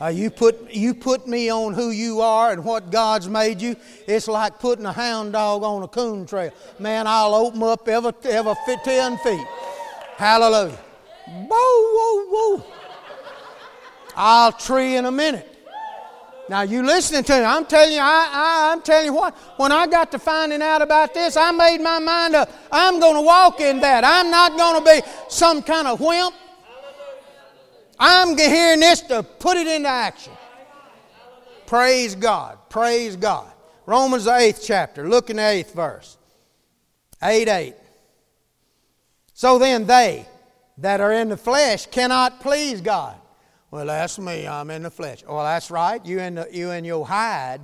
Uh, 0.00 0.06
you, 0.08 0.30
put, 0.30 0.70
you 0.70 0.94
put 0.94 1.26
me 1.26 1.50
on 1.50 1.74
who 1.74 1.90
you 1.90 2.20
are 2.20 2.52
and 2.52 2.64
what 2.64 2.90
God's 2.90 3.28
made 3.28 3.60
you. 3.60 3.76
It's 4.06 4.28
like 4.28 4.58
putting 4.58 4.84
a 4.86 4.92
hound 4.92 5.32
dog 5.32 5.62
on 5.62 5.82
a 5.82 5.88
coon 5.88 6.26
trail. 6.26 6.52
Man, 6.78 7.06
I'll 7.06 7.34
open 7.34 7.62
up 7.62 7.86
every, 7.88 8.12
every 8.24 8.54
10 8.84 9.18
feet. 9.18 9.46
Hallelujah. 10.16 10.78
Whoa, 11.26 11.46
whoa, 11.50 12.24
whoa. 12.28 12.66
I'll 14.14 14.52
tree 14.52 14.96
in 14.96 15.04
a 15.04 15.12
minute. 15.12 15.52
Now 16.48 16.62
you 16.62 16.82
listening 16.82 17.24
to 17.24 17.38
me? 17.38 17.44
I'm 17.44 17.66
telling 17.66 17.92
you, 17.92 18.00
I, 18.00 18.28
I, 18.30 18.72
I'm 18.72 18.80
telling 18.80 19.06
you 19.06 19.12
what. 19.12 19.34
When 19.58 19.72
I 19.72 19.86
got 19.86 20.12
to 20.12 20.18
finding 20.18 20.62
out 20.62 20.80
about 20.80 21.12
this, 21.12 21.36
I 21.36 21.50
made 21.50 21.80
my 21.80 21.98
mind 21.98 22.34
up. 22.34 22.50
I'm 22.70 23.00
going 23.00 23.16
to 23.16 23.22
walk 23.22 23.60
in 23.60 23.80
that. 23.80 24.04
I'm 24.04 24.30
not 24.30 24.56
going 24.56 24.82
to 24.82 25.02
be 25.02 25.06
some 25.28 25.62
kind 25.62 25.88
of 25.88 26.00
wimp. 26.00 26.34
I'm 27.98 28.36
hearing 28.36 28.80
this 28.80 29.00
to 29.02 29.22
put 29.22 29.56
it 29.56 29.66
into 29.66 29.88
action. 29.88 30.32
Praise 31.66 32.14
God. 32.14 32.58
Praise 32.68 33.16
God. 33.16 33.50
Romans 33.86 34.24
the 34.24 34.36
eighth 34.36 34.62
chapter. 34.64 35.08
Look 35.08 35.30
in 35.30 35.36
the 35.36 35.46
eighth 35.46 35.74
verse. 35.74 36.16
Eight 37.22 37.48
eight. 37.48 37.74
So 39.32 39.58
then 39.58 39.86
they 39.86 40.26
that 40.78 41.00
are 41.00 41.12
in 41.12 41.28
the 41.28 41.36
flesh 41.36 41.86
cannot 41.86 42.40
please 42.40 42.80
God. 42.80 43.16
Well, 43.70 43.86
that's 43.86 44.18
me. 44.18 44.46
I'm 44.46 44.70
in 44.70 44.82
the 44.82 44.90
flesh. 44.90 45.24
Well, 45.26 45.44
that's 45.44 45.70
right. 45.70 46.04
You 46.06 46.20
in 46.20 46.36
the, 46.36 46.48
you 46.52 46.70
in 46.70 46.84
your 46.84 47.06
hide, 47.06 47.60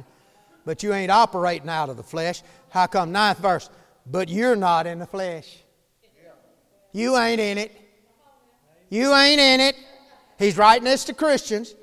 but 0.65 0.83
you 0.83 0.93
ain't 0.93 1.11
operating 1.11 1.69
out 1.69 1.91
of 1.91 1.97
the 1.97 2.03
flesh. 2.03 2.43
How 2.71 2.87
come? 2.87 3.13
Ninth 3.13 3.39
verse. 3.39 3.71
But 4.07 4.29
you're 4.29 4.57
not 4.57 4.87
in 4.87 4.99
the 4.99 5.07
flesh. 5.07 5.59
You 6.93 7.17
ain't 7.17 7.41
in 7.41 7.59
it. 7.59 7.73
You 8.91 9.15
ain't 9.15 9.41
in 9.41 9.61
it. 9.61 9.77
He's 10.43 10.57
writing 10.57 10.85
this 10.85 11.05
to 11.05 11.15
Christians. 11.15 11.75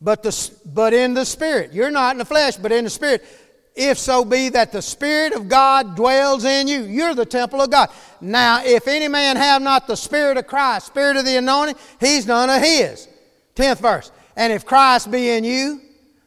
But, 0.00 0.22
the, 0.22 0.50
but 0.66 0.92
in 0.92 1.14
the 1.14 1.24
Spirit. 1.24 1.72
You're 1.72 1.90
not 1.90 2.12
in 2.12 2.18
the 2.18 2.24
flesh, 2.24 2.56
but 2.56 2.72
in 2.72 2.84
the 2.84 2.90
Spirit. 2.90 3.24
If 3.74 3.98
so 3.98 4.24
be 4.24 4.50
that 4.50 4.70
the 4.70 4.82
Spirit 4.82 5.32
of 5.32 5.48
God 5.48 5.96
dwells 5.96 6.44
in 6.44 6.68
you, 6.68 6.82
you're 6.82 7.14
the 7.14 7.24
temple 7.26 7.62
of 7.62 7.70
God. 7.70 7.88
Now, 8.20 8.62
if 8.62 8.86
any 8.86 9.08
man 9.08 9.36
have 9.36 9.62
not 9.62 9.86
the 9.86 9.96
Spirit 9.96 10.36
of 10.36 10.46
Christ, 10.46 10.86
Spirit 10.86 11.16
of 11.16 11.24
the 11.24 11.36
anointing, 11.38 11.76
he's 11.98 12.26
none 12.26 12.50
of 12.50 12.62
his. 12.62 13.08
Tenth 13.54 13.80
verse. 13.80 14.12
And 14.36 14.52
if 14.52 14.66
Christ 14.66 15.10
be 15.10 15.30
in 15.30 15.42
you, 15.42 15.80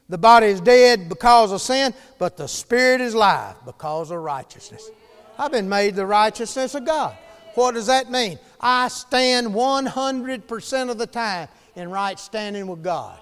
the 0.10 0.18
body 0.18 0.48
is 0.48 0.60
dead 0.60 1.08
because 1.08 1.52
of 1.52 1.62
sin, 1.62 1.94
but 2.18 2.36
the 2.36 2.48
Spirit 2.48 3.00
is 3.00 3.14
life 3.14 3.56
because 3.66 4.12
of 4.12 4.20
righteousness. 4.20 4.90
I've 5.38 5.52
been 5.52 5.70
made 5.70 5.96
the 5.96 6.06
righteousness 6.06 6.74
of 6.76 6.86
God. 6.86 7.16
What 7.58 7.74
does 7.74 7.88
that 7.88 8.12
mean? 8.12 8.38
I 8.62 8.88
stand 8.88 9.48
100% 9.48 10.90
of 10.92 11.00
the 11.00 11.08
time 11.08 11.48
in 11.76 11.90
right 11.90 12.20
standing 12.20 12.68
with 12.68 12.84
God. 12.84 13.18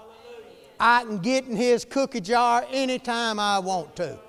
I 0.78 1.06
can 1.06 1.20
get 1.20 1.46
in 1.46 1.56
His 1.56 1.86
cookie 1.86 2.20
jar 2.20 2.66
anytime 2.70 3.40
I 3.40 3.60
want 3.60 3.96
to. 3.96 4.20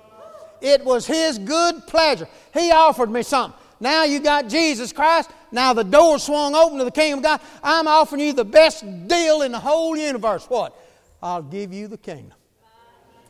It 0.61 0.85
was 0.85 1.05
His 1.05 1.37
good 1.37 1.85
pleasure. 1.87 2.29
He 2.53 2.71
offered 2.71 3.11
me 3.11 3.21
something. 3.21 3.59
Now 3.81 4.05
you 4.05 4.21
got 4.21 4.47
Jesus 4.47 4.93
Christ. 4.93 5.29
Now 5.51 5.73
the 5.73 5.83
door 5.83 6.19
swung 6.19 6.55
open 6.55 6.77
to 6.77 6.85
the 6.85 6.91
kingdom 6.91 7.19
of 7.19 7.23
God. 7.23 7.41
I'm 7.61 7.89
offering 7.89 8.21
you 8.21 8.31
the 8.31 8.45
best 8.45 8.85
deal 9.09 9.41
in 9.41 9.51
the 9.51 9.59
whole 9.59 9.97
universe. 9.97 10.45
What? 10.45 10.73
I'll 11.21 11.43
give 11.43 11.73
you 11.73 11.89
the 11.89 11.97
kingdom. 11.97 12.37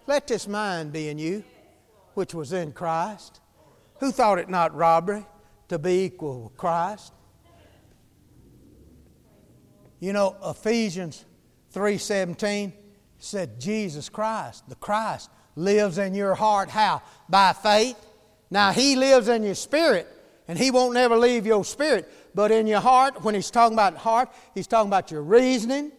Let 0.06 0.28
this 0.28 0.48
mind 0.48 0.94
be 0.94 1.10
in 1.10 1.18
you, 1.18 1.44
which 2.14 2.36
was 2.36 2.54
in 2.54 2.72
Christ, 2.72 3.40
who 4.00 4.12
thought 4.12 4.38
it 4.38 4.48
not 4.48 4.76
robbery 4.76 5.26
to 5.70 5.80
be 5.80 6.06
equal 6.06 6.44
with 6.44 6.58
Christ. 6.58 7.14
You 10.00 10.14
know, 10.14 10.36
Ephesians 10.44 11.26
3:17 11.74 12.74
said 13.20 13.60
Jesus 13.60 14.10
Christ, 14.10 14.68
the 14.70 14.76
Christ, 14.76 15.30
lives 15.56 15.98
in 15.98 16.14
your 16.14 16.36
heart. 16.36 16.70
How? 16.70 17.02
By 17.28 17.54
faith. 17.54 17.98
Now, 18.50 18.72
He 18.72 18.96
lives 18.96 19.28
in 19.28 19.44
your 19.44 19.56
spirit, 19.56 20.08
and 20.48 20.58
He 20.58 20.72
won't 20.72 20.94
never 20.94 21.18
leave 21.18 21.46
your 21.46 21.66
spirit. 21.66 22.08
But 22.36 22.52
in 22.52 22.68
your 22.68 22.80
heart, 22.80 23.24
when 23.24 23.36
He's 23.36 23.52
talking 23.52 23.74
about 23.74 23.96
heart, 23.96 24.30
He's 24.54 24.68
talking 24.68 24.90
about 24.90 25.12
your 25.12 25.24
reasoning, 25.24 25.92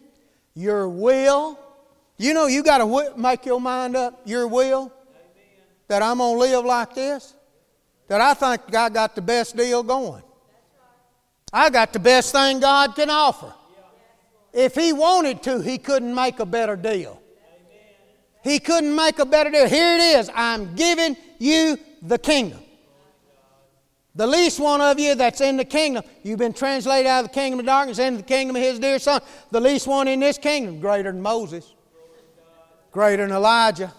your 0.55 0.87
will. 0.87 1.59
You 2.17 2.33
know, 2.33 2.47
you 2.47 2.63
got 2.63 2.79
to 2.79 3.17
make 3.17 3.45
your 3.45 3.61
mind 3.61 3.95
up, 3.95 4.21
your 4.25 4.47
will, 4.47 4.91
that 5.87 6.01
I'm 6.01 6.17
going 6.17 6.35
to 6.35 6.39
live 6.39 6.65
like 6.65 6.95
this, 6.95 7.35
that 8.09 8.19
I 8.19 8.33
think 8.33 8.75
I 8.75 8.89
got 8.89 9.15
the 9.15 9.21
best 9.21 9.55
deal 9.55 9.81
going. 9.81 10.23
I 11.53 11.69
got 11.69 11.93
the 11.93 11.99
best 11.99 12.31
thing 12.31 12.59
God 12.59 12.95
can 12.95 13.09
offer. 13.09 13.53
If 14.51 14.75
he 14.75 14.93
wanted 14.93 15.41
to, 15.43 15.61
he 15.61 15.77
couldn't 15.77 16.13
make 16.13 16.39
a 16.39 16.45
better 16.45 16.75
deal. 16.75 17.21
He 18.43 18.59
couldn't 18.59 18.95
make 18.95 19.19
a 19.19 19.25
better 19.25 19.51
deal. 19.51 19.67
Here 19.67 19.95
it 19.95 20.01
is 20.01 20.29
I'm 20.33 20.75
giving 20.75 21.15
you 21.37 21.77
the 22.01 22.17
kingdom. 22.17 22.59
The 24.15 24.25
least 24.25 24.59
one 24.59 24.81
of 24.81 24.99
you 24.99 25.13
that's 25.15 25.39
in 25.39 25.57
the 25.57 25.65
kingdom, 25.65 26.03
you've 26.23 26.39
been 26.39 26.53
translated 26.53 27.05
out 27.05 27.25
of 27.25 27.31
the 27.31 27.33
kingdom 27.33 27.59
of 27.59 27.67
darkness 27.67 27.99
into 27.99 28.17
the 28.17 28.27
kingdom 28.27 28.55
of 28.55 28.61
his 28.61 28.79
dear 28.79 28.97
son. 28.97 29.21
The 29.51 29.61
least 29.61 29.87
one 29.87 30.07
in 30.07 30.19
this 30.19 30.37
kingdom, 30.37 30.79
greater 30.79 31.11
than 31.11 31.21
Moses, 31.21 31.73
greater 32.91 33.25
than 33.27 33.35
Elijah, 33.35 33.93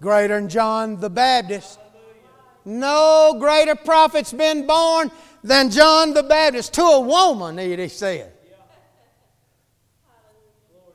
greater 0.00 0.40
than 0.40 0.48
John 0.48 0.98
the 0.98 1.10
Baptist. 1.10 1.78
No 2.66 3.36
greater 3.38 3.74
prophet's 3.74 4.32
been 4.34 4.66
born 4.66 5.10
than 5.42 5.70
John 5.70 6.12
the 6.12 6.22
Baptist 6.22 6.74
to 6.74 6.82
a 6.82 7.00
woman, 7.00 7.56
he 7.56 7.88
said 7.88 8.36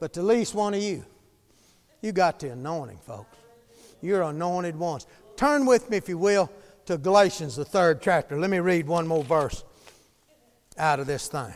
but 0.02 0.14
the 0.14 0.24
least 0.24 0.56
one 0.56 0.74
of 0.74 0.82
you. 0.82 1.06
You 2.02 2.12
got 2.12 2.40
the 2.40 2.50
anointing, 2.50 2.98
folks. 2.98 3.38
You're 4.02 4.24
anointed 4.24 4.76
ones. 4.76 5.06
Turn 5.38 5.68
with 5.68 5.92
me, 5.92 5.98
if 5.98 6.10
you 6.10 6.18
will, 6.18 6.52
to 6.88 6.98
Galatians, 6.98 7.56
the 7.56 7.64
third 7.64 8.02
chapter. 8.02 8.38
Let 8.38 8.50
me 8.50 8.58
read 8.58 8.88
one 8.88 9.08
more 9.08 9.24
verse 9.24 9.64
out 10.76 11.00
of 11.00 11.06
this 11.06 11.28
thing. 11.28 11.54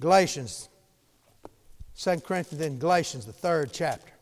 Galatians, 0.00 0.68
2 1.96 2.20
Corinthians, 2.22 2.58
then 2.58 2.78
Galatians, 2.80 3.26
the 3.26 3.32
third 3.32 3.70
chapter. 3.72 4.13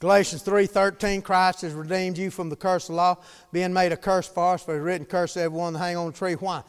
Galatians 0.00 0.42
3:13 0.42 1.22
Christ 1.22 1.62
has 1.62 1.72
redeemed 1.72 2.18
you 2.18 2.30
from 2.30 2.48
the 2.48 2.56
curse 2.56 2.84
of 2.84 2.94
the 2.94 2.96
law, 2.96 3.16
being 3.52 3.72
made 3.72 3.90
a 3.90 3.96
curse 3.96 4.28
for 4.28 4.54
us, 4.54 4.62
for 4.62 4.76
it's 4.76 4.82
written, 4.82 5.04
curse 5.04 5.36
everyone 5.36 5.72
that 5.72 5.80
hang 5.80 5.96
on 5.96 6.06
the 6.06 6.12
tree. 6.12 6.34
Why? 6.34 6.62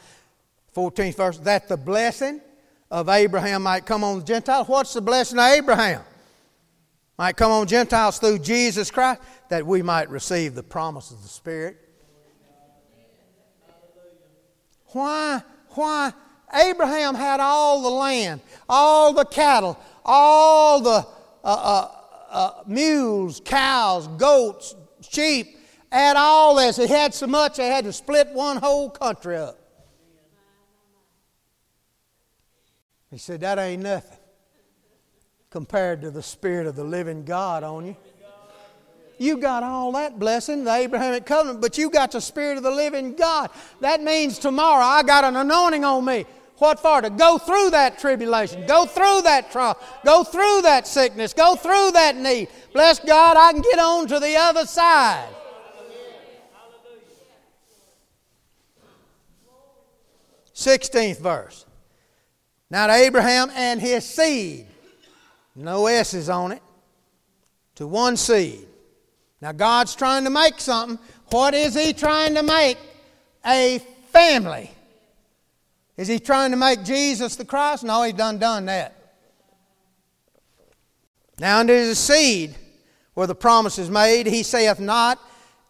14th 0.75 1.15
verse, 1.15 1.37
that 1.39 1.67
the 1.67 1.77
blessing 1.77 2.41
of 2.89 3.07
Abraham 3.09 3.63
might 3.63 3.85
come 3.85 4.03
on 4.03 4.19
the 4.19 4.25
Gentiles. 4.25 4.67
What's 4.67 4.93
the 4.93 5.01
blessing 5.01 5.37
of 5.37 5.45
Abraham? 5.45 6.01
Might 7.17 7.35
come 7.35 7.51
on 7.51 7.67
Gentiles 7.67 8.17
through 8.17 8.39
Jesus 8.39 8.89
Christ, 8.89 9.21
that 9.49 9.65
we 9.65 9.81
might 9.81 10.09
receive 10.09 10.55
the 10.55 10.63
promise 10.63 11.11
of 11.11 11.21
the 11.21 11.27
Spirit. 11.27 11.77
Why? 14.87 15.43
Why? 15.69 16.13
Abraham 16.51 17.13
had 17.13 17.39
all 17.39 17.83
the 17.83 17.89
land, 17.89 18.41
all 18.67 19.13
the 19.13 19.25
cattle, 19.25 19.77
all 20.03 20.81
the 20.81 21.05
uh, 21.43 21.43
uh, 21.43 21.91
uh, 22.29 22.63
mules, 22.65 23.41
cows, 23.43 24.07
goats, 24.07 24.75
sheep, 25.01 25.57
add 25.91 26.15
all 26.15 26.55
this. 26.55 26.77
He 26.77 26.87
had 26.87 27.13
so 27.13 27.27
much 27.27 27.57
they 27.57 27.67
had 27.67 27.85
to 27.85 27.93
split 27.93 28.29
one 28.29 28.57
whole 28.57 28.89
country 28.89 29.37
up. 29.37 29.57
He 33.11 33.17
said, 33.17 33.41
That 33.41 33.57
ain't 33.57 33.83
nothing 33.83 34.19
compared 35.49 36.01
to 36.01 36.11
the 36.11 36.21
Spirit 36.21 36.67
of 36.67 36.75
the 36.75 36.83
living 36.83 37.25
God 37.25 37.63
on 37.63 37.87
you. 37.87 37.95
You 39.17 39.37
got 39.37 39.63
all 39.63 39.91
that 39.93 40.17
blessing, 40.17 40.63
the 40.63 40.73
Abrahamic 40.73 41.25
covenant, 41.25 41.59
but 41.59 41.77
you 41.77 41.89
got 41.89 42.11
the 42.11 42.21
Spirit 42.21 42.55
of 42.55 42.63
the 42.63 42.71
living 42.71 43.15
God. 43.15 43.49
That 43.81 44.01
means 44.01 44.39
tomorrow 44.39 44.83
I 44.83 45.03
got 45.03 45.25
an 45.25 45.35
anointing 45.35 45.83
on 45.83 46.05
me. 46.05 46.25
What 46.59 46.79
for? 46.79 47.01
To 47.01 47.09
go 47.09 47.37
through 47.37 47.71
that 47.71 47.99
tribulation, 47.99 48.65
go 48.67 48.85
through 48.85 49.23
that 49.23 49.51
trial, 49.51 49.79
go 50.05 50.23
through 50.23 50.61
that 50.63 50.85
sickness, 50.85 51.33
go 51.33 51.55
through 51.55 51.91
that 51.93 52.15
need. 52.15 52.49
Bless 52.73 52.99
God, 52.99 53.37
I 53.37 53.53
can 53.53 53.61
get 53.61 53.79
on 53.79 54.07
to 54.07 54.19
the 54.19 54.35
other 54.35 54.65
side. 54.65 55.29
Sixteenth 60.53 61.19
verse. 61.19 61.65
Now 62.69 62.87
to 62.87 62.93
Abraham 62.93 63.49
and 63.55 63.79
his 63.81 64.05
seed, 64.05 64.67
no 65.55 65.87
S's 65.87 66.29
on 66.29 66.51
it, 66.51 66.61
to 67.75 67.87
one 67.87 68.17
seed. 68.17 68.67
Now 69.41 69.53
God's 69.53 69.95
trying 69.95 70.25
to 70.25 70.29
make 70.29 70.59
something. 70.59 70.99
What 71.31 71.53
is 71.53 71.73
He 71.75 71.93
trying 71.93 72.35
to 72.35 72.43
make? 72.43 72.77
A 73.45 73.79
family. 74.11 74.69
Is 75.99 76.07
he 76.07 76.17
trying 76.17 76.51
to 76.51 76.57
make 76.57 76.85
Jesus 76.85 77.35
the 77.35 77.43
Christ? 77.43 77.83
No, 77.83 78.03
he 78.03 78.13
done 78.13 78.39
done 78.39 78.67
that. 78.67 78.95
Now 81.37 81.59
unto 81.59 81.73
his 81.73 81.99
seed 81.99 82.55
where 83.15 83.27
the 83.27 83.35
promise 83.35 83.77
is 83.77 83.89
made, 83.89 84.25
he 84.25 84.43
saith 84.43 84.79
not, 84.79 85.19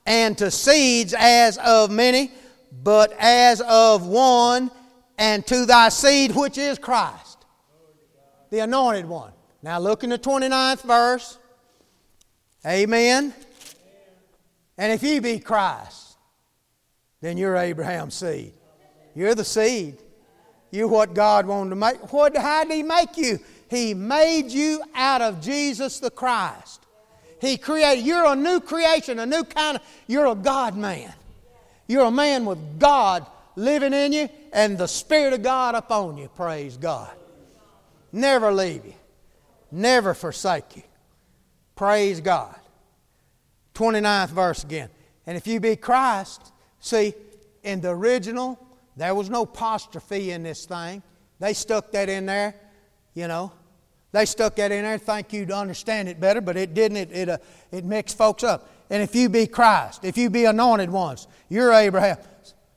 and 0.05 0.37
to 0.37 0.51
seeds 0.51 1.15
as 1.17 1.57
of 1.57 1.89
many, 1.89 2.31
but 2.83 3.11
as 3.17 3.59
of 3.61 4.05
one, 4.05 4.69
and 5.17 5.47
to 5.47 5.65
thy 5.65 5.89
seed 5.89 6.35
which 6.35 6.59
is 6.59 6.77
Christ, 6.77 7.43
the 8.51 8.59
anointed 8.59 9.07
one. 9.07 9.31
Now 9.63 9.79
look 9.79 10.03
in 10.03 10.11
the 10.11 10.19
29th 10.19 10.83
verse. 10.83 11.39
Amen. 12.63 13.33
And 14.77 14.93
if 14.93 15.01
ye 15.01 15.17
be 15.17 15.39
Christ, 15.39 16.17
then 17.19 17.35
you're 17.39 17.57
Abraham's 17.57 18.13
seed. 18.13 18.53
You're 19.15 19.33
the 19.33 19.43
seed. 19.43 20.03
You're 20.71 20.87
what 20.87 21.13
God 21.13 21.45
wanted 21.47 21.71
to 21.71 21.75
make. 21.75 22.13
What, 22.13 22.37
how 22.37 22.63
did 22.63 22.73
He 22.73 22.83
make 22.83 23.17
you? 23.17 23.39
He 23.69 23.93
made 23.93 24.51
you 24.51 24.81
out 24.95 25.21
of 25.21 25.41
Jesus 25.41 25.99
the 25.99 26.11
Christ. 26.11 26.85
He 27.39 27.57
created, 27.57 28.05
you're 28.05 28.25
a 28.25 28.35
new 28.35 28.59
creation, 28.59 29.19
a 29.19 29.25
new 29.25 29.43
kind 29.43 29.77
of, 29.77 29.83
you're 30.07 30.25
a 30.25 30.35
God 30.35 30.75
man. 30.75 31.13
You're 31.87 32.05
a 32.05 32.11
man 32.11 32.45
with 32.45 32.79
God 32.79 33.25
living 33.55 33.93
in 33.93 34.13
you 34.13 34.29
and 34.51 34.77
the 34.77 34.87
Spirit 34.87 35.33
of 35.33 35.43
God 35.43 35.75
upon 35.75 36.17
you. 36.17 36.29
Praise 36.35 36.77
God. 36.77 37.09
Never 38.11 38.51
leave 38.51 38.85
you, 38.85 38.93
never 39.71 40.13
forsake 40.13 40.75
you. 40.75 40.83
Praise 41.75 42.19
God. 42.21 42.55
29th 43.75 44.29
verse 44.29 44.63
again. 44.63 44.89
And 45.25 45.37
if 45.37 45.47
you 45.47 45.59
be 45.59 45.75
Christ, 45.75 46.51
see, 46.79 47.13
in 47.63 47.81
the 47.81 47.89
original 47.89 48.59
there 48.99 49.15
was 49.15 49.29
no 49.29 49.43
apostrophe 49.43 50.31
in 50.31 50.43
this 50.43 50.65
thing. 50.65 51.01
They 51.39 51.53
stuck 51.53 51.91
that 51.93 52.09
in 52.09 52.25
there, 52.25 52.53
you 53.13 53.27
know. 53.27 53.53
They 54.11 54.25
stuck 54.25 54.55
that 54.57 54.71
in 54.71 54.83
there 54.83 54.93
and 54.93 55.01
think 55.01 55.31
you'd 55.31 55.51
understand 55.51 56.09
it 56.09 56.19
better, 56.19 56.41
but 56.41 56.57
it 56.57 56.73
didn't. 56.73 56.97
It, 56.97 57.11
it, 57.11 57.29
uh, 57.29 57.37
it 57.71 57.85
mixed 57.85 58.17
folks 58.17 58.43
up. 58.43 58.69
And 58.89 59.01
if 59.01 59.15
you 59.15 59.29
be 59.29 59.47
Christ, 59.47 60.03
if 60.03 60.17
you 60.17 60.29
be 60.29 60.45
anointed 60.45 60.89
ones, 60.89 61.27
you're 61.47 61.71
Abraham. 61.71 62.17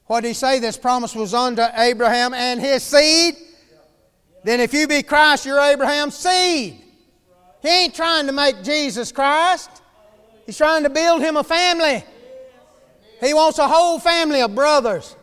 What 0.07 0.21
did 0.21 0.29
he 0.29 0.35
say? 0.35 0.59
This 0.59 0.77
promise 0.77 1.15
was 1.15 1.33
unto 1.35 1.63
Abraham 1.75 2.35
and 2.35 2.61
his 2.61 2.83
seed. 2.83 3.35
Then 4.45 4.61
if 4.61 4.75
you 4.75 4.87
be 4.87 5.03
Christ, 5.03 5.47
you're 5.47 5.61
Abraham's 5.61 6.17
seed. 6.17 6.81
He 7.63 7.69
ain't 7.69 7.95
trying 7.95 8.27
to 8.27 8.33
make 8.33 8.63
Jesus 8.63 9.11
Christ. 9.11 9.71
He's 10.47 10.59
trying 10.59 10.83
to 10.83 10.91
build 10.91 11.23
him 11.23 11.37
a 11.37 11.45
family. 11.45 12.05
He 13.21 13.33
wants 13.35 13.59
a 13.59 13.67
whole 13.67 13.99
family 13.99 14.43
of 14.43 14.55
brothers. 14.55 15.17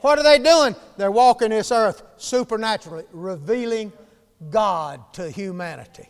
What 0.00 0.18
are 0.18 0.22
they 0.22 0.38
doing? 0.38 0.74
They're 0.96 1.10
walking 1.10 1.50
this 1.50 1.70
earth 1.70 2.02
supernaturally, 2.16 3.04
revealing 3.12 3.92
God 4.50 5.00
to 5.14 5.30
humanity. 5.30 6.08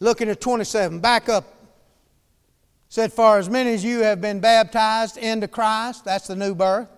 Looking 0.00 0.28
at 0.28 0.40
27, 0.40 0.98
back 0.98 1.28
up. 1.28 1.50
Said, 2.88 3.12
For 3.12 3.38
as 3.38 3.48
many 3.48 3.70
as 3.70 3.82
you 3.82 4.00
have 4.00 4.20
been 4.20 4.40
baptized 4.40 5.16
into 5.16 5.48
Christ, 5.48 6.04
that's 6.04 6.26
the 6.26 6.36
new 6.36 6.54
birth. 6.54 6.88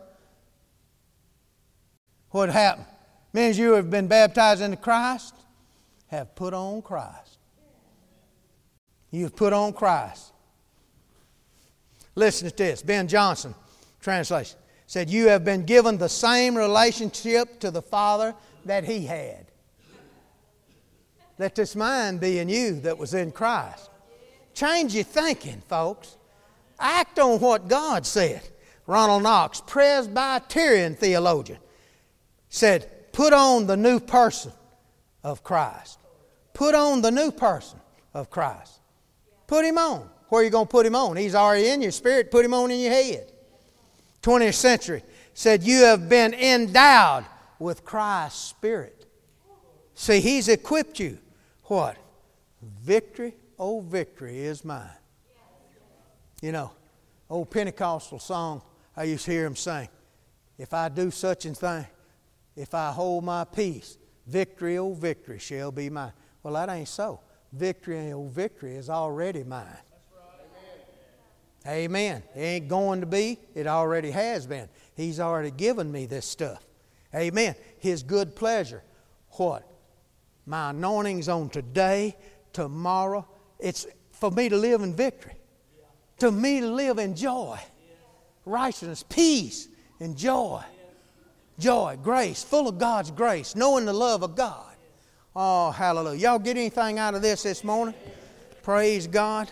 What 2.31 2.49
happened? 2.51 2.87
Many 3.33 3.51
of 3.51 3.59
you 3.59 3.73
have 3.73 3.91
been 3.91 4.09
baptized 4.09 4.61
into 4.61 4.77
Christ 4.77 5.35
have 6.09 6.35
put 6.35 6.55
on 6.55 6.83
Christ. 6.83 7.39
You've 9.11 9.35
put 9.35 9.53
on 9.53 9.73
Christ. 9.73 10.33
Listen 12.17 12.51
to 12.51 12.57
this. 12.57 12.83
Ben 12.83 13.07
Johnson, 13.07 13.55
translation, 14.01 14.59
said, 14.87 15.09
You 15.09 15.29
have 15.29 15.45
been 15.45 15.65
given 15.65 15.99
the 15.99 16.09
same 16.09 16.57
relationship 16.57 17.61
to 17.61 17.71
the 17.71 17.83
Father 17.83 18.35
that 18.65 18.85
He 18.85 19.07
had. 19.07 19.47
Let 21.39 21.55
this 21.55 21.77
mind 21.77 22.21
be 22.21 22.39
in 22.39 22.49
you 22.49 22.81
that 22.81 22.97
was 22.99 23.15
in 23.15 23.31
Christ. 23.31 23.91
Change 24.55 24.95
your 24.95 25.05
thinking, 25.05 25.63
folks. 25.69 26.17
Act 26.81 27.19
on 27.19 27.39
what 27.41 27.69
God 27.69 28.07
said. 28.07 28.41
Ronald 28.87 29.23
Knox, 29.23 29.61
Presbyterian 29.67 30.95
theologian, 30.95 31.59
said, 32.49 33.13
Put 33.13 33.33
on 33.33 33.67
the 33.67 33.77
new 33.77 34.01
person 34.01 34.53
of 35.23 35.43
Christ. 35.43 35.99
Put 36.55 36.75
on 36.75 37.03
the 37.03 37.11
new 37.11 37.31
person 37.31 37.79
of 38.15 38.31
Christ. 38.31 38.81
Put 39.47 39.65
him 39.65 39.77
on. 39.77 40.09
Where 40.29 40.41
are 40.41 40.45
you 40.45 40.51
going 40.51 40.67
to 40.67 40.71
put 40.71 40.87
him 40.87 40.97
on? 40.97 41.17
He's 41.17 41.35
already 41.35 41.69
in 41.69 41.83
your 41.83 41.93
spirit. 41.93 42.31
Put 42.31 42.45
him 42.45 42.55
on 42.55 42.71
in 42.71 42.81
your 42.81 42.93
head. 42.93 43.33
20th 44.23 44.55
century 44.55 45.03
said, 45.35 45.63
You 45.63 45.85
have 45.85 46.09
been 46.09 46.35
endowed 46.35 47.25
with 47.59 47.85
Christ's 47.85 48.41
Spirit. 48.49 49.07
See, 49.95 50.21
He's 50.21 50.49
equipped 50.49 50.99
you. 50.99 51.19
What? 51.65 51.97
Victory, 52.63 53.35
oh, 53.59 53.81
victory 53.81 54.39
is 54.41 54.65
mine. 54.65 54.91
You 56.43 56.53
know, 56.53 56.73
old 57.31 57.51
Pentecostal 57.51 58.19
song 58.19 58.63
I 58.97 59.05
used 59.05 59.25
to 59.27 59.31
hear 59.31 59.47
him 59.47 59.57
sing. 59.57 59.89
If 60.59 60.73
I 60.73 60.89
do 60.89 61.11
such 61.11 61.45
and 61.45 61.57
thing, 61.57 61.87
if 62.55 62.75
I 62.75 62.91
hold 62.91 63.25
my 63.25 63.45
peace, 63.45 63.99
victory, 64.27 64.79
oh, 64.79 64.95
victory 64.95 65.39
shall 65.39 65.71
be 65.71 65.91
mine. 65.91 66.13
Well, 66.43 66.55
that 66.55 66.69
ain't 66.69 66.89
so. 66.89 67.21
Victory, 67.53 68.13
oh, 68.13 68.27
victory 68.27 68.75
is 68.77 68.89
already 68.89 69.45
mine. 69.45 69.67
Amen. 71.67 72.23
It 72.35 72.41
ain't 72.41 72.69
going 72.69 73.01
to 73.01 73.07
be, 73.07 73.39
it 73.55 73.67
already 73.67 74.11
has 74.11 74.47
been. 74.47 74.69
He's 74.95 75.19
already 75.19 75.51
given 75.51 75.91
me 75.91 76.07
this 76.07 76.25
stuff. 76.25 76.65
Amen. 77.15 77.55
His 77.79 78.03
good 78.03 78.37
pleasure. 78.37 78.83
What? 79.33 79.69
My 80.47 80.71
anointing's 80.71 81.29
on 81.29 81.49
today, 81.49 82.17
tomorrow. 82.53 83.27
It's 83.59 83.87
for 84.13 84.31
me 84.31 84.49
to 84.49 84.57
live 84.57 84.83
in 84.83 84.95
victory. 84.95 85.35
To 86.19 86.31
me 86.31 86.61
to 86.61 86.71
live 86.71 86.99
in 86.99 87.15
joy, 87.15 87.59
righteousness, 88.47 89.05
peace, 89.07 89.69
and 90.01 90.17
joy. 90.17 90.63
Joy, 91.59 91.99
grace, 92.03 92.43
full 92.43 92.69
of 92.69 92.79
God's 92.79 93.11
grace, 93.11 93.55
knowing 93.57 93.85
the 93.87 93.93
love 93.93 94.23
of 94.23 94.35
God. 94.35 94.75
Oh, 95.35 95.71
hallelujah. 95.71 96.19
Y'all 96.19 96.39
get 96.39 96.57
anything 96.57 96.99
out 96.99 97.15
of 97.15 97.23
this 97.23 97.43
this 97.43 97.65
morning? 97.65 97.95
Praise 98.63 99.07
God. 99.07 99.51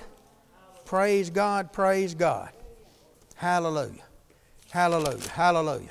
Praise 0.95 1.28
God, 1.28 1.72
praise 1.72 2.14
God. 2.14 2.51
Hallelujah. 3.34 4.05
Hallelujah. 4.70 5.28
Hallelujah. 5.30 5.88